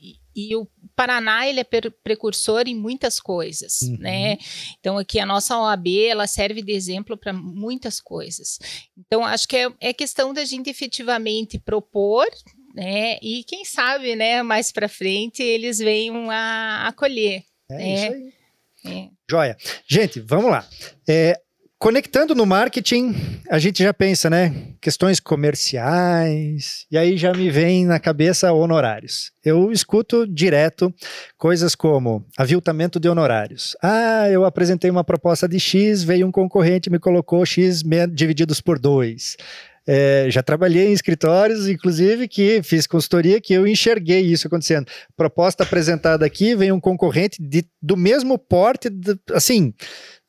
[0.47, 1.65] e o Paraná ele é
[2.03, 3.97] precursor em muitas coisas, uhum.
[3.99, 4.37] né?
[4.79, 8.59] Então aqui a nossa OAB ela serve de exemplo para muitas coisas.
[8.97, 12.27] Então acho que é, é questão da gente efetivamente propor,
[12.75, 13.17] né?
[13.21, 14.43] E quem sabe, né?
[14.43, 17.43] Mais para frente eles venham a acolher.
[17.71, 17.93] É né?
[17.93, 18.33] isso aí.
[18.85, 19.09] É.
[19.29, 19.57] Joia.
[19.87, 20.67] Gente, vamos lá.
[21.07, 21.39] É,
[21.79, 23.15] Conectando no marketing,
[23.49, 24.53] a gente já pensa, né?
[24.81, 29.31] Questões comerciais, e aí já me vem na cabeça honorários.
[29.45, 30.93] Eu escuto direto
[31.37, 33.77] coisas como aviltamento de honorários.
[33.81, 37.81] Ah, eu apresentei uma proposta de X, veio um concorrente, me colocou X
[38.11, 39.37] divididos por dois.
[39.87, 44.85] É, já trabalhei em escritórios, inclusive, que fiz consultoria, que eu enxerguei isso acontecendo.
[45.15, 49.73] Proposta apresentada aqui, vem um concorrente de, do mesmo porte, de, assim,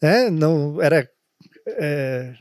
[0.01, 1.09] né, não era
[1.67, 2.35] é,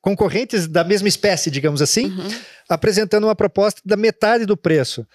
[0.00, 2.28] concorrentes da mesma espécie, digamos assim, uhum.
[2.68, 5.06] apresentando uma proposta da metade do preço.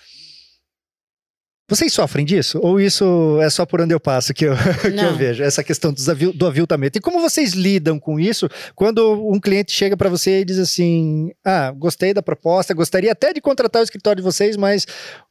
[1.70, 2.60] Vocês sofrem disso?
[2.64, 5.44] Ou isso é só por onde eu passo que eu, que eu vejo?
[5.44, 6.98] Essa questão do, do aviltamento.
[6.98, 11.30] E como vocês lidam com isso quando um cliente chega para você e diz assim:
[11.46, 14.88] Ah, gostei da proposta, gostaria até de contratar o escritório de vocês, mas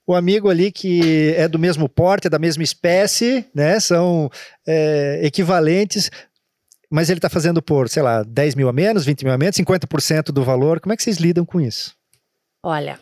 [0.06, 3.80] o amigo ali que é do mesmo porte, da mesma espécie, né?
[3.80, 4.30] São
[4.64, 6.08] é, equivalentes,
[6.90, 9.56] mas ele está fazendo por, sei lá, 10 mil a menos, 20 mil a menos,
[9.56, 10.80] 50% do valor.
[10.80, 11.94] Como é que vocês lidam com isso?
[12.62, 12.98] Olha,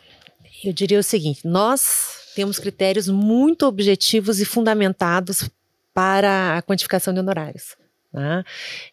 [0.63, 5.49] eu diria o seguinte: nós temos critérios muito objetivos e fundamentados
[5.93, 7.75] para a quantificação de honorários.
[8.13, 8.43] Né?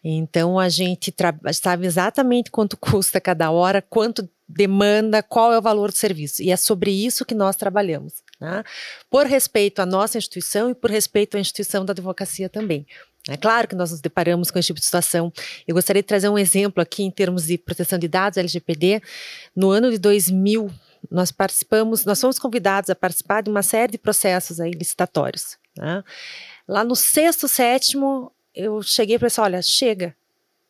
[0.03, 1.13] Então a gente
[1.53, 6.41] sabe exatamente quanto custa cada hora, quanto demanda, qual é o valor do serviço.
[6.41, 8.23] E é sobre isso que nós trabalhamos.
[8.39, 8.63] Né?
[9.09, 12.85] Por respeito à nossa instituição e por respeito à instituição da advocacia também.
[13.27, 15.33] É claro que nós nos deparamos com esse tipo de situação.
[15.67, 19.01] Eu gostaria de trazer um exemplo aqui em termos de proteção de dados, LGPD.
[19.55, 20.69] No ano de 2000,
[21.09, 25.57] nós participamos, nós fomos convidados a participar de uma série de processos aí licitatórios.
[25.77, 26.03] Né?
[26.67, 30.15] Lá no sexto, sétimo, eu cheguei para olha, chega,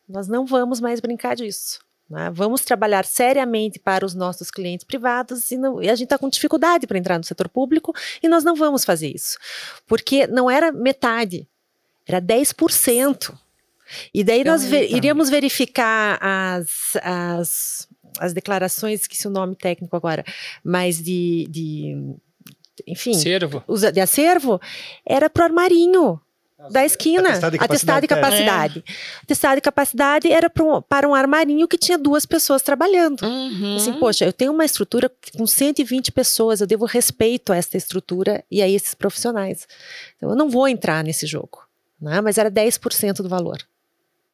[0.08, 1.80] nós não vamos mais brincar disso.
[2.10, 2.30] Né?
[2.34, 6.30] Vamos trabalhar seriamente para os nossos clientes privados e, não, e a gente está com
[6.30, 9.38] dificuldade para entrar no setor público e nós não vamos fazer isso.
[9.88, 11.48] Porque não era metade,
[12.08, 13.34] era 10%.
[14.14, 17.88] E daí nós ve iríamos verificar as, as
[18.20, 20.24] as declarações, que se o nome técnico agora,
[20.64, 22.16] mas de, de
[22.88, 23.64] enfim, acervo.
[23.92, 24.60] De acervo,
[25.06, 26.20] era pro armarinho
[26.72, 27.64] da esquina, atestado de capacidade.
[27.64, 29.22] Atestado de capacidade, é.
[29.24, 33.22] atestado de capacidade era para um, para um armarinho que tinha duas pessoas trabalhando.
[33.24, 33.76] Uhum.
[33.76, 38.44] Assim, poxa, eu tenho uma estrutura com 120 pessoas, eu devo respeito a essa estrutura
[38.50, 39.68] e a esses profissionais.
[40.16, 41.65] Então, eu não vou entrar nesse jogo.
[42.00, 42.22] Né?
[42.22, 43.58] Mas era 10% do valor.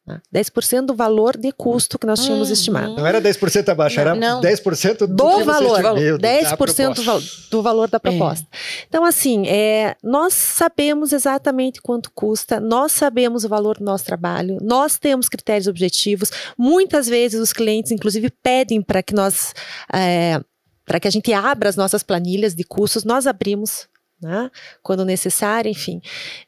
[0.04, 0.20] Né?
[0.34, 2.54] 10% do valor de custo que nós tínhamos uhum.
[2.54, 2.96] estimado.
[2.96, 4.40] Não era 10% abaixo, era não.
[4.40, 5.80] 10% do, do valor.
[5.80, 8.44] 10% do, do valor da proposta.
[8.50, 8.56] É.
[8.88, 14.58] Então, assim, é, nós sabemos exatamente quanto custa, nós sabemos o valor do nosso trabalho,
[14.60, 16.30] nós temos critérios objetivos.
[16.58, 19.54] Muitas vezes os clientes, inclusive, pedem para que nós.
[19.92, 20.40] É,
[20.84, 23.86] para que a gente abra as nossas planilhas de custos, nós abrimos
[24.22, 24.50] né?
[24.82, 26.00] quando necessário, enfim.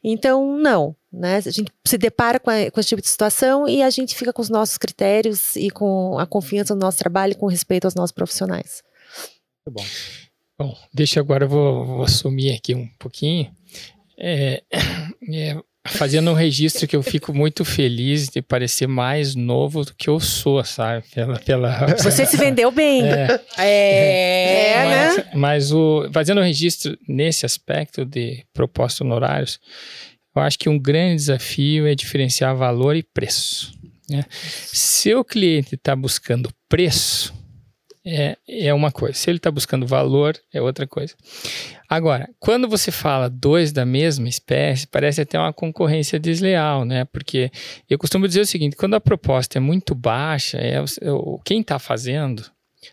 [0.03, 0.95] Então, não.
[1.11, 1.37] Né?
[1.37, 4.33] A gente se depara com, a, com, esse tipo de situação e a gente fica
[4.33, 7.95] com os nossos critérios e com a confiança no nosso trabalho e com respeito aos
[7.95, 8.83] nossos profissionais.
[9.65, 9.85] Muito bom.
[10.57, 13.53] Bom, deixa agora, eu vou, vou assumir aqui um pouquinho.
[14.17, 14.63] É,
[15.33, 20.09] é, fazendo um registro que eu fico muito feliz de parecer mais novo do que
[20.09, 21.03] eu sou, sabe?
[21.13, 21.85] Pela, pela...
[21.97, 23.03] Você se vendeu bem.
[23.03, 25.31] É, é, é mas, né?
[25.33, 29.59] Mas o, fazendo um registro nesse aspecto de proposta honorários,
[30.35, 33.73] eu acho que um grande desafio é diferenciar valor e preço.
[34.09, 34.23] Né?
[34.31, 37.33] Se o cliente está buscando preço,
[38.05, 39.15] é, é uma coisa.
[39.15, 41.15] Se ele está buscando valor, é outra coisa.
[41.89, 47.05] Agora, quando você fala dois da mesma espécie, parece até uma concorrência desleal, né?
[47.05, 47.51] Porque
[47.89, 50.83] eu costumo dizer o seguinte: quando a proposta é muito baixa, é, é
[51.43, 52.43] quem está fazendo,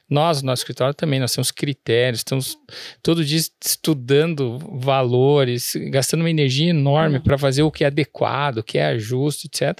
[0.08, 2.58] nós, no nosso escritório também, nós temos critérios, estamos
[3.02, 7.22] todo dia estudando valores, gastando uma energia enorme uhum.
[7.22, 9.78] para fazer o que é adequado, o que é justo, etc.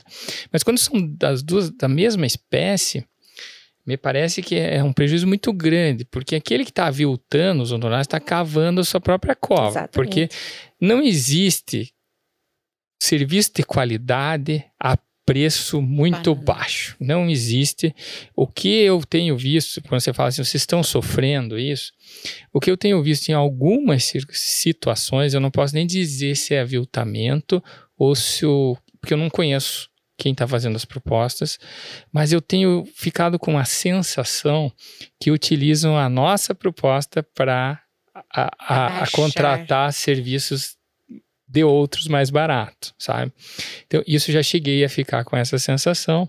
[0.53, 3.05] Mas quando são das duas da mesma espécie,
[3.85, 8.07] me parece que é um prejuízo muito grande, porque aquele que está aviltando os honorários
[8.07, 9.71] está cavando a sua própria cova.
[9.71, 9.93] Exatamente.
[9.93, 10.29] Porque
[10.81, 11.93] não existe
[13.03, 16.97] serviço de qualidade a preço muito baixo.
[17.01, 17.95] Não existe.
[18.35, 21.93] O que eu tenho visto, quando você fala assim, vocês estão sofrendo isso,
[22.53, 26.61] o que eu tenho visto em algumas situações, eu não posso nem dizer se é
[26.61, 27.63] aviltamento
[27.97, 28.77] ou se o.
[29.01, 29.89] Porque eu não conheço
[30.23, 31.59] quem está fazendo as propostas,
[32.13, 34.73] mas eu tenho ficado com a sensação
[35.21, 37.83] que utilizam a nossa proposta para
[38.33, 40.77] a, a, contratar serviços
[41.49, 43.33] de outros mais baratos, sabe?
[43.85, 46.29] Então, isso já cheguei a ficar com essa sensação.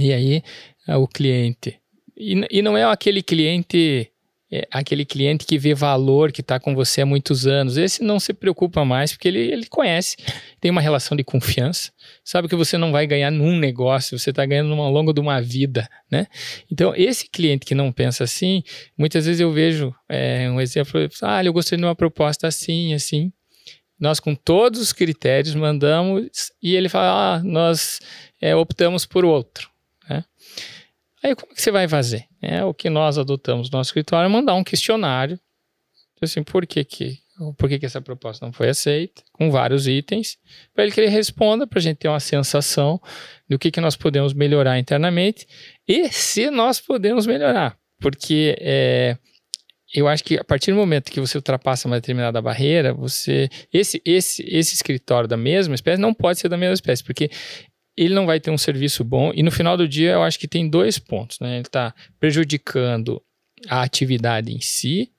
[0.00, 0.42] E aí,
[0.88, 1.78] o cliente.
[2.16, 4.10] E, e não é aquele cliente
[4.54, 7.78] é aquele cliente que vê valor, que está com você há muitos anos.
[7.78, 10.18] Esse não se preocupa mais, porque ele, ele conhece,
[10.60, 11.90] tem uma relação de confiança,
[12.22, 15.40] sabe que você não vai ganhar num negócio, você está ganhando ao longo de uma
[15.40, 16.26] vida, né?
[16.70, 18.62] Então, esse cliente que não pensa assim,
[18.96, 23.32] muitas vezes eu vejo é, um exemplo, ah, eu gostaria de uma proposta assim, assim.
[23.98, 26.28] Nós, com todos os critérios, mandamos
[26.62, 28.00] e ele fala, ah, nós
[28.38, 29.71] é, optamos por outro.
[31.22, 32.26] Aí como que você vai fazer?
[32.40, 35.38] É, o que nós adotamos no nosso escritório é mandar um questionário,
[36.20, 37.18] assim, por que que,
[37.56, 40.38] por que que essa proposta não foi aceita, com vários itens,
[40.74, 43.00] para ele que ele responda, para a gente ter uma sensação
[43.48, 45.46] do que que nós podemos melhorar internamente
[45.86, 49.16] e se nós podemos melhorar, porque é,
[49.94, 54.00] eu acho que a partir do momento que você ultrapassa uma determinada barreira, você esse
[54.04, 57.30] esse esse escritório da mesma espécie não pode ser da mesma espécie, porque
[57.96, 60.48] ele não vai ter um serviço bom e no final do dia eu acho que
[60.48, 61.54] tem dois pontos, né?
[61.56, 63.22] Ele está prejudicando
[63.68, 65.10] a atividade em si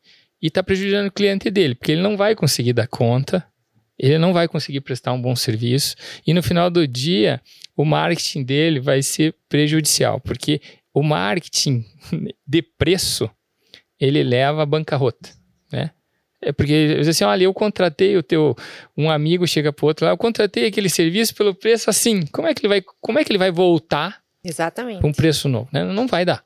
[0.41, 3.45] e está prejudicando o cliente dele, porque ele não vai conseguir dar conta,
[3.97, 5.95] ele não vai conseguir prestar um bom serviço
[6.25, 7.41] e no final do dia
[7.75, 10.61] o marketing dele vai ser prejudicial, porque
[10.93, 11.85] o marketing
[12.45, 13.29] de preço
[13.99, 15.29] ele leva à bancarrota?
[16.45, 18.55] É porque assim, olha, eu contratei o teu
[18.97, 22.25] um amigo chega para outro lá, eu contratei aquele serviço pelo preço assim.
[22.27, 25.01] Como é que ele vai, como é que ele vai voltar Exatamente.
[25.01, 25.83] com um preço novo, né?
[25.83, 26.43] Não vai dar.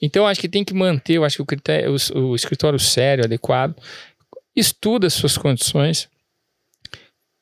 [0.00, 3.24] Então acho que tem que manter, eu acho que o, critério, o, o escritório sério,
[3.24, 3.74] adequado,
[4.54, 6.08] estuda as suas condições,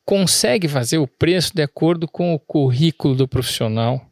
[0.04, 4.04] consegue fazer o preço de acordo com o currículo do profissional,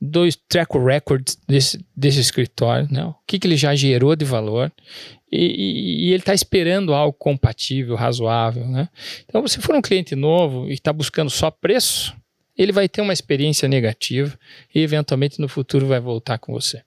[0.00, 3.04] dois track records desse, desse escritório, né?
[3.04, 4.72] o que, que ele já gerou de valor
[5.38, 8.66] e, e, ele está esperando algo compatível, razoável.
[8.66, 8.88] Né?
[9.24, 12.14] Então, se for um cliente novo e está buscando só preço,
[12.56, 14.38] ele vai ter uma experiência negativa
[14.74, 16.82] e eventualmente no futuro vai voltar com você.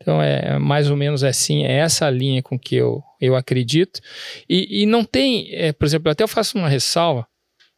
[0.00, 4.00] Então é mais ou menos assim, é essa linha com que eu, eu acredito.
[4.48, 7.26] E, e não tem, é, por exemplo, até eu faço uma ressalva.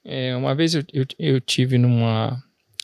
[0.05, 2.43] É, uma vez eu, eu, eu tive numa,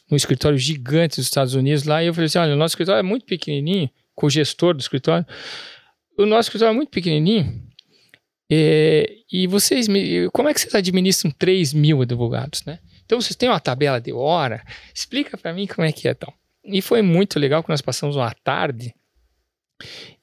[0.08, 3.00] num escritório gigante dos Estados Unidos lá e eu falei assim: olha, o nosso escritório
[3.00, 5.26] é muito pequenininho, com o gestor do escritório.
[6.22, 7.62] O nosso escritório é muito pequenininho.
[8.50, 9.86] É, e vocês,
[10.32, 12.78] como é que vocês administram 3 mil advogados, né?
[13.04, 14.62] Então vocês têm uma tabela de hora?
[14.94, 16.32] Explica para mim como é que é então.
[16.64, 18.94] E foi muito legal que nós passamos uma tarde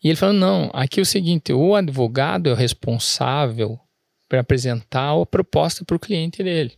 [0.03, 3.80] e ele falou: não, aqui é o seguinte, o advogado é o responsável
[4.27, 6.73] para apresentar a proposta para o cliente dele.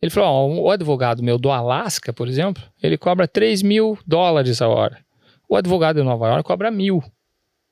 [0.00, 4.62] Ele falou: ó, o advogado meu do Alasca, por exemplo, ele cobra 3 mil dólares
[4.62, 5.04] a hora.
[5.48, 7.02] O advogado de Nova York cobra mil.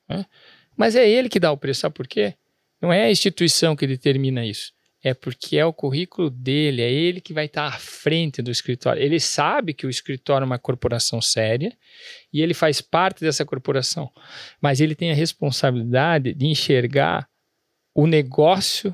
[0.09, 0.25] Né?
[0.77, 2.35] Mas é ele que dá o preço, sabe por quê?
[2.79, 4.71] Não é a instituição que determina isso
[5.03, 9.01] é porque é o currículo dele, é ele que vai estar à frente do escritório.
[9.01, 11.75] Ele sabe que o escritório é uma corporação séria
[12.33, 14.11] e ele faz parte dessa corporação,
[14.61, 17.27] mas ele tem a responsabilidade de enxergar
[17.93, 18.93] o negócio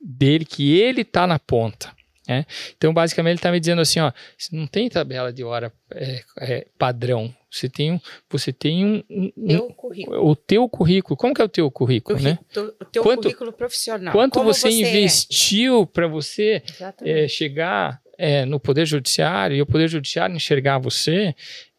[0.00, 1.92] dele, que ele está na ponta.
[2.26, 2.44] Né?
[2.76, 4.12] Então, basicamente, ele está me dizendo assim: ó,
[4.52, 7.34] não tem tabela de hora é, é, padrão.
[7.50, 8.00] Você tem um,
[8.30, 10.28] você tem um, um, teu currículo.
[10.28, 11.16] o teu currículo.
[11.16, 12.38] Como que é o teu currículo, o, né?
[12.80, 14.12] O teu quanto, currículo profissional.
[14.12, 16.62] Quanto Como você, você investiu para você
[17.02, 21.34] é, chegar é, no poder judiciário e o poder judiciário enxergar você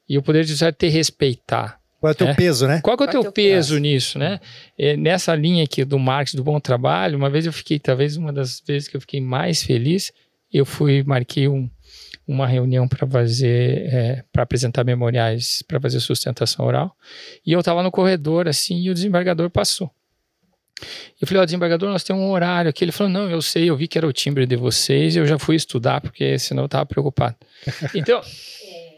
[0.08, 1.80] e o poder judiciário te respeitar.
[2.00, 2.34] Qual é o teu é.
[2.34, 2.82] peso, né?
[2.82, 4.40] Qual é o teu, teu peso, peso, nisso, né?
[4.78, 8.32] É, nessa linha aqui do marketing do bom trabalho, uma vez eu fiquei, talvez uma
[8.32, 10.12] das vezes que eu fiquei mais feliz,
[10.52, 11.70] eu fui, marquei um,
[12.30, 16.96] uma reunião para fazer, é, para apresentar memoriais, para fazer sustentação oral.
[17.44, 19.90] E eu estava no corredor, assim, e o desembargador passou.
[21.20, 22.86] Eu falei, ó, oh, desembargador, nós temos um horário aqui.
[22.86, 25.40] Ele falou, não, eu sei, eu vi que era o timbre de vocês, eu já
[25.40, 27.36] fui estudar, porque senão eu estava preocupado.
[27.96, 28.22] Então,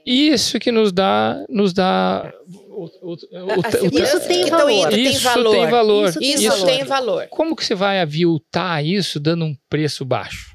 [0.06, 2.32] isso que nos dá, nos dá
[2.70, 4.94] o, o, o, isso tem valor.
[4.94, 5.52] Isso tem valor.
[5.52, 6.10] Tem valor.
[6.10, 7.28] Isso, isso, isso tem valor.
[7.30, 10.52] Como que você vai aviltar isso dando um preço baixo?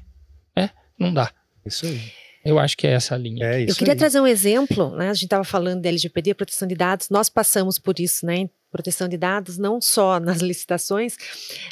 [0.99, 1.31] Não dá.
[1.65, 2.26] Isso aí.
[2.47, 3.45] Eu acho que é essa a linha.
[3.45, 3.99] É Eu queria aí.
[3.99, 5.09] trazer um exemplo, né?
[5.09, 8.49] A gente estava falando de LGPD, proteção de dados, nós passamos por isso, né?
[8.71, 11.17] Proteção de dados, não só nas licitações,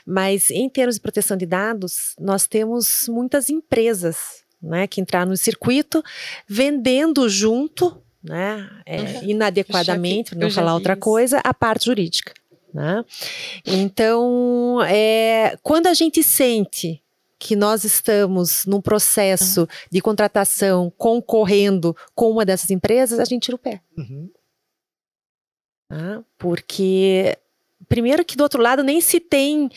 [0.06, 5.38] mas em termos de proteção de dados, nós temos muitas empresas né, que entraram no
[5.38, 6.04] circuito
[6.46, 9.24] vendendo junto, né, é, uhum.
[9.30, 11.02] inadequadamente, para não falar outra isso.
[11.02, 12.34] coisa, a parte jurídica.
[12.74, 13.06] Né?
[13.66, 17.02] Então, é, quando a gente sente
[17.38, 19.68] que nós estamos num processo uhum.
[19.92, 23.82] de contratação concorrendo com uma dessas empresas, a gente tira o pé.
[23.98, 24.30] Uhum.
[25.90, 27.38] Ah, porque,
[27.88, 29.70] primeiro, que do outro lado nem se tem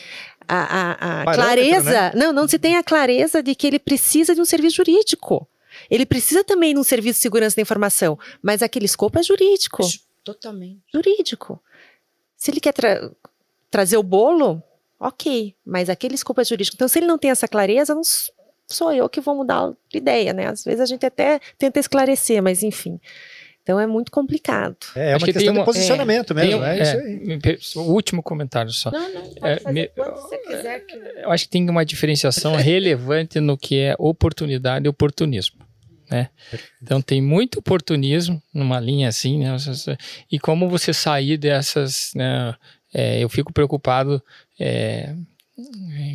[0.47, 2.11] a, a, a clareza, né?
[2.15, 5.47] não, não se tem a clareza de que ele precisa de um serviço jurídico.
[5.89, 9.83] Ele precisa também de um serviço de segurança da informação, mas aquele escopo é jurídico.
[10.23, 10.81] Totalmente.
[10.91, 11.61] Jurídico.
[12.35, 13.11] Se ele quer tra
[13.69, 14.63] trazer o bolo,
[14.99, 16.75] ok, mas aquele escopo é jurídico.
[16.75, 18.01] Então, se ele não tem essa clareza, não
[18.67, 20.47] sou eu que vou mudar de ideia, né?
[20.47, 22.99] Às vezes a gente até tenta esclarecer, mas enfim.
[23.69, 24.77] Então é muito complicado.
[24.95, 27.59] É, é uma questão uma, de posicionamento é, mesmo, é, isso aí.
[27.75, 28.89] O último comentário só.
[28.89, 30.79] Não, não, pode é, fazer me, você quiser.
[30.85, 30.95] Que...
[30.95, 35.59] Eu acho que tem uma diferenciação relevante no que é oportunidade e oportunismo.
[36.09, 36.29] né?
[36.81, 39.55] Então tem muito oportunismo numa linha assim, né?
[40.31, 42.55] E como você sair dessas, né?
[42.93, 44.21] É, eu fico preocupado
[44.59, 45.15] é,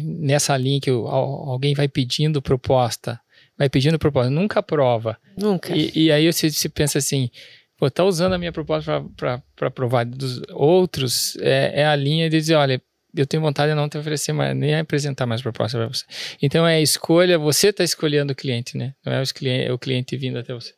[0.03, 3.21] nessa linha que eu, alguém vai pedindo proposta,
[3.57, 5.19] vai pedindo proposta, nunca aprova.
[5.37, 5.75] Nunca.
[5.77, 7.31] E, e aí você, você pensa assim,
[7.77, 12.39] pô, tá usando a minha proposta para aprovar dos outros, é, é, a linha de
[12.39, 12.81] dizer, olha,
[13.17, 16.05] eu tenho vontade de não te oferecer mais, nem apresentar mais proposta para você.
[16.43, 18.93] Então é a escolha, você está escolhendo o cliente, né?
[19.05, 20.73] Não é o cliente, é o cliente vindo até você.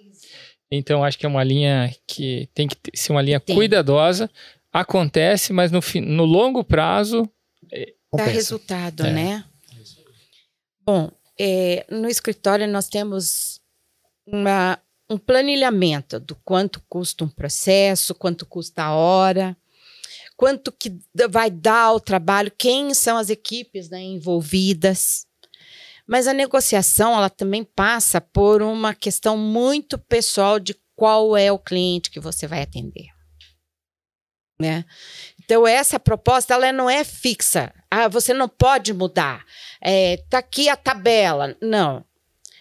[0.71, 3.55] Então acho que é uma linha que tem que ser uma linha tem.
[3.55, 4.29] cuidadosa.
[4.81, 7.29] Acontece, mas no, no longo prazo.
[7.73, 9.13] É, Dá resultado, é.
[9.13, 9.45] né?
[10.85, 13.61] Bom, é, no escritório nós temos
[14.27, 14.79] uma,
[15.11, 19.57] um planilhamento do quanto custa um processo, quanto custa a hora
[20.37, 20.99] quanto que
[21.31, 25.27] vai dar o trabalho, quem são as equipes né, envolvidas.
[26.07, 31.59] Mas a negociação ela também passa por uma questão muito pessoal de qual é o
[31.59, 33.16] cliente que você vai atender.
[34.59, 34.85] Né?
[35.45, 37.73] Então essa proposta ela não é fixa.
[37.91, 39.45] Ah, você não pode mudar.
[39.81, 41.57] É, tá aqui a tabela.
[41.61, 42.05] Não.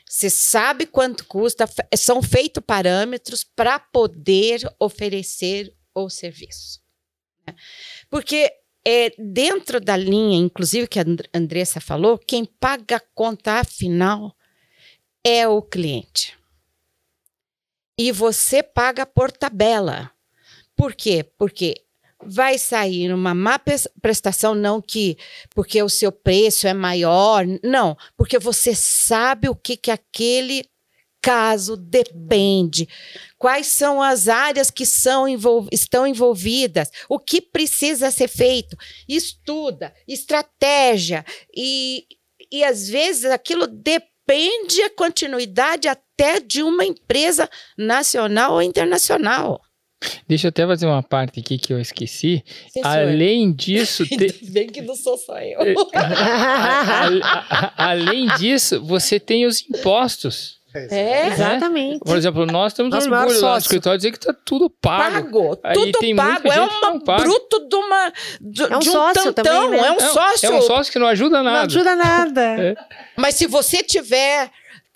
[0.07, 1.69] Você sabe quanto custa.
[1.95, 6.81] São feitos parâmetros para poder oferecer o serviço.
[8.09, 8.51] Porque
[8.85, 14.35] é, dentro da linha, inclusive que a Andressa falou, quem paga a conta final
[15.23, 16.37] é o cliente.
[17.97, 20.11] E você paga por tabela.
[20.75, 21.23] Por quê?
[21.37, 21.84] Porque
[22.23, 23.59] vai sair uma má
[24.01, 25.17] prestação, não que
[25.53, 30.65] porque o seu preço é maior, não, porque você sabe o que, que aquele
[31.25, 32.87] caso depende.
[33.35, 36.91] Quais são as áreas que são envol estão envolvidas?
[37.09, 38.77] O que precisa ser feito?
[39.09, 41.25] Estuda, estratégia.
[41.55, 42.05] E,
[42.51, 49.59] e às vezes aquilo depende a continuidade até de uma empresa nacional ou internacional.
[50.27, 52.43] Deixa eu até fazer uma parte aqui que eu esqueci.
[52.69, 54.05] Sim, além disso.
[54.07, 54.51] Te...
[54.51, 55.59] Bem que não sou só eu.
[57.77, 60.55] além disso, você tem os impostos.
[60.91, 61.99] É, exatamente.
[61.99, 65.31] Por exemplo, nós temos Nosso orgulho lá no escritório dizer que está tudo pago.
[65.31, 66.51] Pago, tudo pago.
[66.51, 69.87] É uma bruto de uma de, é um, de um sócio tantão, também, né?
[69.87, 70.45] é um sócio.
[70.45, 71.59] É um sócio que não ajuda nada.
[71.59, 72.41] Não ajuda nada.
[72.41, 72.75] É.
[73.15, 74.51] Mas se você tiver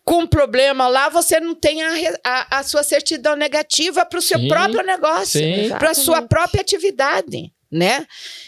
[0.09, 4.39] com problema lá, você não tem a, a, a sua certidão negativa para o seu
[4.39, 4.47] Sim.
[4.47, 5.39] próprio negócio,
[5.77, 8.07] para a sua própria atividade né?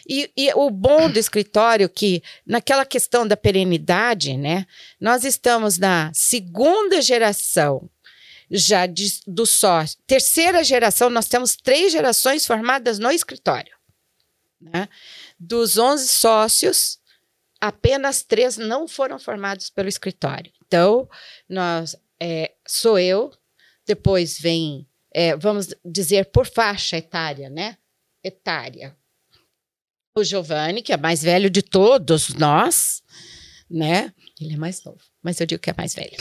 [0.09, 4.65] E, e, o bom do escritório que naquela questão da perenidade, né?
[4.99, 7.87] Nós estamos na segunda geração
[8.49, 13.75] já de, do sócio, terceira geração, nós temos três gerações formadas no escritório,
[14.59, 14.89] né?
[15.39, 16.99] Dos 11 sócios,
[17.59, 20.51] apenas três não foram formados pelo escritório.
[20.71, 21.09] Então,
[21.49, 23.29] nós é, sou eu,
[23.85, 27.77] depois vem, é, vamos dizer, por faixa etária, né?
[28.23, 28.95] Etária,
[30.17, 33.03] o Giovanni, que é mais velho de todos nós,
[33.69, 34.13] né?
[34.39, 36.15] Ele é mais novo, mas eu digo que é mais velho.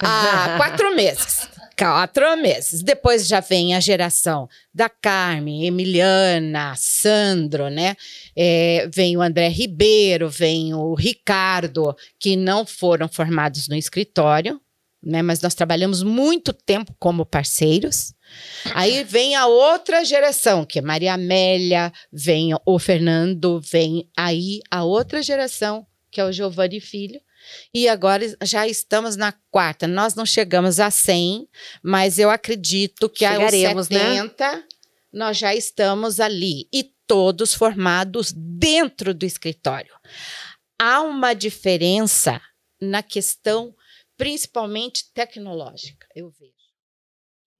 [0.00, 1.48] Há quatro meses.
[1.78, 2.82] Quatro meses.
[2.82, 7.96] Depois já vem a geração da Carmen, Emiliana, Sandro, né?
[8.34, 14.60] É, vem o André Ribeiro, vem o Ricardo, que não foram formados no escritório,
[15.00, 15.22] né?
[15.22, 18.12] Mas nós trabalhamos muito tempo como parceiros.
[18.74, 24.82] Aí vem a outra geração, que é Maria Amélia, vem o Fernando, vem aí a
[24.82, 27.20] outra geração, que é o Giovanni Filho.
[27.72, 29.86] E agora já estamos na quarta.
[29.86, 31.48] Nós não chegamos a 100,
[31.82, 34.64] mas eu acredito que Chegaremos, aos 70 né?
[35.12, 36.68] nós já estamos ali.
[36.72, 39.94] E todos formados dentro do escritório.
[40.78, 42.40] Há uma diferença
[42.80, 43.74] na questão,
[44.16, 46.58] principalmente tecnológica, eu vejo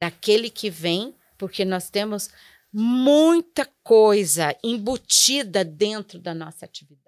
[0.00, 2.30] daquele que vem, porque nós temos
[2.72, 7.07] muita coisa embutida dentro da nossa atividade,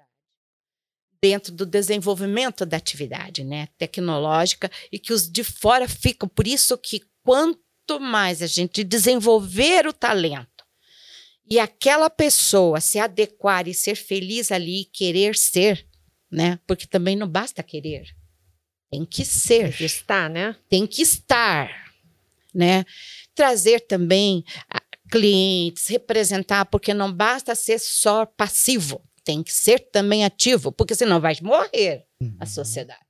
[1.23, 6.29] dentro do desenvolvimento da atividade, né, tecnológica e que os de fora ficam.
[6.29, 10.65] Por isso que quanto mais a gente desenvolver o talento
[11.49, 15.87] e aquela pessoa se adequar e ser feliz ali, querer ser,
[16.31, 16.61] né?
[16.67, 18.07] Porque também não basta querer,
[18.89, 20.57] tem que ser, tem que estar, né?
[20.69, 21.91] Tem que estar
[22.55, 22.85] né?
[23.35, 30.24] Trazer também ah, clientes, representar, porque não basta ser só passivo, tem que ser também
[30.24, 32.36] ativo, porque senão vai morrer uhum.
[32.40, 33.01] a sociedade.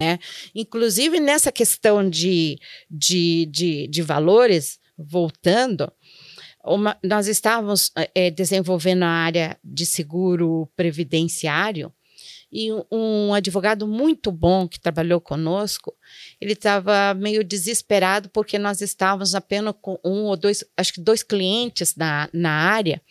[0.00, 0.18] Né?
[0.54, 2.58] Inclusive nessa questão de,
[2.90, 5.92] de, de, de valores, voltando,
[6.64, 11.92] uma, nós estávamos é, desenvolvendo a área de seguro previdenciário
[12.50, 15.94] E um, um advogado muito bom que trabalhou conosco,
[16.40, 21.22] ele estava meio desesperado porque nós estávamos apenas com um ou dois, acho que dois
[21.22, 23.02] clientes na, na área.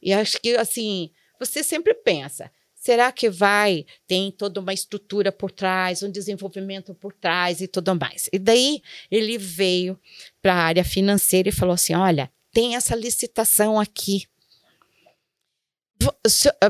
[0.00, 1.10] E acho que, assim,
[1.44, 7.14] você sempre pensa, será que vai, tem toda uma estrutura por trás, um desenvolvimento por
[7.14, 8.28] trás e tudo mais.
[8.30, 9.98] E daí ele veio
[10.42, 14.26] para a área financeira e falou assim: olha, tem essa licitação aqui.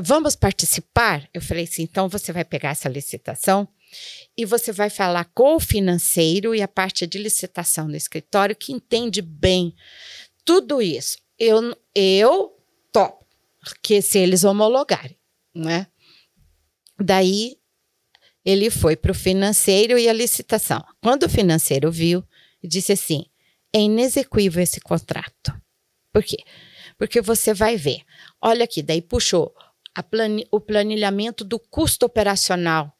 [0.03, 1.27] Vamos participar?
[1.33, 3.67] Eu falei assim: então você vai pegar essa licitação
[4.37, 8.71] e você vai falar com o financeiro e a parte de licitação do escritório que
[8.71, 9.75] entende bem
[10.45, 11.17] tudo isso.
[11.37, 12.54] Eu, eu
[13.81, 15.17] que se eles homologarem,
[15.53, 15.87] né?
[16.99, 17.57] Daí
[18.43, 20.83] ele foi para o financeiro e a licitação.
[21.01, 22.23] Quando o financeiro viu,
[22.63, 23.25] disse assim:
[23.73, 25.53] é inexequível esse contrato.
[26.13, 26.37] Por quê?
[26.97, 28.01] Porque você vai ver.
[28.41, 29.53] Olha aqui, daí puxou
[30.51, 32.95] o planilhamento do custo operacional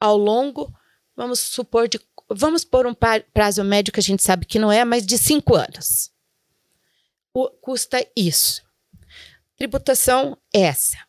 [0.00, 0.72] ao longo,
[1.16, 2.00] vamos supor, de,
[2.30, 2.94] vamos pôr um
[3.32, 6.10] prazo médio que a gente sabe que não é, mas de cinco anos.
[7.60, 8.62] Custa isso.
[9.56, 11.08] Tributação essa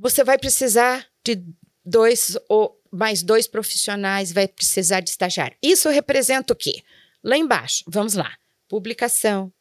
[0.00, 1.44] você vai precisar de
[1.84, 5.56] dois ou mais dois profissionais, vai precisar de estagiário.
[5.62, 6.82] Isso representa o quê?
[7.22, 8.34] Lá embaixo, vamos lá,
[8.66, 9.52] publicação,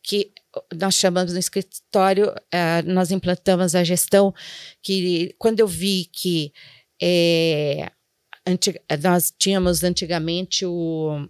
[0.00, 0.32] que
[0.80, 4.32] nós chamamos no escritório, uh, nós implantamos a gestão,
[4.80, 6.52] que quando eu vi que
[7.02, 7.90] é,
[9.02, 11.28] nós tínhamos antigamente o,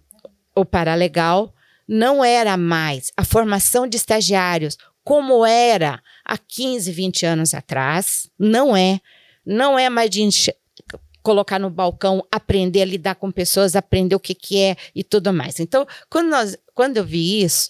[0.55, 1.53] o paralegal,
[1.87, 8.29] não era mais a formação de estagiários, como era há 15, 20 anos atrás.
[8.37, 8.99] Não é.
[9.45, 10.21] Não é mais de
[11.21, 15.31] colocar no balcão, aprender a lidar com pessoas, aprender o que, que é e tudo
[15.33, 15.59] mais.
[15.59, 17.69] Então, quando, nós, quando eu vi isso,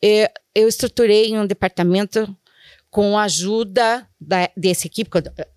[0.00, 2.36] eu, eu estruturei um departamento
[2.90, 5.10] com a ajuda da, dessa equipe,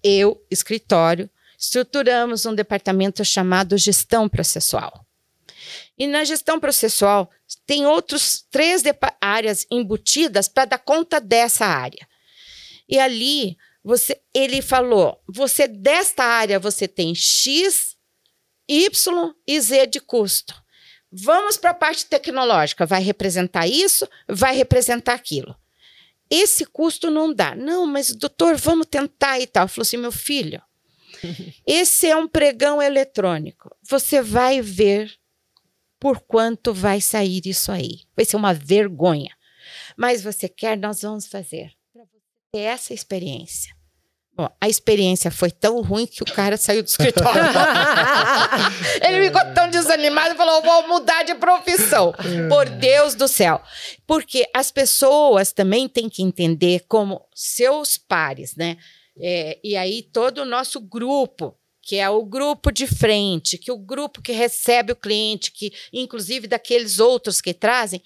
[0.04, 5.06] eu, escritório, estruturamos um departamento chamado gestão processual.
[5.98, 7.30] E na gestão processual,
[7.70, 8.82] tem outros três
[9.22, 12.10] áreas embutidas para dar conta dessa área.
[12.90, 17.96] E ali, você, ele falou: você desta área você tem X,
[18.68, 20.56] Y e Z de custo.
[21.12, 25.56] Vamos para a parte tecnológica, vai representar isso, vai representar aquilo.
[26.28, 27.54] Esse custo não dá.
[27.54, 29.68] Não, mas doutor, vamos tentar e tal.
[29.68, 30.60] Falou assim: meu filho,
[31.68, 33.70] esse é um pregão eletrônico.
[33.84, 35.19] Você vai ver
[36.00, 38.02] por quanto vai sair isso aí.
[38.16, 39.36] Vai ser uma vergonha.
[39.98, 41.72] Mas você quer, nós vamos fazer.
[41.94, 42.20] Para você
[42.52, 43.78] ter essa experiência.
[44.40, 47.42] Bom, a experiência foi tão ruim que o cara saiu do escritório.
[49.06, 52.14] Ele ficou tão desanimado e falou: vou mudar de profissão.
[52.48, 53.62] Por Deus do céu.
[54.08, 58.78] Porque as pessoas também têm que entender como seus pares, né?
[59.20, 61.59] É, e aí todo o nosso grupo
[61.90, 66.46] que é o grupo de frente, que o grupo que recebe o cliente, que inclusive
[66.46, 68.00] daqueles outros que trazem,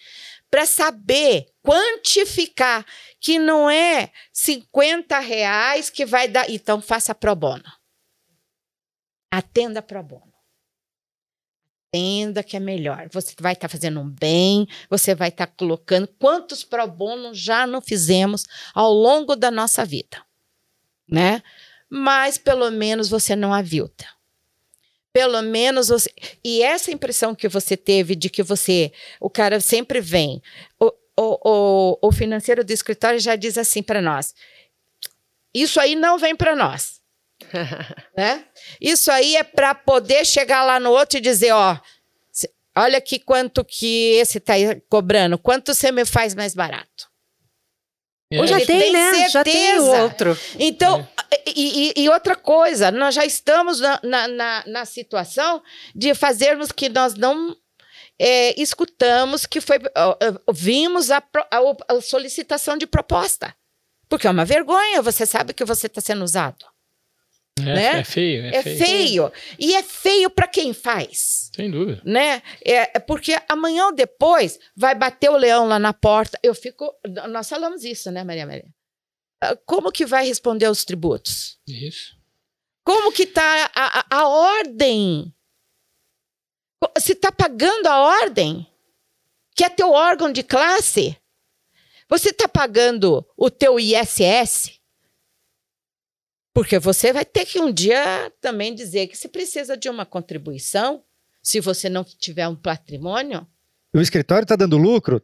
[0.49, 2.85] para saber quantificar
[3.19, 6.49] que não é 50 reais que vai dar.
[6.49, 7.65] Então, faça pro bono.
[9.30, 10.34] Atenda pro bono.
[11.89, 13.10] Atenda que é melhor.
[13.11, 16.07] Você vai estar tá fazendo um bem, você vai estar tá colocando.
[16.07, 20.26] Quantos pro bono já não fizemos ao longo da nossa vida?
[21.05, 21.43] Né?
[21.95, 24.07] Mas pelo menos você não avilta.
[25.14, 26.11] Pelo menos você.
[26.44, 28.91] E essa impressão que você teve de que você.
[29.20, 30.41] O cara sempre vem.
[30.80, 34.34] O, o, o, o financeiro do escritório já diz assim para nós:
[35.53, 36.99] isso aí não vem para nós.
[38.18, 38.44] né?
[38.82, 41.78] Isso aí é para poder chegar lá no outro e dizer: ó,
[42.76, 44.56] olha aqui quanto que esse está
[44.90, 47.12] cobrando, quanto você me faz mais barato.
[48.34, 48.47] É.
[48.47, 49.14] Já tem, tem, né?
[49.14, 49.30] Certeza.
[49.31, 50.38] Já tem outro.
[50.57, 51.43] Então, é.
[51.55, 55.61] e, e, e, outra coisa, nós já estamos na, na, na, na situação
[55.95, 57.55] de fazermos que nós não
[58.19, 59.80] é, escutamos que foi.
[60.53, 63.55] vimos a, a, a solicitação de proposta.
[64.07, 66.73] Porque é uma vergonha, você sabe que você está sendo usado.
[67.60, 68.00] É, né?
[68.00, 68.78] é feio, é, é feio.
[68.78, 69.32] feio.
[69.60, 71.52] E é feio para quem faz.
[71.56, 72.02] Sem dúvida.
[72.04, 72.42] Né?
[72.66, 76.40] É, é, porque amanhã ou depois vai bater o leão lá na porta.
[76.42, 76.94] Eu fico.
[77.30, 78.74] Nós falamos isso, né, Maria Maria?
[79.42, 81.60] Ah, como que vai responder os tributos?
[81.68, 82.16] Isso.
[82.84, 85.34] Como que está a, a, a ordem?
[86.98, 88.68] Se está pagando a ordem,
[89.56, 91.16] que é teu órgão de classe,
[92.10, 94.80] você está pagando o teu ISS?
[96.54, 101.02] Porque você vai ter que um dia também dizer que se precisa de uma contribuição,
[101.42, 103.46] se você não tiver um patrimônio.
[103.94, 105.22] O escritório está dando lucro?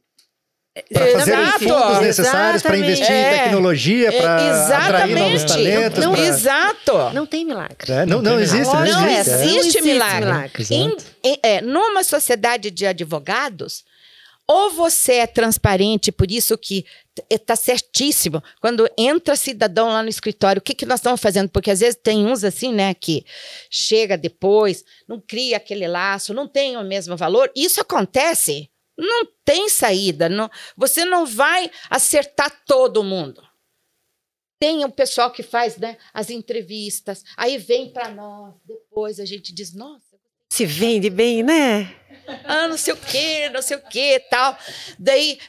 [0.93, 1.59] para fazer os Exato.
[1.67, 3.43] fundos necessários para investir em É.
[3.43, 5.99] tecnologia, para atrair novos talentos.
[5.99, 6.93] Não- pra- Exato.
[7.13, 7.91] Não tem milagre.
[7.91, 9.29] É, não, não existe, não Não existe.
[9.31, 9.45] é.
[9.45, 10.29] existe milagre.
[10.57, 10.73] Exato.
[10.73, 10.95] Em-
[11.31, 13.83] em- é, numa sociedade de advogados,
[14.51, 16.83] ou você é transparente, por isso que
[17.29, 18.41] está certíssimo.
[18.59, 21.49] Quando entra cidadão lá no escritório, o que, que nós estamos fazendo?
[21.49, 23.23] Porque às vezes tem uns assim, né, que
[23.69, 27.51] chega depois, não cria aquele laço, não tem o mesmo valor.
[27.55, 30.27] Isso acontece, não tem saída.
[30.27, 33.47] Não, você não vai acertar todo mundo.
[34.59, 39.53] Tem o pessoal que faz né, as entrevistas, aí vem para nós, depois a gente
[39.53, 40.17] diz, nossa,
[40.49, 41.98] Se vende bem, né?
[42.45, 44.57] Ah, não sei o quê, não sei o quê, tal.
[44.97, 45.39] Daí,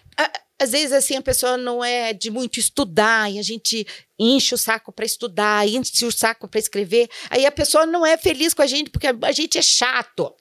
[0.60, 3.86] às vezes, assim, a pessoa não é de muito estudar, e a gente
[4.18, 8.18] enche o saco para estudar, enche o saco para escrever, aí a pessoa não é
[8.18, 10.34] feliz com a gente, porque a, gente é chato.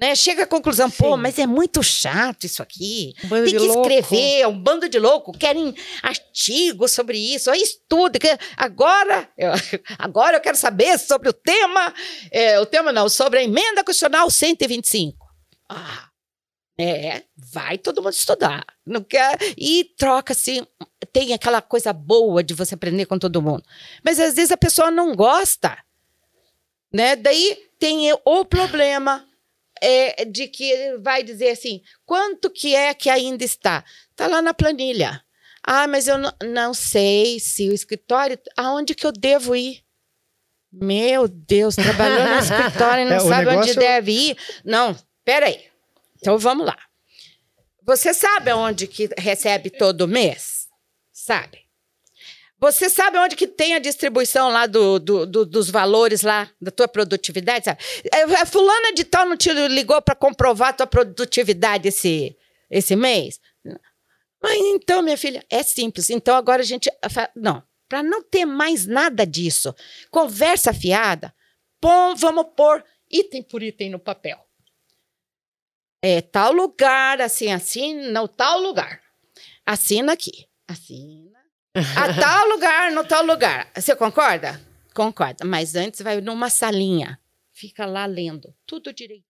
[0.00, 0.14] Né?
[0.14, 1.20] Chega à conclusão, pô, Sim.
[1.20, 3.14] mas é muito chato isso aqui.
[3.24, 3.90] Um Tem de que louco.
[3.90, 8.20] escrever, um bando de louco, querem artigos sobre isso, aí estuda.
[8.56, 9.50] Agora, eu,
[9.98, 11.92] agora eu quero saber sobre o tema,
[12.30, 15.27] é, o tema não, sobre a emenda constitucional 125.
[15.68, 16.08] Ah,
[16.80, 18.64] é, vai todo mundo estudar.
[18.86, 20.66] Não quer, e troca-se,
[21.12, 23.64] tem aquela coisa boa de você aprender com todo mundo.
[24.04, 25.76] Mas às vezes a pessoa não gosta.
[26.92, 27.16] Né?
[27.16, 29.26] Daí tem o problema
[29.82, 33.84] é, de que vai dizer assim: quanto que é que ainda está?
[34.10, 35.22] Está lá na planilha.
[35.62, 38.38] Ah, mas eu não, não sei se o escritório.
[38.56, 39.82] Aonde que eu devo ir?
[40.72, 44.38] Meu Deus, trabalhou no escritório e não É, sabe onde negócio- deve ir.
[44.64, 44.96] Não,
[45.28, 45.62] peraí.
[46.16, 46.76] Então vamos lá.
[47.82, 50.68] Você sabe aonde que recebe todo mês?
[51.12, 51.66] Sabe.
[52.58, 56.70] Você sabe onde que tem a distribuição lá do, do- do- dos valores lá, da
[56.70, 57.66] tua produtividade?
[57.66, 57.78] Sabe?
[58.10, 62.34] É, a fulana de tal não te ligou para comprovar a tua produtividade esse,
[62.70, 63.38] esse mês?
[64.42, 66.08] Mas então, minha filha, é simples.
[66.08, 66.90] Então agora a gente.
[67.36, 69.74] Não, para não ter mais nada disso,
[70.10, 71.34] conversa fiada,
[71.80, 74.47] pom- vamos pôr item por item no papel.
[76.02, 79.00] É tal lugar, assim, assim, no tal lugar.
[79.66, 80.46] Assina aqui.
[80.66, 81.38] Assina.
[81.74, 83.70] A tal lugar, no tal lugar.
[83.74, 84.60] Você concorda?
[84.94, 85.44] Concorda.
[85.44, 87.20] Mas antes vai numa salinha.
[87.52, 88.54] Fica lá lendo.
[88.64, 89.28] Tudo direitinho.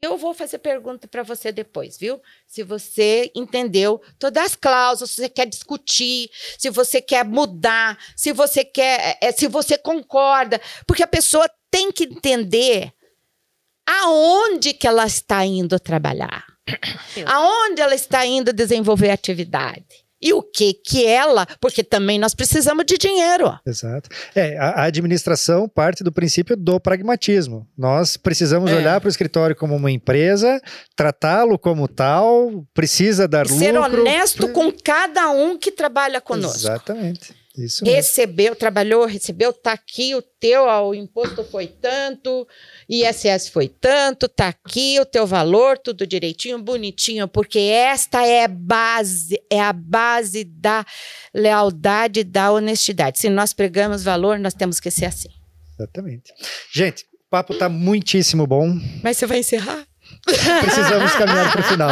[0.00, 2.22] Eu vou fazer pergunta para você depois, viu?
[2.46, 8.32] Se você entendeu todas as cláusulas, se você quer discutir, se você quer mudar, se
[8.32, 12.92] você quer, é, se você concorda, porque a pessoa tem que entender
[13.88, 16.44] aonde que ela está indo trabalhar,
[17.26, 19.84] aonde ela está indo desenvolver atividade.
[20.20, 23.56] E o que que ela, porque também nós precisamos de dinheiro.
[23.64, 24.08] Exato.
[24.34, 27.68] É, a, a administração parte do princípio do pragmatismo.
[27.78, 28.74] Nós precisamos É.
[28.74, 30.60] olhar para o escritório como uma empresa,
[30.96, 34.00] tratá-lo como tal, precisa dar E ser lucro.
[34.00, 36.58] honesto com cada um que trabalha conosco.
[36.58, 37.32] Exatamente.
[37.64, 37.96] Isso mesmo.
[37.96, 42.46] Recebeu, trabalhou, recebeu, tá aqui o teu, ó, o imposto foi tanto,
[42.88, 48.48] ISS foi tanto, tá aqui o teu valor, tudo direitinho, bonitinho, porque esta é a
[48.48, 50.84] base, é a base da
[51.34, 53.18] lealdade, da honestidade.
[53.18, 55.30] Se nós pregamos valor, nós temos que ser assim.
[55.74, 56.32] Exatamente.
[56.72, 58.78] Gente, o papo tá muitíssimo bom.
[59.02, 59.87] Mas você vai encerrar?
[60.24, 61.90] Precisamos caminhar para o final.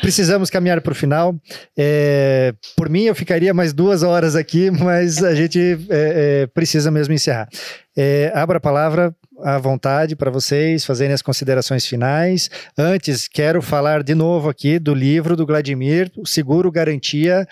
[0.00, 1.34] Precisamos caminhar para o final.
[1.76, 6.90] É, por mim, eu ficaria mais duas horas aqui, mas a gente é, é, precisa
[6.90, 7.48] mesmo encerrar.
[7.96, 12.50] É, abra a palavra à vontade para vocês fazerem as considerações finais.
[12.76, 17.46] Antes, quero falar de novo aqui do livro do Vladimir, o Seguro Garantia.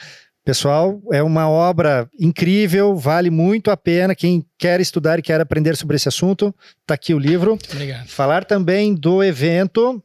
[0.45, 4.15] Pessoal, é uma obra incrível, vale muito a pena.
[4.15, 7.59] Quem quer estudar e quer aprender sobre esse assunto, está aqui o livro.
[7.73, 8.09] Obrigado.
[8.09, 10.03] Falar também do evento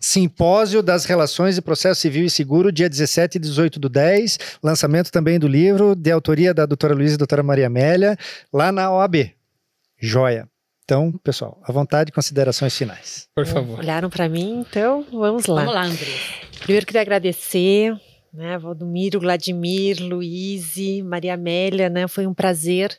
[0.00, 4.36] Simpósio das Relações de Processo Civil e Seguro, dia 17 e 18 do 10.
[4.60, 8.16] Lançamento também do livro, de autoria da doutora Luísa e doutora Maria Amélia,
[8.52, 9.32] lá na OAB.
[9.96, 10.48] Joia.
[10.84, 13.28] Então, pessoal, à vontade, considerações finais.
[13.32, 13.78] Por favor.
[13.78, 15.60] Olharam para mim, então vamos lá.
[15.60, 16.10] Vamos lá, André.
[16.58, 17.96] Primeiro queria agradecer,
[18.32, 22.98] né, Valdomiro, Vladimir, Luiz, Maria Amélia, né, foi um prazer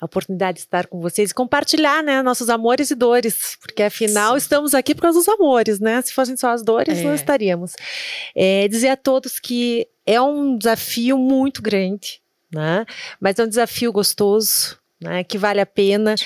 [0.00, 4.36] a oportunidade de estar com vocês e compartilhar, né, nossos amores e dores, porque afinal
[4.36, 7.02] estamos aqui por causa dos amores, né, se fossem só as dores, É.
[7.04, 7.74] não estaríamos.
[8.34, 12.20] É, dizer a todos que é um desafio muito grande,
[12.52, 12.84] né,
[13.20, 16.16] mas é um desafio gostoso, né, que vale a pena,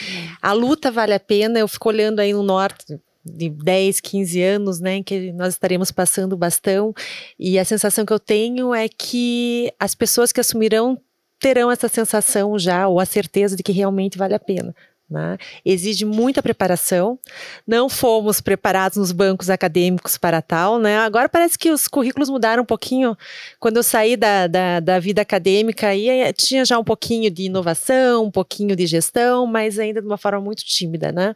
[0.40, 4.80] a luta vale a pena, eu fico olhando aí no norte, de 10, 15 anos,
[4.80, 6.94] né, que nós estaremos passando o bastão,
[7.38, 11.00] e a sensação que eu tenho é que as pessoas que assumirão
[11.40, 14.74] terão essa sensação já, ou a certeza de que realmente vale a pena.
[15.08, 15.38] Né?
[15.64, 17.16] Exige muita preparação.
[17.64, 20.80] Não fomos preparados nos bancos acadêmicos para tal.
[20.80, 20.98] Né?
[20.98, 23.16] Agora parece que os currículos mudaram um pouquinho.
[23.60, 27.44] Quando eu saí da, da, da, vida acadêmica, aí eh, tinha já um pouquinho de
[27.44, 31.12] inovação, um pouquinho de gestão, mas ainda de uma forma muito tímida.
[31.12, 31.34] Né?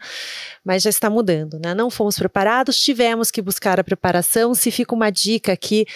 [0.65, 1.61] Mas já está mudando.
[1.65, 1.73] Né?
[1.73, 4.53] Não fomos preparados, tivemos que buscar a preparação.
[4.53, 5.87] Se fica uma dica aqui,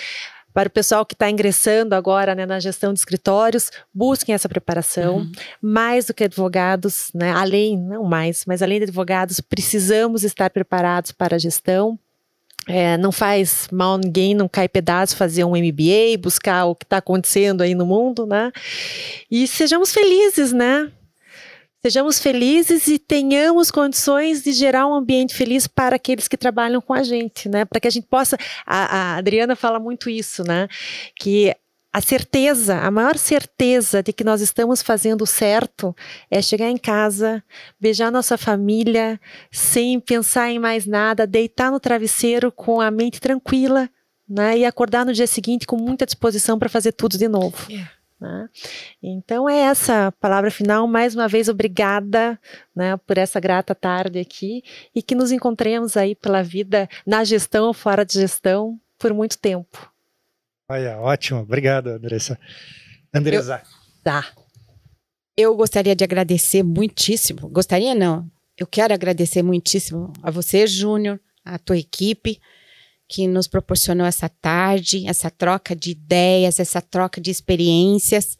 [0.54, 5.16] para o pessoal que está ingressando agora né, na gestão de escritórios, busquem essa preparação.
[5.16, 5.32] Uhum.
[5.60, 11.10] Mais do que advogados, né, além, não mais, mas além de advogados, precisamos estar preparados
[11.10, 11.98] para a gestão.
[12.68, 16.98] É, não faz mal ninguém, não cai pedaço fazer um MBA, buscar o que está
[16.98, 18.52] acontecendo aí no mundo, né?
[19.30, 20.90] E sejamos felizes, né?
[21.86, 26.94] Sejamos felizes e tenhamos condições de gerar um ambiente feliz para aqueles que trabalham com
[26.94, 27.66] a gente, né?
[27.66, 28.38] Para que a gente possa.
[28.64, 30.66] A, a Adriana fala muito isso, né?
[31.14, 31.54] Que
[31.92, 35.94] a certeza, a maior certeza de que nós estamos fazendo certo
[36.30, 37.44] é chegar em casa,
[37.78, 39.20] beijar nossa família,
[39.52, 43.90] sem pensar em mais nada, deitar no travesseiro com a mente tranquila,
[44.26, 44.56] né?
[44.56, 47.70] E acordar no dia seguinte com muita disposição para fazer tudo de novo.
[47.70, 47.90] Yeah.
[48.24, 48.48] Né?
[49.02, 50.86] Então é essa palavra final.
[50.86, 52.40] Mais uma vez, obrigada
[52.74, 54.64] né, por essa grata tarde aqui
[54.94, 59.36] e que nos encontremos aí pela vida na gestão ou fora de gestão por muito
[59.38, 59.92] tempo.
[60.70, 61.40] Olha, ótimo.
[61.40, 62.38] Obrigado, Andressa.
[63.12, 63.62] Andressa.
[64.02, 64.32] Tá.
[65.36, 67.50] Eu gostaria de agradecer muitíssimo.
[67.50, 68.26] Gostaria não.
[68.56, 72.40] Eu quero agradecer muitíssimo a você, Júnior, a tua equipe
[73.14, 78.36] que nos proporcionou essa tarde, essa troca de ideias, essa troca de experiências.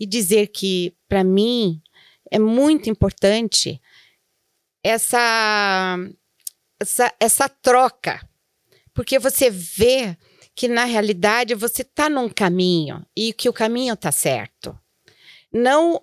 [0.00, 1.80] E dizer que para mim
[2.28, 3.80] é muito importante
[4.82, 5.96] essa,
[6.80, 8.20] essa essa troca,
[8.92, 10.16] porque você vê
[10.56, 14.76] que na realidade você está num caminho e que o caminho está certo.
[15.52, 16.02] Não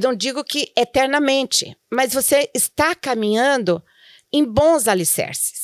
[0.00, 3.80] não digo que eternamente, mas você está caminhando
[4.32, 5.63] em bons alicerces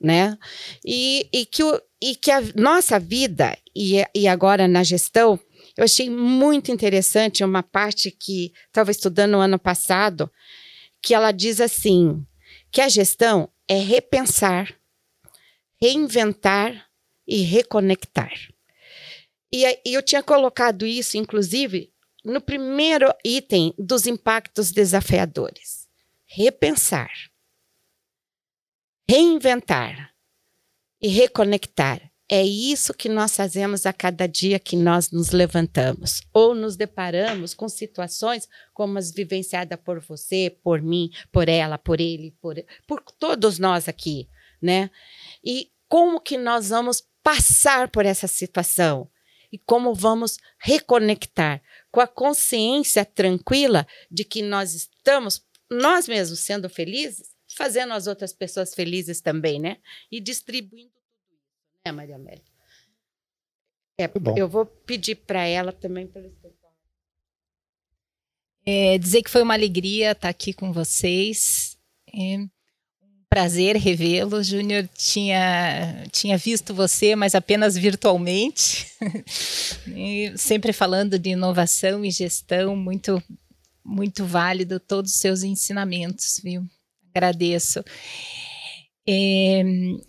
[0.00, 0.38] né?
[0.84, 5.38] E, e, que, o, e que a nossa vida, e, e agora na gestão,
[5.76, 10.30] eu achei muito interessante uma parte que estava estudando no ano passado,
[11.02, 12.24] que ela diz assim:
[12.70, 14.74] que a gestão é repensar,
[15.80, 16.86] reinventar
[17.26, 18.32] e reconectar.
[19.52, 21.92] E, e eu tinha colocado isso, inclusive,
[22.24, 25.86] no primeiro item dos impactos desafiadores:
[26.26, 27.10] repensar
[29.08, 30.12] reinventar
[31.00, 32.10] e reconectar.
[32.30, 37.54] É isso que nós fazemos a cada dia que nós nos levantamos ou nos deparamos
[37.54, 43.00] com situações como as vivenciadas por você, por mim, por ela, por ele, por, por
[43.18, 44.28] todos nós aqui,
[44.60, 44.90] né?
[45.42, 49.10] E como que nós vamos passar por essa situação
[49.50, 56.68] e como vamos reconectar com a consciência tranquila de que nós estamos nós mesmos sendo
[56.68, 59.78] felizes fazendo as outras pessoas felizes também, né?
[60.10, 62.44] E distribuindo tudo isso, né, Maria Amélia?
[64.00, 66.22] É, eu vou pedir para ela também para
[68.70, 71.76] é, dizer que foi uma alegria estar aqui com vocês.
[72.14, 72.48] É um
[73.28, 74.42] prazer revê-lo.
[74.42, 78.86] Júnior tinha, tinha visto você, mas apenas virtualmente.
[80.36, 83.22] sempre falando de inovação e gestão, muito,
[83.82, 86.62] muito válido todos os seus ensinamentos, viu?
[87.18, 87.82] Agradeço.
[89.10, 89.62] É,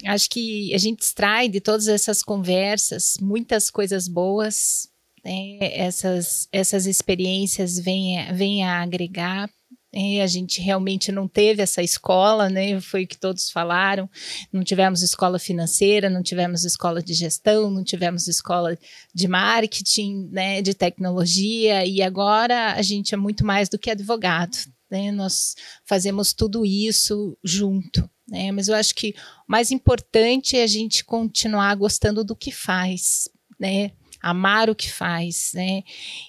[0.07, 4.89] acho que a gente extrai de todas essas conversas muitas coisas boas,
[5.23, 5.57] né?
[5.61, 9.49] essas, essas experiências vêm, vêm a agregar.
[9.91, 12.79] É, a gente realmente não teve essa escola, né?
[12.79, 14.07] Foi o que todos falaram.
[14.53, 18.77] Não tivemos escola financeira, não tivemos escola de gestão, não tivemos escola
[19.15, 20.61] de marketing, né?
[20.61, 21.85] De tecnologia.
[21.87, 24.57] E agora a gente é muito mais do que advogado
[24.89, 25.11] né?
[25.11, 25.55] Nós
[25.85, 28.09] fazemos tudo isso junto.
[28.27, 28.51] Né?
[28.51, 29.09] Mas eu acho que
[29.47, 33.29] o mais importante é a gente continuar gostando do que faz,
[33.59, 33.91] né?
[34.21, 35.83] amar o que faz, né?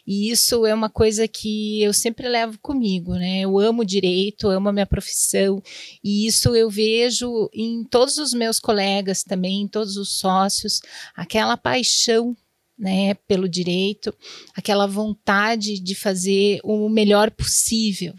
[0.07, 3.41] E isso é uma coisa que eu sempre levo comigo, né?
[3.41, 5.62] Eu amo direito, amo a minha profissão,
[6.03, 10.81] e isso eu vejo em todos os meus colegas também, em todos os sócios,
[11.15, 12.37] aquela paixão
[12.78, 14.15] né, pelo direito,
[14.55, 18.15] aquela vontade de fazer o melhor possível,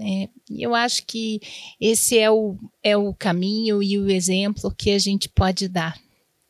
[0.00, 1.40] é, eu acho que
[1.80, 5.98] esse é o, é o caminho e o exemplo que a gente pode dar.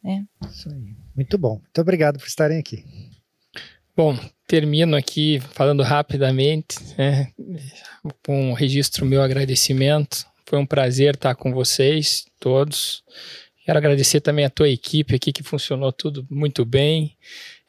[0.02, 0.24] Né?
[0.51, 0.94] Isso aí.
[1.14, 1.55] Muito bom.
[1.55, 2.85] Muito obrigado por estarem aqui.
[3.97, 7.32] Bom, termino aqui falando rapidamente, né,
[8.23, 10.27] com um registro meu agradecimento.
[10.44, 13.02] Foi um prazer estar com vocês todos.
[13.64, 17.16] Quero agradecer também a tua equipe aqui, que funcionou tudo muito bem.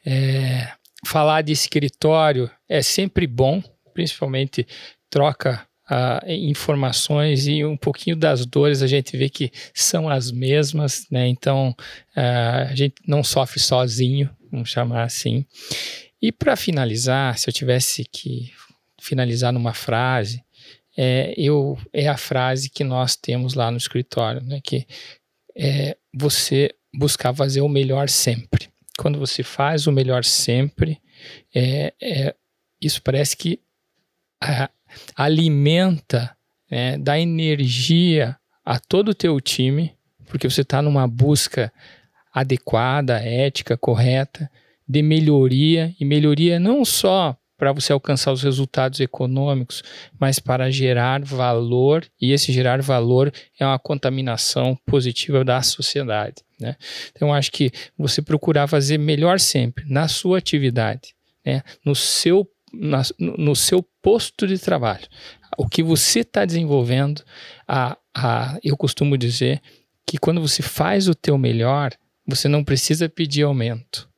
[0.04, 0.70] É,
[1.04, 3.62] falar de escritório é sempre bom,
[3.94, 4.66] principalmente
[5.10, 11.06] troca uh, informações e um pouquinho das dores a gente vê que são as mesmas,
[11.10, 11.26] né?
[11.28, 11.74] Então
[12.16, 15.44] uh, a gente não sofre sozinho, vamos chamar assim.
[16.20, 18.52] E para finalizar, se eu tivesse que
[19.00, 20.42] finalizar numa frase,
[20.96, 24.60] é, eu, é a frase que nós temos lá no escritório, né?
[24.62, 24.84] Que
[25.56, 28.68] é você buscar fazer o melhor sempre.
[28.98, 31.00] Quando você faz o melhor sempre,
[31.54, 32.34] é, é
[32.80, 33.60] isso parece que
[34.42, 34.68] a,
[35.14, 36.36] alimenta,
[36.70, 39.94] né, dá energia a todo o teu time,
[40.26, 41.72] porque você está numa busca
[42.32, 44.50] adequada, ética, correta,
[44.86, 49.82] de melhoria, e melhoria não só para você alcançar os resultados econômicos,
[50.18, 56.36] mas para gerar valor, e esse gerar valor é uma contaminação positiva da sociedade.
[56.58, 56.76] Né?
[57.10, 61.14] Então, acho que você procurar fazer melhor sempre na sua atividade,
[61.44, 61.62] né?
[61.84, 65.06] no, seu, na, no seu posto de trabalho.
[65.56, 67.22] O que você está desenvolvendo,
[67.66, 69.60] a, a, eu costumo dizer
[70.06, 71.92] que quando você faz o teu melhor,
[72.26, 74.08] você não precisa pedir aumento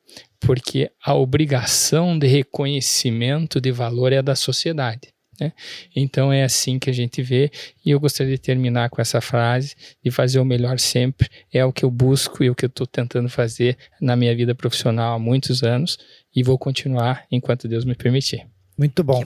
[0.41, 5.13] porque a obrigação de reconhecimento de valor é da sociedade.
[5.39, 5.53] Né?
[5.95, 7.51] Então é assim que a gente vê,
[7.85, 11.73] e eu gostaria de terminar com essa frase: de fazer o melhor sempre é o
[11.73, 15.19] que eu busco e o que eu estou tentando fazer na minha vida profissional há
[15.19, 15.99] muitos anos,
[16.35, 18.47] e vou continuar enquanto Deus me permitir.
[18.79, 19.23] Muito bom.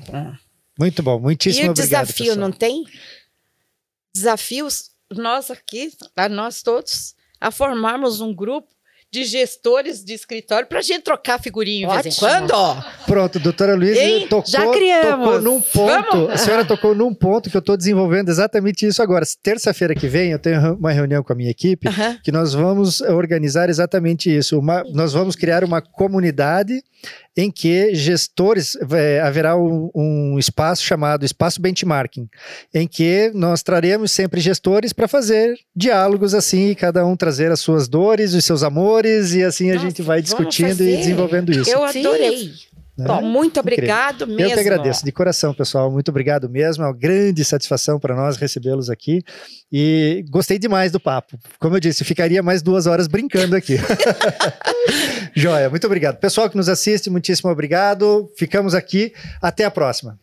[0.79, 1.79] Muito bom, muitíssimo obrigado.
[1.79, 2.37] E o desafio pessoal.
[2.39, 2.85] não tem?
[4.13, 8.74] Desafios, nós aqui, a nós todos, a formarmos um grupo
[9.15, 12.53] de gestores de escritório para a gente trocar figurinha de vez em quando.
[13.07, 15.25] Pronto, doutora Luísa tocou, Já criamos.
[15.25, 16.11] tocou num ponto.
[16.17, 16.31] Vamos?
[16.33, 19.25] A senhora tocou num ponto que eu estou desenvolvendo exatamente isso agora.
[19.41, 22.19] Terça-feira que vem eu tenho uma reunião com a minha equipe Aham.
[22.25, 24.59] que nós vamos organizar exatamente isso.
[24.59, 26.83] Uma- nós vamos criar uma comunidade
[27.37, 32.29] em que gestores é, haverá um, um espaço chamado espaço benchmarking,
[32.73, 37.61] em que nós traremos sempre gestores para fazer diálogos assim, e cada um trazer as
[37.61, 41.71] suas dores, os seus amores e assim a Nossa, gente vai discutindo e desenvolvendo isso.
[41.71, 42.53] Eu adorei.
[42.97, 43.07] Né?
[43.07, 44.43] Bom, muito obrigado mesmo.
[44.43, 45.91] Eu que agradeço, de coração, pessoal.
[45.91, 46.85] Muito obrigado mesmo.
[46.85, 49.23] É uma grande satisfação para nós recebê-los aqui.
[49.71, 51.37] E gostei demais do papo.
[51.59, 53.77] Como eu disse, ficaria mais duas horas brincando aqui.
[55.35, 56.19] Joia, muito obrigado.
[56.19, 58.31] Pessoal que nos assiste, muitíssimo obrigado.
[58.37, 59.13] Ficamos aqui.
[59.43, 60.17] Até a próxima.